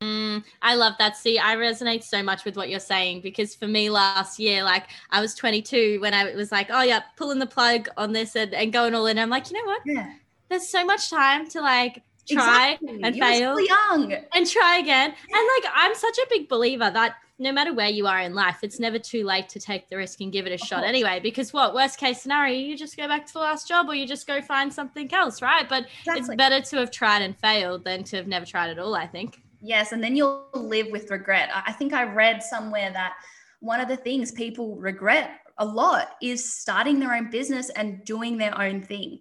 Mm, 0.00 0.44
I 0.62 0.76
love 0.76 0.94
that. 1.00 1.16
See, 1.16 1.40
I 1.40 1.56
resonate 1.56 2.04
so 2.04 2.22
much 2.22 2.44
with 2.44 2.56
what 2.56 2.68
you're 2.68 2.78
saying 2.78 3.22
because 3.22 3.56
for 3.56 3.66
me 3.66 3.90
last 3.90 4.38
year, 4.38 4.62
like 4.62 4.84
I 5.10 5.20
was 5.20 5.34
22 5.34 5.98
when 6.00 6.14
I 6.14 6.32
was 6.36 6.52
like, 6.52 6.68
oh 6.70 6.82
yeah, 6.82 7.00
pulling 7.16 7.40
the 7.40 7.46
plug 7.46 7.88
on 7.96 8.12
this 8.12 8.36
and, 8.36 8.54
and 8.54 8.72
going 8.72 8.94
all 8.94 9.06
in. 9.06 9.18
I'm 9.18 9.30
like, 9.30 9.50
you 9.50 9.60
know 9.60 9.66
what? 9.66 9.82
Yeah 9.84 10.12
there's 10.48 10.68
so 10.68 10.84
much 10.84 11.10
time 11.10 11.48
to 11.50 11.60
like 11.60 12.02
try 12.28 12.78
exactly. 12.80 13.02
and 13.02 13.16
You're 13.16 13.26
fail 13.26 13.60
young 13.60 14.12
and 14.34 14.46
try 14.46 14.78
again. 14.78 15.10
And 15.10 15.48
like 15.56 15.72
I'm 15.74 15.94
such 15.94 16.18
a 16.18 16.26
big 16.30 16.48
believer 16.48 16.90
that 16.90 17.16
no 17.40 17.52
matter 17.52 17.72
where 17.72 17.88
you 17.88 18.06
are 18.06 18.20
in 18.20 18.34
life, 18.34 18.58
it's 18.62 18.80
never 18.80 18.98
too 18.98 19.24
late 19.24 19.48
to 19.50 19.60
take 19.60 19.88
the 19.88 19.96
risk 19.96 20.20
and 20.20 20.32
give 20.32 20.46
it 20.46 20.52
a 20.52 20.58
shot 20.58 20.82
anyway. 20.82 21.20
Because 21.22 21.52
what 21.52 21.72
worst 21.72 21.98
case 21.98 22.20
scenario, 22.20 22.58
you 22.58 22.76
just 22.76 22.96
go 22.96 23.06
back 23.06 23.26
to 23.26 23.32
the 23.32 23.38
last 23.38 23.68
job 23.68 23.88
or 23.88 23.94
you 23.94 24.08
just 24.08 24.26
go 24.26 24.42
find 24.42 24.72
something 24.72 25.12
else, 25.14 25.40
right? 25.40 25.68
But 25.68 25.86
exactly. 26.00 26.20
it's 26.20 26.34
better 26.34 26.60
to 26.60 26.76
have 26.78 26.90
tried 26.90 27.22
and 27.22 27.36
failed 27.38 27.84
than 27.84 28.02
to 28.04 28.16
have 28.16 28.26
never 28.26 28.44
tried 28.44 28.70
at 28.70 28.78
all, 28.80 28.96
I 28.96 29.06
think. 29.06 29.40
Yes, 29.60 29.92
and 29.92 30.02
then 30.02 30.16
you'll 30.16 30.48
live 30.52 30.88
with 30.90 31.10
regret. 31.10 31.50
I 31.54 31.72
think 31.72 31.92
I 31.92 32.04
read 32.04 32.42
somewhere 32.42 32.90
that 32.92 33.14
one 33.60 33.80
of 33.80 33.88
the 33.88 33.96
things 33.96 34.32
people 34.32 34.76
regret 34.76 35.40
a 35.58 35.64
lot 35.64 36.16
is 36.22 36.52
starting 36.52 36.98
their 36.98 37.14
own 37.14 37.30
business 37.30 37.70
and 37.70 38.04
doing 38.04 38.38
their 38.38 38.56
own 38.60 38.82
thing. 38.82 39.20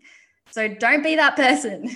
So 0.52 0.68
don't 0.68 1.04
be 1.04 1.16
that 1.16 1.36
person. 1.36 1.90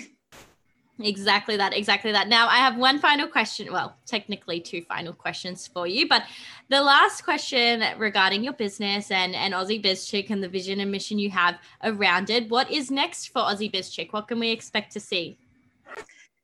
Exactly 1.03 1.57
that, 1.57 1.75
exactly 1.75 2.11
that. 2.11 2.27
Now, 2.27 2.47
I 2.47 2.57
have 2.57 2.77
one 2.77 2.99
final 2.99 3.27
question. 3.27 3.71
Well, 3.71 3.95
technically, 4.05 4.59
two 4.59 4.83
final 4.83 5.13
questions 5.13 5.67
for 5.67 5.87
you. 5.87 6.07
But 6.07 6.23
the 6.69 6.81
last 6.81 7.23
question 7.23 7.83
regarding 7.97 8.43
your 8.43 8.53
business 8.53 9.11
and, 9.11 9.35
and 9.35 9.53
Aussie 9.53 9.81
Biz 9.81 10.05
Chick 10.05 10.29
and 10.29 10.43
the 10.43 10.49
vision 10.49 10.79
and 10.79 10.91
mission 10.91 11.17
you 11.19 11.29
have 11.31 11.57
around 11.83 12.29
it. 12.29 12.49
What 12.49 12.69
is 12.71 12.91
next 12.91 13.27
for 13.27 13.41
Aussie 13.41 13.71
Biz 13.71 13.89
Chick? 13.89 14.13
What 14.13 14.27
can 14.27 14.39
we 14.39 14.51
expect 14.51 14.91
to 14.93 14.99
see? 14.99 15.37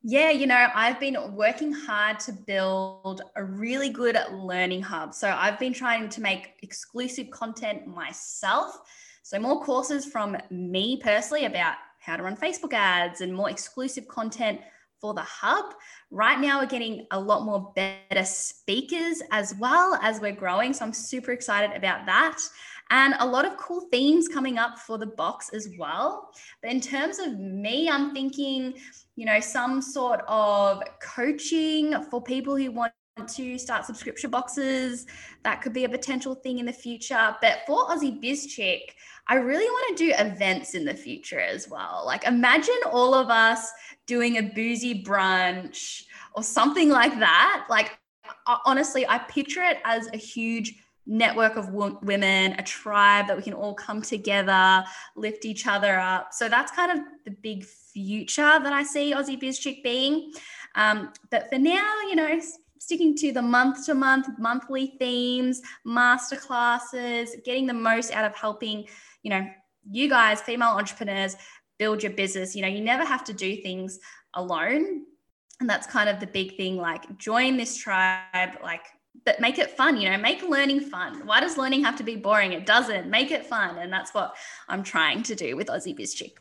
Yeah, 0.04 0.30
you 0.30 0.48
know, 0.48 0.70
I've 0.74 1.00
been 1.00 1.18
working 1.34 1.74
hard 1.74 2.20
to 2.22 2.32
build 2.32 3.24
a 3.36 3.44
really 3.44 3.90
good 3.90 4.18
learning 4.32 4.82
hub. 4.82 5.14
So 5.14 5.30
I've 5.30 5.60
been 5.60 5.74
trying 5.74 6.08
to 6.10 6.22
make 6.22 6.54
exclusive 6.62 7.30
content 7.30 7.88
myself. 7.88 8.80
So, 9.24 9.38
more 9.40 9.62
courses 9.62 10.06
from 10.06 10.38
me 10.50 11.02
personally 11.04 11.44
about 11.44 11.76
how 12.08 12.18
to 12.18 12.24
run 12.24 12.36
Facebook 12.36 12.74
ads 12.74 13.22
and 13.22 13.34
more 13.34 13.50
exclusive 13.50 14.08
content 14.08 14.60
for 15.00 15.14
the 15.14 15.22
hub. 15.22 15.76
Right 16.10 16.40
now, 16.40 16.60
we're 16.60 16.68
getting 16.68 17.06
a 17.12 17.20
lot 17.20 17.46
more 17.46 17.72
better 17.76 18.26
speakers 18.26 19.22
as 19.32 19.54
well 19.60 20.00
as 20.02 20.20
we're 20.20 20.32
growing. 20.32 20.74
So 20.74 20.86
I'm 20.86 20.94
super 20.94 21.32
excited 21.32 21.76
about 21.76 22.06
that. 22.06 22.40
And 22.90 23.16
a 23.20 23.28
lot 23.28 23.46
of 23.46 23.58
cool 23.58 23.82
themes 23.92 24.28
coming 24.28 24.58
up 24.58 24.80
for 24.80 24.98
the 24.98 25.08
box 25.08 25.50
as 25.54 25.70
well. 25.78 26.32
But 26.62 26.72
in 26.72 26.80
terms 26.80 27.20
of 27.20 27.38
me, 27.38 27.90
I'm 27.90 28.14
thinking, 28.14 28.76
you 29.16 29.26
know, 29.26 29.40
some 29.42 29.82
sort 29.82 30.22
of 30.28 30.82
coaching 31.02 32.02
for 32.10 32.22
people 32.22 32.56
who 32.56 32.72
want 32.72 32.94
to 33.26 33.58
start 33.58 33.86
subscription 33.86 34.30
boxes. 34.30 35.08
That 35.44 35.62
could 35.62 35.74
be 35.74 35.86
a 35.86 35.90
potential 35.90 36.36
thing 36.36 36.60
in 36.60 36.66
the 36.66 36.74
future. 36.74 37.36
But 37.42 37.60
for 37.66 37.88
Aussie 37.88 38.20
Biz 38.22 38.48
Chick, 38.48 38.96
I 39.28 39.36
really 39.36 39.66
want 39.66 39.98
to 39.98 40.06
do 40.06 40.14
events 40.18 40.74
in 40.74 40.86
the 40.86 40.94
future 40.94 41.40
as 41.40 41.70
well. 41.70 42.04
Like 42.06 42.26
imagine 42.26 42.80
all 42.92 43.14
of 43.14 43.30
us 43.30 43.72
doing 44.06 44.38
a 44.38 44.44
boozy 44.44 45.04
brunch 45.04 46.04
or 46.36 46.44
something 46.44 46.90
like 46.90 47.18
that. 47.20 47.66
Like 47.70 47.98
honestly, 48.66 49.08
I 49.08 49.18
picture 49.20 49.64
it 49.64 49.80
as 49.84 50.08
a 50.14 50.18
huge 50.18 50.76
network 51.08 51.56
of 51.56 51.72
women, 51.72 52.54
a 52.60 52.64
tribe 52.64 53.28
that 53.28 53.38
we 53.38 53.42
can 53.42 53.54
all 53.54 53.74
come 53.74 54.02
together, 54.02 54.84
lift 55.16 55.46
each 55.46 55.66
other 55.66 55.98
up. 55.98 56.34
So 56.34 56.50
that's 56.50 56.72
kind 56.72 56.92
of 56.92 57.00
the 57.26 57.32
big 57.32 57.64
future 57.64 58.42
that 58.42 58.74
I 58.74 58.84
see 58.84 59.14
Aussie 59.14 59.40
Biz 59.40 59.60
Chick 59.60 59.84
being. 59.84 60.34
Um, 60.76 61.14
but 61.32 61.50
for 61.50 61.58
now, 61.58 62.02
you 62.10 62.16
know, 62.16 62.40
sticking 62.80 63.16
to 63.18 63.32
the 63.32 63.42
month 63.42 63.86
to 63.86 63.94
month, 63.94 64.28
monthly 64.38 64.96
themes, 65.00 65.62
master 65.86 66.36
classes, 66.36 67.36
getting 67.46 67.66
the 67.68 67.74
most 67.74 68.12
out 68.12 68.26
of 68.26 68.36
helping 68.36 68.86
you 69.28 69.32
know, 69.32 69.46
you 69.92 70.08
guys, 70.08 70.40
female 70.40 70.70
entrepreneurs, 70.70 71.36
build 71.80 72.02
your 72.02 72.14
business. 72.14 72.56
You 72.56 72.62
know, 72.62 72.70
you 72.70 72.80
never 72.80 73.04
have 73.04 73.26
to 73.26 73.34
do 73.34 73.58
things 73.58 74.00
alone. 74.36 75.04
And 75.60 75.70
that's 75.70 75.86
kind 75.86 76.08
of 76.08 76.22
the 76.22 76.28
big 76.28 76.56
thing 76.56 76.78
like, 76.78 77.18
join 77.18 77.58
this 77.58 77.76
tribe, 77.76 78.58
like, 78.64 78.86
but 79.26 79.42
make 79.42 79.58
it 79.60 79.72
fun, 79.72 79.98
you 79.98 80.10
know, 80.10 80.18
make 80.18 80.44
learning 80.44 80.80
fun. 80.80 81.26
Why 81.26 81.42
does 81.42 81.58
learning 81.58 81.84
have 81.84 81.98
to 81.98 82.04
be 82.04 82.16
boring? 82.16 82.54
It 82.54 82.66
doesn't. 82.66 83.10
Make 83.10 83.32
it 83.32 83.46
fun. 83.46 83.80
And 83.80 83.92
that's 83.92 84.14
what 84.14 84.36
I'm 84.70 84.84
trying 84.84 85.24
to 85.24 85.36
do 85.36 85.58
with 85.58 85.68
Aussie 85.68 85.96
Biz 85.96 86.14
Chick. 86.14 86.38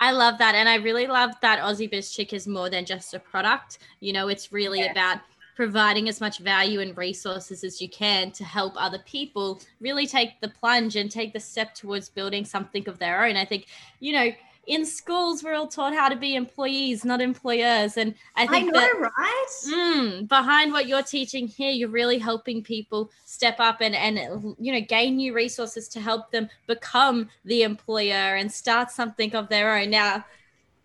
I 0.00 0.12
love 0.12 0.38
that. 0.38 0.54
And 0.54 0.68
I 0.68 0.76
really 0.76 1.06
love 1.06 1.32
that 1.42 1.60
Aussie 1.60 1.90
Biz 1.90 2.10
Chick 2.12 2.32
is 2.32 2.46
more 2.46 2.70
than 2.70 2.84
just 2.84 3.14
a 3.14 3.18
product. 3.18 3.78
You 4.00 4.12
know, 4.12 4.28
it's 4.28 4.52
really 4.52 4.86
about 4.86 5.18
providing 5.56 6.08
as 6.08 6.20
much 6.20 6.38
value 6.38 6.78
and 6.78 6.96
resources 6.96 7.64
as 7.64 7.80
you 7.80 7.88
can 7.88 8.30
to 8.30 8.44
help 8.44 8.74
other 8.76 9.00
people 9.00 9.60
really 9.80 10.06
take 10.06 10.40
the 10.40 10.48
plunge 10.48 10.94
and 10.94 11.10
take 11.10 11.32
the 11.32 11.40
step 11.40 11.74
towards 11.74 12.08
building 12.08 12.44
something 12.44 12.88
of 12.88 13.00
their 13.00 13.24
own. 13.24 13.36
I 13.36 13.44
think, 13.44 13.66
you 13.98 14.12
know, 14.12 14.30
in 14.68 14.84
schools 14.84 15.42
we're 15.42 15.54
all 15.54 15.66
taught 15.66 15.94
how 15.94 16.08
to 16.08 16.14
be 16.14 16.36
employees 16.36 17.04
not 17.04 17.20
employers 17.20 17.96
and 17.96 18.14
i 18.36 18.46
think 18.46 18.68
I 18.68 18.70
know, 18.70 18.80
that 18.80 19.10
right? 19.16 19.46
mm, 19.66 20.28
behind 20.28 20.72
what 20.72 20.86
you're 20.86 21.02
teaching 21.02 21.48
here 21.48 21.70
you're 21.70 21.88
really 21.88 22.18
helping 22.18 22.62
people 22.62 23.10
step 23.24 23.56
up 23.58 23.80
and 23.80 23.94
and 23.94 24.54
you 24.60 24.72
know 24.72 24.80
gain 24.80 25.16
new 25.16 25.34
resources 25.34 25.88
to 25.88 26.00
help 26.00 26.30
them 26.30 26.48
become 26.66 27.28
the 27.46 27.62
employer 27.62 28.36
and 28.36 28.52
start 28.52 28.90
something 28.90 29.34
of 29.34 29.48
their 29.48 29.76
own 29.76 29.90
now 29.90 30.24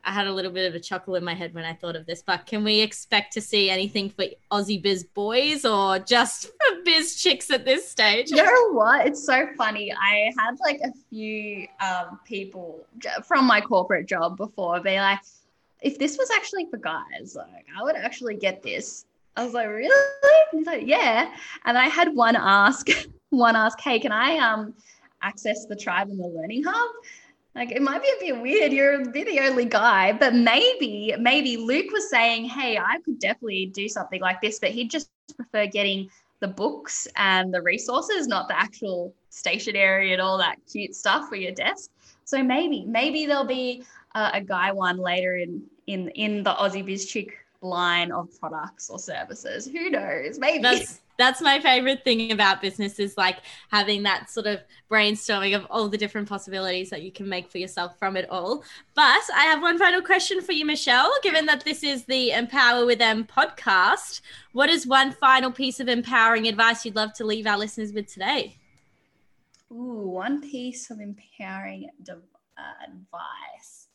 I 0.05 0.11
had 0.11 0.27
a 0.27 0.33
little 0.33 0.51
bit 0.51 0.67
of 0.67 0.75
a 0.75 0.79
chuckle 0.79 1.15
in 1.15 1.23
my 1.23 1.33
head 1.33 1.53
when 1.53 1.63
I 1.63 1.73
thought 1.73 1.95
of 1.95 2.05
this, 2.05 2.21
but 2.21 2.45
can 2.45 2.63
we 2.63 2.81
expect 2.81 3.31
to 3.33 3.41
see 3.41 3.69
anything 3.69 4.09
for 4.09 4.25
Aussie 4.51 4.81
Biz 4.81 5.05
boys 5.05 5.63
or 5.63 5.99
just 5.99 6.47
for 6.47 6.81
Biz 6.83 7.15
chicks 7.21 7.49
at 7.51 7.63
this 7.63 7.89
stage? 7.89 8.29
You 8.29 8.37
know 8.37 8.71
what? 8.73 9.07
It's 9.07 9.25
so 9.25 9.47
funny. 9.57 9.93
I 9.93 10.31
had 10.37 10.59
like 10.59 10.81
a 10.83 10.91
few 11.09 11.67
um, 11.79 12.19
people 12.25 12.85
from 13.23 13.45
my 13.45 13.61
corporate 13.61 14.05
job 14.07 14.35
before 14.35 14.79
be 14.81 14.97
like, 14.97 15.19
if 15.81 15.97
this 15.97 16.17
was 16.17 16.29
actually 16.31 16.65
for 16.69 16.77
guys, 16.77 17.35
like 17.35 17.65
I 17.77 17.83
would 17.83 17.95
actually 17.95 18.35
get 18.35 18.61
this. 18.61 19.05
I 19.37 19.45
was 19.45 19.53
like, 19.53 19.69
really? 19.69 19.95
He's 20.51 20.67
like, 20.67 20.85
yeah. 20.85 21.33
And 21.65 21.77
I 21.77 21.87
had 21.87 22.13
one 22.13 22.35
ask, 22.35 22.87
one 23.29 23.55
ask, 23.55 23.79
hey, 23.79 23.99
can 23.99 24.11
I 24.11 24.37
um 24.37 24.73
access 25.21 25.65
the 25.65 25.75
tribe 25.77 26.09
and 26.09 26.19
the 26.19 26.27
learning 26.27 26.63
hub? 26.65 26.91
Like 27.55 27.71
it 27.71 27.81
might 27.81 28.01
be 28.01 28.09
a 28.09 28.33
bit 28.33 28.41
weird. 28.41 28.73
You're 28.73 29.05
the 29.05 29.39
only 29.41 29.65
guy, 29.65 30.13
but 30.13 30.33
maybe, 30.33 31.13
maybe 31.19 31.57
Luke 31.57 31.91
was 31.91 32.09
saying, 32.09 32.45
hey, 32.45 32.77
I 32.77 32.99
could 33.05 33.19
definitely 33.19 33.67
do 33.67 33.87
something 33.87 34.21
like 34.21 34.41
this, 34.41 34.59
but 34.59 34.71
he'd 34.71 34.89
just 34.89 35.11
prefer 35.35 35.67
getting 35.67 36.09
the 36.39 36.47
books 36.47 37.07
and 37.15 37.53
the 37.53 37.61
resources, 37.61 38.27
not 38.27 38.47
the 38.47 38.59
actual 38.59 39.13
stationery 39.29 40.13
and 40.13 40.21
all 40.21 40.37
that 40.39 40.57
cute 40.71 40.95
stuff 40.95 41.29
for 41.29 41.35
your 41.35 41.51
desk. 41.51 41.91
So 42.25 42.41
maybe, 42.41 42.85
maybe 42.85 43.25
there'll 43.25 43.45
be 43.45 43.83
a, 44.15 44.31
a 44.33 44.41
guy 44.41 44.71
one 44.71 44.97
later 44.97 45.37
in 45.37 45.63
in 45.87 46.09
in 46.09 46.43
the 46.43 46.53
Aussie 46.53 46.85
Biz 46.85 47.05
Chick 47.05 47.42
line 47.63 48.11
of 48.11 48.29
products 48.39 48.89
or 48.89 48.99
services. 48.99 49.65
Who 49.67 49.89
knows? 49.89 50.39
Maybe. 50.39 50.61
That's 50.61 51.01
that's 51.17 51.41
my 51.41 51.59
favorite 51.59 52.03
thing 52.03 52.31
about 52.31 52.61
business 52.61 52.99
is 52.99 53.17
like 53.17 53.37
having 53.69 54.03
that 54.03 54.29
sort 54.29 54.47
of 54.47 54.61
brainstorming 54.89 55.55
of 55.55 55.65
all 55.69 55.87
the 55.87 55.97
different 55.97 56.27
possibilities 56.27 56.89
that 56.89 57.03
you 57.03 57.11
can 57.11 57.29
make 57.29 57.49
for 57.49 57.59
yourself 57.59 57.97
from 57.99 58.17
it 58.17 58.27
all. 58.29 58.63
But 58.95 59.21
I 59.35 59.43
have 59.43 59.61
one 59.61 59.77
final 59.77 60.01
question 60.01 60.41
for 60.41 60.53
you, 60.53 60.65
Michelle. 60.65 61.11
Given 61.21 61.45
that 61.45 61.63
this 61.65 61.83
is 61.83 62.05
the 62.05 62.31
Empower 62.31 62.85
with 62.85 62.99
Em 62.99 63.25
podcast, 63.25 64.21
what 64.53 64.69
is 64.69 64.87
one 64.87 65.11
final 65.11 65.51
piece 65.51 65.79
of 65.79 65.87
empowering 65.87 66.47
advice 66.47 66.83
you'd 66.83 66.95
love 66.95 67.13
to 67.13 67.25
leave 67.25 67.45
our 67.45 67.57
listeners 67.57 67.93
with 67.93 68.11
today? 68.11 68.57
Ooh, 69.71 70.09
one 70.09 70.41
piece 70.41 70.89
of 70.89 70.99
empowering 70.99 71.89
uh, 72.09 72.15
advice. 72.87 73.87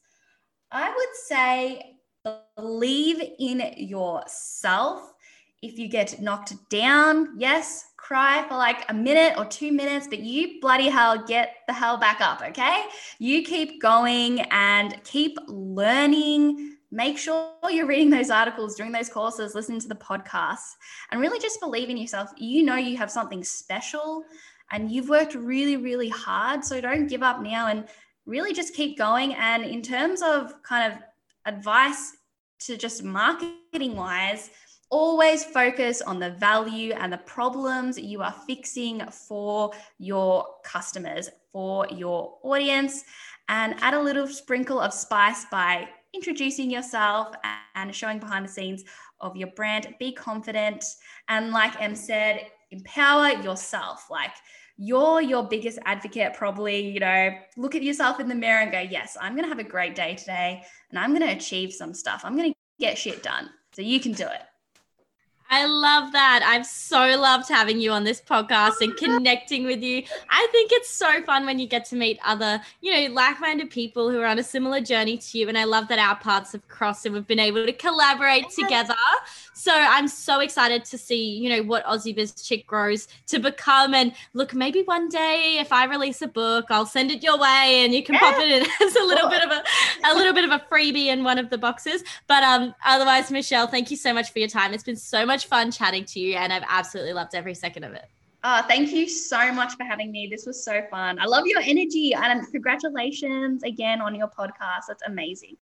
I 0.71 0.91
would 0.91 1.17
say 1.27 1.98
believe 2.57 3.23
in 3.39 3.73
yourself 3.77 5.15
if 5.63 5.79
you 5.79 5.89
get 5.89 6.21
knocked 6.21 6.55
down, 6.69 7.35
yes, 7.37 7.87
cry 7.97 8.45
for 8.49 8.57
like 8.57 8.85
a 8.91 8.95
minute 8.95 9.37
or 9.37 9.45
two 9.45 9.73
minutes, 9.73 10.07
but 10.07 10.21
you 10.21 10.61
bloody 10.61 10.89
hell 10.89 11.25
get 11.27 11.57
the 11.67 11.73
hell 11.73 11.97
back 11.97 12.21
up, 12.21 12.43
okay? 12.43 12.85
You 13.19 13.43
keep 13.43 13.83
going 13.83 14.41
and 14.53 15.03
keep 15.05 15.37
learning. 15.49 16.77
Make 16.91 17.19
sure 17.19 17.53
you're 17.69 17.87
reading 17.87 18.09
those 18.09 18.31
articles, 18.31 18.77
doing 18.77 18.93
those 18.93 19.09
courses, 19.09 19.55
listening 19.55 19.81
to 19.81 19.89
the 19.89 19.97
podcasts, 19.97 20.77
and 21.11 21.21
really 21.21 21.41
just 21.41 21.61
believe 21.61 21.91
in 21.91 21.97
yourself. 21.97 22.31
You 22.39 22.63
know 22.63 22.77
you 22.77 22.97
have 22.97 23.11
something 23.11 23.43
special 23.43 24.23
and 24.71 24.91
you've 24.91 25.09
worked 25.09 25.35
really, 25.35 25.77
really 25.77 26.09
hard. 26.09 26.65
So 26.65 26.81
don't 26.81 27.09
give 27.09 27.23
up 27.23 27.43
now 27.43 27.67
and 27.67 27.89
really 28.27 28.55
just 28.55 28.75
keep 28.75 28.97
going. 28.97 29.35
And 29.35 29.65
in 29.65 29.83
terms 29.83 30.23
of 30.23 30.63
kind 30.63 30.93
of 30.93 31.01
advice 31.49 32.13
to 32.61 32.77
just 32.77 33.03
marketing 33.03 33.97
wise, 33.97 34.51
always 34.91 35.45
focus 35.45 36.01
on 36.03 36.19
the 36.19 36.31
value 36.31 36.93
and 36.93 37.13
the 37.13 37.19
problems 37.19 37.99
you 37.99 38.23
are 38.23 38.35
fixing 38.47 39.03
for 39.11 39.73
your 39.99 40.47
customers, 40.65 41.29
for 41.53 41.87
your 41.89 42.39
audience, 42.43 43.05
and 43.49 43.75
add 43.81 43.95
a 43.95 44.01
little 44.01 44.27
sprinkle 44.27 44.81
of 44.81 44.93
spice 44.93 45.47
by 45.51 45.89
introducing 46.15 46.71
yourself 46.71 47.35
and 47.75 47.95
showing 47.95 48.19
behind 48.19 48.45
the 48.45 48.51
scenes 48.51 48.85
of 49.21 49.37
your 49.37 49.49
brand. 49.49 49.95
Be 49.99 50.13
confident. 50.13 50.85
And 51.29 51.51
like 51.51 51.81
Em 51.81 51.95
said, 51.95 52.47
empower 52.71 53.31
yourself. 53.43 54.07
Like, 54.11 54.33
you're 54.79 55.21
your 55.21 55.43
biggest 55.43 55.79
advocate, 55.85 56.35
probably, 56.35 56.89
you 56.89 57.01
know, 57.01 57.31
look 57.57 57.75
at 57.75 57.83
yourself 57.83 58.21
in 58.21 58.29
the 58.29 58.35
mirror 58.35 58.61
and 58.61 58.71
go, 58.71 58.79
yes, 58.79 59.17
I'm 59.21 59.35
going 59.35 59.43
to 59.43 59.49
have 59.49 59.59
a 59.59 59.65
great 59.65 59.97
day 59.97 60.15
today 60.15 60.63
and 60.91 60.99
I'm 60.99 61.11
going 61.11 61.29
to 61.29 61.37
achieve 61.37 61.73
some 61.73 61.93
stuff. 61.93 62.23
I'm 62.25 62.37
going 62.37 62.53
to 62.53 62.59
get 62.79 62.97
shit 62.97 63.23
done. 63.25 63.51
So 63.73 63.83
you 63.83 63.99
can 63.99 64.13
do 64.13 64.25
it. 64.25 64.43
I 65.51 65.65
love 65.67 66.13
that. 66.13 66.43
I've 66.45 66.67
so 66.67 66.99
loved 66.99 67.49
having 67.49 67.81
you 67.81 67.91
on 67.91 68.05
this 68.05 68.21
podcast 68.21 68.81
and 68.81 68.95
connecting 68.97 69.65
with 69.65 69.83
you. 69.83 70.03
I 70.29 70.49
think 70.53 70.73
it's 70.73 70.91
so 70.91 71.23
fun 71.23 71.47
when 71.47 71.59
you 71.59 71.67
get 71.67 71.87
to 71.87 71.97
meet 71.97 72.19
other, 72.25 72.61
you 72.81 72.93
know, 72.93 73.15
like 73.15 73.41
minded 73.41 73.71
people 73.71 74.11
who 74.11 74.21
are 74.21 74.27
on 74.27 74.39
a 74.39 74.43
similar 74.43 74.81
journey 74.81 75.17
to 75.17 75.39
you. 75.39 75.49
And 75.49 75.57
I 75.57 75.65
love 75.65 75.89
that 75.89 75.99
our 75.99 76.17
paths 76.17 76.53
have 76.53 76.67
crossed 76.69 77.07
and 77.07 77.15
we've 77.15 77.27
been 77.27 77.39
able 77.39 77.65
to 77.65 77.73
collaborate 77.73 78.51
together. 78.51 78.95
So 79.55 79.73
I'm 79.75 80.07
so 80.07 80.41
excited 80.41 80.85
to 80.85 80.99
see, 80.99 81.37
you 81.37 81.49
know, 81.49 81.63
what 81.63 81.85
Aussie 81.85 82.15
Biz 82.15 82.33
Chick 82.33 82.67
grows 82.67 83.09
to 83.27 83.39
become. 83.39 83.95
And 83.95 84.13
look, 84.35 84.55
maybe 84.55 84.83
one 84.83 85.09
day 85.09 85.59
if 85.61 85.73
I 85.73 85.87
release 85.87 86.23
a 86.23 86.29
book, 86.29 86.67
I'll 86.71 86.87
send 86.87 87.11
it 87.11 87.23
your 87.23 87.39
way 87.39 87.85
and 87.85 87.95
you 87.95 88.05
can 88.05 88.15
yeah. 88.15 88.21
pop 88.21 88.41
it 88.41 88.49
in 88.51 88.63
as 88.87 88.95
a 88.97 89.03
little 89.03 89.29
bit 89.29 89.43
of 89.43 89.51
a, 89.51 89.65
a 90.05 90.15
little 90.15 90.33
bit 90.33 90.45
of 90.45 90.51
a 90.51 90.65
freebie 90.71 91.07
in 91.07 91.25
one 91.25 91.39
of 91.39 91.51
the 91.51 91.59
boxes. 91.59 92.05
But 92.27 92.43
um, 92.43 92.75
otherwise, 92.85 93.31
Michelle, 93.31 93.67
thank 93.67 93.91
you 93.91 93.97
so 93.97 94.13
much 94.13 94.31
for 94.31 94.39
your 94.39 94.49
time. 94.49 94.75
It's 94.75 94.85
been 94.85 94.97
so 94.97 95.27
much 95.39 95.47
fun 95.47 95.71
chatting 95.71 96.05
to 96.05 96.19
you, 96.19 96.35
and 96.35 96.53
I've 96.53 96.65
absolutely 96.69 97.13
loved 97.13 97.37
every 97.37 97.55
second 97.55 97.85
of 97.85 97.93
it. 97.93 98.07
Oh, 98.43 98.63
thank 98.67 98.91
you 98.91 99.09
so 99.09 99.53
much 99.53 99.75
for 99.75 99.85
having 99.85 100.11
me. 100.11 100.27
This 100.29 100.47
was 100.47 100.65
so 100.65 100.83
fun. 100.91 101.21
I 101.21 101.27
love 101.27 101.47
your 101.47 101.61
energy 101.61 102.13
and 102.13 102.45
congratulations 102.51 103.63
again 103.63 104.01
on 104.01 104.17
your 104.17 104.29
podcast. 104.29 104.87
That's 104.89 105.05
amazing. 105.07 105.57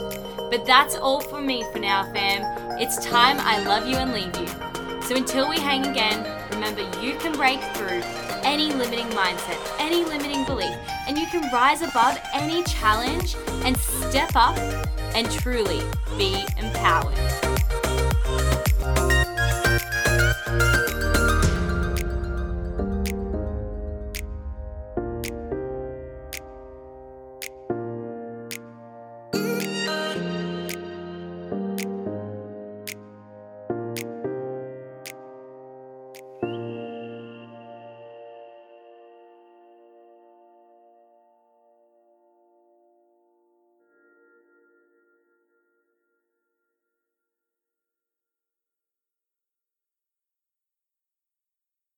But 0.51 0.67
that's 0.67 0.95
all 0.95 1.23
from 1.23 1.47
me 1.47 1.65
for 1.73 1.79
now, 1.79 2.13
fam. 2.13 2.43
It's 2.79 3.03
time 3.03 3.39
I 3.41 3.65
love 3.65 3.87
you 3.87 3.97
and 3.97 4.13
leave 4.13 4.37
you. 4.39 4.47
So 5.01 5.17
until 5.17 5.49
we 5.49 5.59
hang 5.59 5.87
again, 5.87 6.23
remember 6.51 6.83
you 7.01 7.17
can 7.17 7.33
break 7.33 7.63
through 7.75 8.03
any 8.45 8.75
limiting 8.75 9.07
mindset, 9.07 9.59
any 9.79 10.05
limiting 10.05 10.45
belief, 10.45 10.77
and 11.09 11.17
you 11.17 11.27
can 11.29 11.51
rise 11.51 11.81
above 11.81 12.19
any 12.35 12.63
challenge 12.65 13.37
and 13.65 13.75
step 13.79 14.33
up 14.35 14.59
and 15.15 15.31
truly 15.31 15.81
be 16.19 16.45
empowered. 16.59 17.54